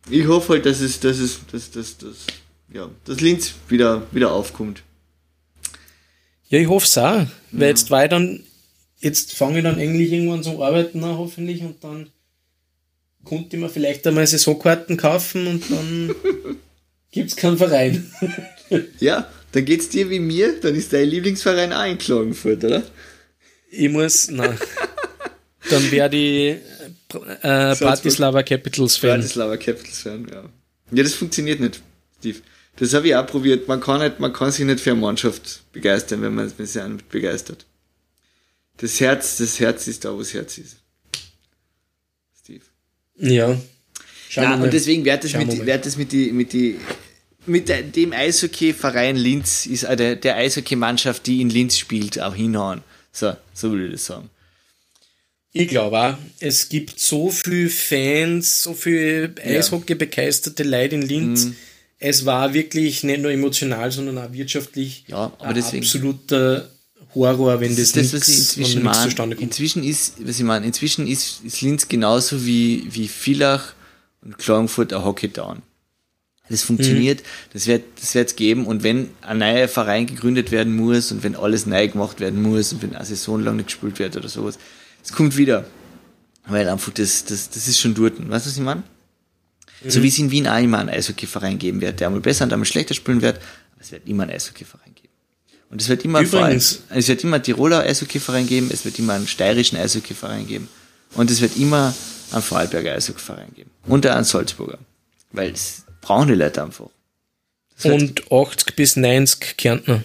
Ich 0.10 0.28
hoffe 0.28 0.54
halt, 0.54 0.66
dass 0.66 0.80
es, 0.80 1.00
dass 1.00 1.18
es, 1.18 1.40
dass, 1.52 1.72
dass, 1.72 1.98
dass, 1.98 2.28
ja, 2.72 2.90
dass 3.06 3.20
Linz 3.22 3.54
wieder, 3.68 4.06
wieder 4.12 4.32
aufkommt. 4.32 4.84
Ja, 6.50 6.60
ich 6.60 6.68
hoffe 6.68 6.86
es 6.86 6.98
auch, 6.98 7.26
weil 7.52 7.62
ja. 7.62 7.68
jetzt 7.68 7.90
war 7.90 8.04
ich 8.04 8.10
dann, 8.10 8.44
jetzt 9.00 9.34
fange 9.34 9.60
ich 9.60 9.64
dann 9.64 9.80
eigentlich 9.80 10.12
irgendwann 10.12 10.44
zum 10.44 10.62
Arbeiten 10.62 11.04
an, 11.04 11.18
hoffentlich, 11.18 11.62
und 11.62 11.84
dann 11.84 12.10
konnte 13.24 13.56
ich 13.56 13.62
mir 13.62 13.70
vielleicht 13.70 14.06
einmal 14.06 14.28
Saisonkarten 14.28 14.98
kaufen 14.98 15.48
und 15.48 15.72
dann 15.72 16.16
gibt 17.12 17.30
es 17.30 17.36
keinen 17.36 17.58
Verein. 17.58 18.12
ja, 19.00 19.28
dann 19.52 19.66
geht's 19.66 19.90
dir 19.90 20.10
wie 20.10 20.20
mir, 20.20 20.60
dann 20.60 20.76
ist 20.76 20.94
dein 20.94 21.08
Lieblingsverein 21.08 21.74
auch 21.74 21.86
in 21.86 21.98
Klagenfurt, 21.98 22.64
oder? 22.64 22.84
Ich 23.74 23.90
muss, 23.90 24.30
nein. 24.30 24.58
dann 25.70 25.92
werde 25.92 26.18
ich 26.18 26.58
äh, 27.42 27.76
Bratislava 27.76 28.44
Capitals 28.44 28.98
Fan. 28.98 29.22
Bratislava 29.22 29.56
Capitals 29.56 30.00
Fan, 30.02 30.28
ja. 30.30 30.44
Ja, 30.92 31.04
das 31.04 31.14
funktioniert 31.14 31.62
nicht, 31.62 31.82
Steve. 32.20 32.40
Das 32.76 32.94
habe 32.94 33.08
ich 33.08 33.16
auch 33.16 33.26
probiert. 33.26 33.68
Man 33.68 33.80
kann, 33.80 34.02
nicht, 34.02 34.20
man 34.20 34.34
kann 34.34 34.52
sich 34.52 34.66
nicht 34.66 34.82
für 34.82 34.92
eine 34.92 35.00
Mannschaft 35.00 35.62
begeistern, 35.72 36.22
wenn 36.22 36.36
man 36.36 36.52
wenn 36.58 36.66
sich 36.66 36.82
einen 36.82 37.02
begeistert. 37.10 37.66
Das 38.78 39.00
Herz, 39.00 39.38
das 39.38 39.60
Herz 39.60 39.88
ist 39.88 40.04
da, 40.04 40.14
wo 40.14 40.20
das 40.20 40.34
Herz 40.34 40.58
ist. 40.58 40.78
Steve. 42.44 42.64
Ja. 43.18 43.58
Schauen 44.30 44.46
Na, 44.60 44.64
und 44.64 44.74
deswegen 44.74 45.06
wird 45.06 45.24
das, 45.24 45.34
mit, 45.34 45.66
wird 45.66 45.86
das 45.86 45.98
mit 45.98 46.12
die, 46.12 46.32
mit 46.32 46.52
die, 46.54 46.78
mit 47.46 47.70
dem 47.96 48.12
Eishockey-Verein 48.12 49.16
Linz 49.16 49.66
ist 49.66 49.84
der, 49.84 50.16
der 50.16 50.36
Eishockey-Mannschaft, 50.36 51.26
die 51.28 51.42
in 51.42 51.50
Linz 51.50 51.78
spielt, 51.78 52.20
auch 52.20 52.36
hinhauen. 52.36 52.82
So, 53.12 53.36
so 53.54 53.72
würde 53.72 53.88
ich 53.88 53.92
das 53.94 54.06
sagen. 54.06 54.30
Ich 55.54 55.68
glaube 55.68 56.00
auch, 56.00 56.18
es 56.40 56.70
gibt 56.70 56.98
so 57.00 57.30
viele 57.30 57.70
Fans, 57.70 58.64
so 58.64 58.74
viele 58.74 59.34
Eishockey-begeisterte 59.44 60.64
Leute 60.64 60.96
in 60.96 61.02
Linz. 61.02 61.46
Mm 61.46 61.52
es 62.04 62.26
war 62.26 62.54
wirklich 62.54 63.04
nicht 63.04 63.22
nur 63.22 63.32
emotional, 63.32 63.92
sondern 63.92 64.18
auch 64.18 64.34
wirtschaftlich 64.34 65.06
ja, 65.08 65.32
aber 65.38 65.54
deswegen, 65.54 65.84
absoluter 65.84 66.70
Horror, 67.14 67.60
wenn 67.60 67.76
das, 67.76 67.92
das, 67.92 68.10
das 68.12 68.28
nix, 68.28 68.40
inzwischen 68.40 68.84
mein, 68.84 68.96
zustande 68.96 69.36
kommt. 69.36 69.48
Inzwischen 69.48 69.84
ist, 69.84 70.16
was 70.26 70.40
ich 70.40 70.44
meine, 70.44 70.66
inzwischen 70.66 71.08
ist, 71.08 71.42
ist 71.46 71.62
Linz 71.62 71.88
genauso 71.88 72.44
wie, 72.44 72.88
wie 72.90 73.08
Villach 73.08 73.74
und 74.24 74.40
Klagenfurt 74.40 74.94
ein 74.94 75.06
Hockey-Town. 75.06 75.62
Das 76.52 76.64
funktioniert, 76.64 77.22
mhm. 77.22 77.26
das 77.54 77.68
wird 77.68 77.84
das 78.00 78.14
wird's 78.14 78.36
geben 78.36 78.66
und 78.66 78.84
wenn 78.84 79.10
ein 79.22 79.40
neuer 79.40 79.68
Verein 79.68 80.06
gegründet 80.06 80.52
werden 80.52 80.76
muss 80.76 81.12
und 81.12 81.24
wenn 81.24 81.36
alles 81.36 81.66
neu 81.66 81.88
gemacht 81.88 82.20
werden 82.20 82.42
muss 82.42 82.74
und 82.74 82.82
wenn 82.82 82.96
eine 82.96 83.06
Saison 83.06 83.42
lang 83.42 83.56
nicht 83.56 83.68
gespielt 83.68 84.00
wird 84.00 84.18
oder 84.18 84.30
sowas, 84.30 84.60
es 85.04 85.12
kommt 85.14 85.38
wieder. 85.38 85.66
Weil 86.48 86.68
einfach 86.68 86.92
das, 86.92 87.26
das, 87.26 87.50
das 87.50 87.68
ist 87.68 87.80
schon 87.80 87.94
dort. 87.94 88.18
Weißt 88.18 88.46
du, 88.46 88.50
was 88.50 88.58
ich 88.58 88.64
meine? 88.64 88.84
Mhm. 89.84 89.90
So 89.90 90.04
wie 90.04 90.08
es 90.08 90.20
in 90.20 90.32
Wien 90.32 90.48
auch 90.48 90.60
immer 90.60 90.80
einen 90.80 90.90
Eishockeyverein 90.90 91.58
geben 91.58 91.82
wird, 91.82 92.00
der 92.00 92.08
einmal 92.08 92.22
besser 92.22 92.46
und 92.46 92.54
einmal 92.54 92.66
schlechter 92.66 92.94
spielen 92.94 93.22
wird, 93.22 93.38
aber 93.38 93.82
es 93.82 93.92
wird 93.92 94.08
immer 94.08 94.24
einen 94.24 94.34
Eishockeyverein 94.34 94.94
geben. 94.96 95.14
Und 95.70 95.82
es 95.82 95.88
wird 95.88 96.04
immer 96.04 96.22
Übrigens. 96.22 96.82
Allem, 96.90 97.00
es 97.00 97.08
wird 97.08 97.24
immer 97.24 97.42
Tiroler 97.42 97.82
Eishockeyverein 97.82 98.46
geben, 98.46 98.70
es 98.72 98.84
wird 98.86 99.00
immer 99.00 99.14
einen 99.14 99.28
steirischen 99.28 99.78
Eishockeyverein 99.78 100.48
geben 100.48 100.68
und 101.14 101.32
es 101.32 101.42
wird 101.42 101.58
immer 101.58 101.94
einen 102.32 102.42
Vorarlberger 102.42 102.94
Eishockeyverein 102.94 103.54
geben. 103.56 103.70
Und 103.88 104.06
einen 104.06 104.26
Salzburger. 104.26 104.80
Weil 105.32 105.52
es 105.52 105.86
brauchen 106.02 106.28
die 106.28 106.36
Leute 106.36 106.64
einfach. 106.64 106.90
Und 107.84 108.32
80 108.32 108.76
bis 108.76 108.96
90 108.96 109.58
Kärntner. 109.58 110.04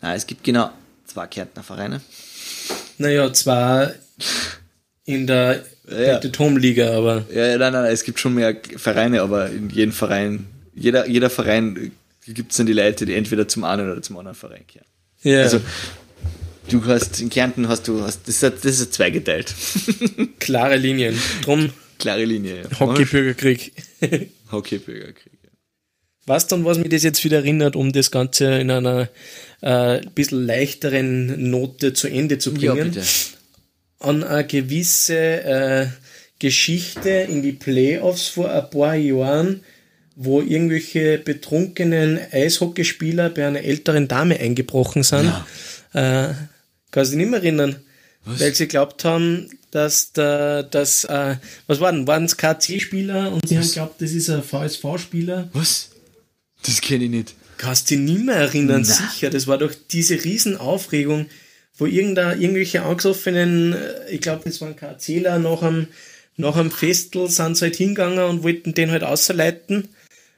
Nein, 0.00 0.16
es 0.16 0.26
gibt 0.26 0.44
genau 0.44 0.70
zwei 1.06 1.26
Kärntner 1.26 1.62
Vereine. 1.62 2.00
Naja, 2.98 3.32
zwei 3.32 3.94
in 5.04 5.26
der 5.26 5.64
ja. 5.88 6.18
Diplom-Liga, 6.18 6.96
aber. 6.96 7.24
Ja, 7.32 7.58
nein, 7.58 7.72
nein, 7.72 7.92
es 7.92 8.04
gibt 8.04 8.20
schon 8.20 8.34
mehr 8.34 8.56
Vereine, 8.76 9.22
aber 9.22 9.50
in 9.50 9.68
jedem 9.70 9.92
Verein, 9.92 10.46
jeder, 10.74 11.08
jeder 11.08 11.28
Verein 11.28 11.92
gibt 12.26 12.52
es 12.52 12.58
dann 12.58 12.66
die 12.66 12.72
Leute, 12.72 13.04
die 13.04 13.14
entweder 13.14 13.48
zum 13.48 13.64
einen 13.64 13.90
oder 13.90 14.00
zum 14.00 14.16
anderen 14.16 14.36
Verein 14.36 14.66
kehren. 14.66 14.86
Ja. 15.22 15.42
Also, 15.42 15.60
du 16.68 16.84
hast, 16.86 17.20
in 17.20 17.30
Kärnten 17.30 17.68
hast 17.68 17.88
du, 17.88 18.02
hast, 18.02 18.28
das, 18.28 18.42
ist, 18.42 18.64
das 18.64 18.80
ist 18.80 18.94
zweigeteilt. 18.94 19.54
Klare 20.38 20.76
Linien. 20.76 21.18
Drum. 21.42 21.70
Klare 22.02 22.24
Linie, 22.24 22.62
ja. 22.62 22.80
Hockey-Bürgerkrieg. 22.80 23.72
Hockey-Bürgerkrieg, 24.52 25.38
ja. 25.42 25.50
Was 26.26 26.46
dann, 26.46 26.64
was 26.64 26.78
mich 26.78 26.90
das 26.90 27.02
jetzt 27.02 27.24
wieder 27.24 27.38
erinnert, 27.38 27.74
um 27.74 27.92
das 27.92 28.10
Ganze 28.10 28.58
in 28.60 28.70
einer 28.70 29.08
äh, 29.60 30.00
bisschen 30.14 30.46
leichteren 30.46 31.50
Note 31.50 31.94
zu 31.94 32.08
Ende 32.08 32.38
zu 32.38 32.54
bringen. 32.54 32.76
Ja, 32.76 32.84
bitte 32.84 33.02
an 34.02 34.24
eine 34.24 34.46
gewisse 34.46 35.44
äh, 35.44 35.86
Geschichte 36.38 37.10
in 37.10 37.42
die 37.42 37.52
Playoffs 37.52 38.28
vor 38.28 38.50
ein 38.50 38.68
paar 38.70 38.96
Jahren, 38.96 39.62
wo 40.16 40.40
irgendwelche 40.40 41.18
betrunkenen 41.18 42.18
Eishockeyspieler 42.32 43.30
bei 43.30 43.46
einer 43.46 43.62
älteren 43.62 44.08
Dame 44.08 44.38
eingebrochen 44.38 45.04
sind. 45.04 45.32
Ja. 45.94 46.28
Äh, 46.30 46.34
kannst 46.90 47.12
du 47.12 47.16
dich 47.16 47.24
nicht 47.24 47.30
mehr 47.30 47.40
erinnern? 47.40 47.76
Was? 48.24 48.40
Weil 48.40 48.54
sie 48.54 48.68
glaubt 48.68 49.04
haben, 49.04 49.50
dass 49.70 50.12
der, 50.12 50.62
dass, 50.62 51.04
äh, 51.04 51.36
was 51.66 51.80
waren, 51.80 52.06
waren 52.06 52.24
es 52.24 52.36
KC-Spieler 52.36 53.32
und 53.32 53.48
sie 53.48 53.58
haben 53.58 53.70
glaubt, 53.70 54.00
das 54.00 54.12
ist 54.12 54.30
ein 54.30 54.42
VSV-Spieler. 54.42 55.48
Was? 55.52 55.90
Das 56.64 56.80
kenne 56.80 57.04
ich 57.04 57.10
nicht. 57.10 57.34
Kannst 57.56 57.90
du 57.90 57.96
dich 57.96 58.04
nicht 58.04 58.26
mehr 58.26 58.36
erinnern, 58.36 58.84
Na. 58.86 58.94
sicher. 58.94 59.30
Das 59.30 59.46
war 59.46 59.58
doch 59.58 59.72
diese 59.90 60.22
Riesenaufregung 60.22 61.26
wo 61.78 61.86
irgendwelche 61.86 62.82
angesoffenen, 62.82 63.72
äh, 63.72 64.10
ich 64.10 64.20
glaube, 64.20 64.42
das 64.44 64.60
waren 64.60 64.76
Erzähler, 64.78 65.38
nach 65.38 65.62
einem, 65.62 65.88
nach 66.36 66.56
einem 66.56 66.70
Festel 66.70 67.28
sind 67.28 67.56
sie 67.56 67.64
halt 67.66 67.76
hingegangen 67.76 68.18
und 68.18 68.42
wollten 68.42 68.74
den 68.74 68.90
halt 68.90 69.04
ausleiten 69.04 69.88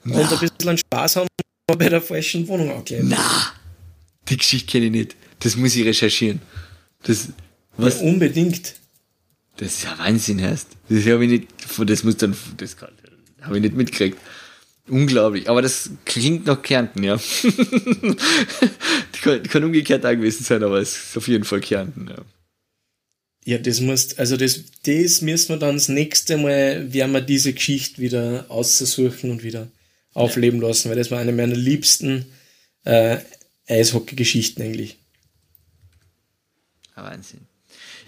Na. 0.05 0.18
und 0.18 0.32
ein 0.32 0.39
bisschen 0.39 0.78
Spaß 0.78 1.16
haben 1.16 1.28
bei 1.66 1.89
der 1.89 2.01
falschen 2.03 2.47
Wohnung 2.49 2.70
angekleidet. 2.70 3.07
Na, 3.09 3.53
die 4.28 4.37
Geschichte 4.37 4.70
kenne 4.70 4.87
ich 4.87 4.93
nicht. 4.93 5.16
Das 5.41 5.57
muss 5.57 5.76
ich 5.76 5.85
recherchieren. 5.85 6.41
Das, 7.03 7.28
was? 7.76 8.00
Ja, 8.00 8.06
unbedingt. 8.06 8.74
Das 9.56 9.74
ist 9.74 9.84
ja 9.84 9.98
Wahnsinn 9.98 10.38
erst. 10.38 10.68
Das 10.88 11.06
habe 11.06 11.24
ich 11.24 11.30
nicht, 11.30 11.48
das 11.86 12.04
muss 12.04 12.16
dann, 12.16 12.36
das 12.56 12.76
habe 13.40 13.56
ich 13.56 13.62
nicht 13.62 13.76
mitgekriegt. 13.76 14.18
Unglaublich. 14.88 15.48
Aber 15.48 15.62
das 15.62 15.90
klingt 16.04 16.46
nach 16.46 16.60
Kärnten, 16.60 17.04
ja. 17.04 17.16
kann, 19.22 19.42
kann 19.44 19.64
umgekehrt 19.64 20.02
gewesen 20.02 20.44
sein, 20.44 20.62
aber 20.62 20.78
es 20.78 20.96
ist 20.96 21.16
auf 21.16 21.28
jeden 21.28 21.44
Fall 21.44 21.60
Kärnten, 21.60 22.08
ja. 22.08 22.22
Ja, 23.46 23.58
das 23.58 23.80
muss, 23.80 24.18
also 24.18 24.38
das, 24.38 24.60
das 24.84 25.20
müssen 25.20 25.50
wir 25.50 25.58
dann 25.58 25.76
das 25.76 25.88
nächste 25.88 26.38
Mal, 26.38 26.92
werden 26.92 27.12
wir 27.12 27.20
diese 27.20 27.52
Geschichte 27.52 28.00
wieder 28.00 28.46
aussuchen 28.48 29.30
und 29.30 29.42
wieder 29.42 29.68
aufleben 30.14 30.60
lassen, 30.60 30.88
weil 30.88 30.96
das 30.96 31.10
war 31.10 31.18
eine 31.18 31.32
meiner 31.32 31.54
liebsten 31.54 32.24
äh, 32.84 33.18
Eishockey-Geschichten 33.66 34.62
eigentlich. 34.62 34.96
Wahnsinn. 36.94 37.40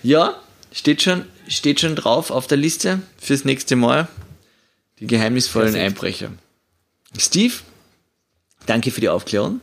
Ja, 0.07 0.41
steht 0.71 1.03
schon, 1.03 1.25
steht 1.49 1.81
schon 1.81 1.97
drauf 1.97 2.31
auf 2.31 2.47
der 2.47 2.57
Liste 2.57 3.03
fürs 3.19 3.45
nächste 3.45 3.75
Mal. 3.75 4.07
Die 5.01 5.09
geheimnisvollen 5.09 5.73
Perfekt. 5.73 5.85
Einbrecher. 5.85 6.31
Steve, 7.19 7.55
danke 8.67 8.93
für 8.93 9.01
die 9.01 9.09
Aufklärung. 9.09 9.61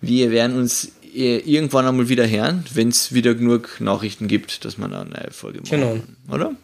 Wir 0.00 0.30
werden 0.30 0.56
uns 0.56 0.90
äh, 1.14 1.36
irgendwann 1.40 1.86
einmal 1.86 2.08
wieder 2.08 2.26
hören, 2.26 2.64
wenn 2.72 2.88
es 2.88 3.12
wieder 3.12 3.34
genug 3.34 3.78
Nachrichten 3.78 4.26
gibt, 4.26 4.64
dass 4.64 4.78
man 4.78 4.94
eine 4.94 5.10
neue 5.10 5.30
Folge 5.32 5.60
machen 5.60 5.70
Genau. 5.70 6.34
Oder? 6.34 6.56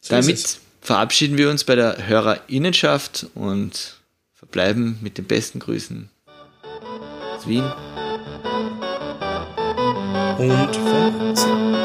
So 0.00 0.10
Damit 0.12 0.58
verabschieden 0.80 1.38
wir 1.38 1.48
uns 1.48 1.62
bei 1.62 1.76
der 1.76 2.08
Hörerinnenschaft 2.08 3.28
und 3.36 4.00
verbleiben 4.34 4.98
mit 5.00 5.16
den 5.16 5.26
besten 5.26 5.60
Grüßen 5.60 6.10
aus 7.36 7.46
Wien 7.46 7.70
und 10.40 10.76
von 10.76 11.20
Wahnsinn. 11.20 11.79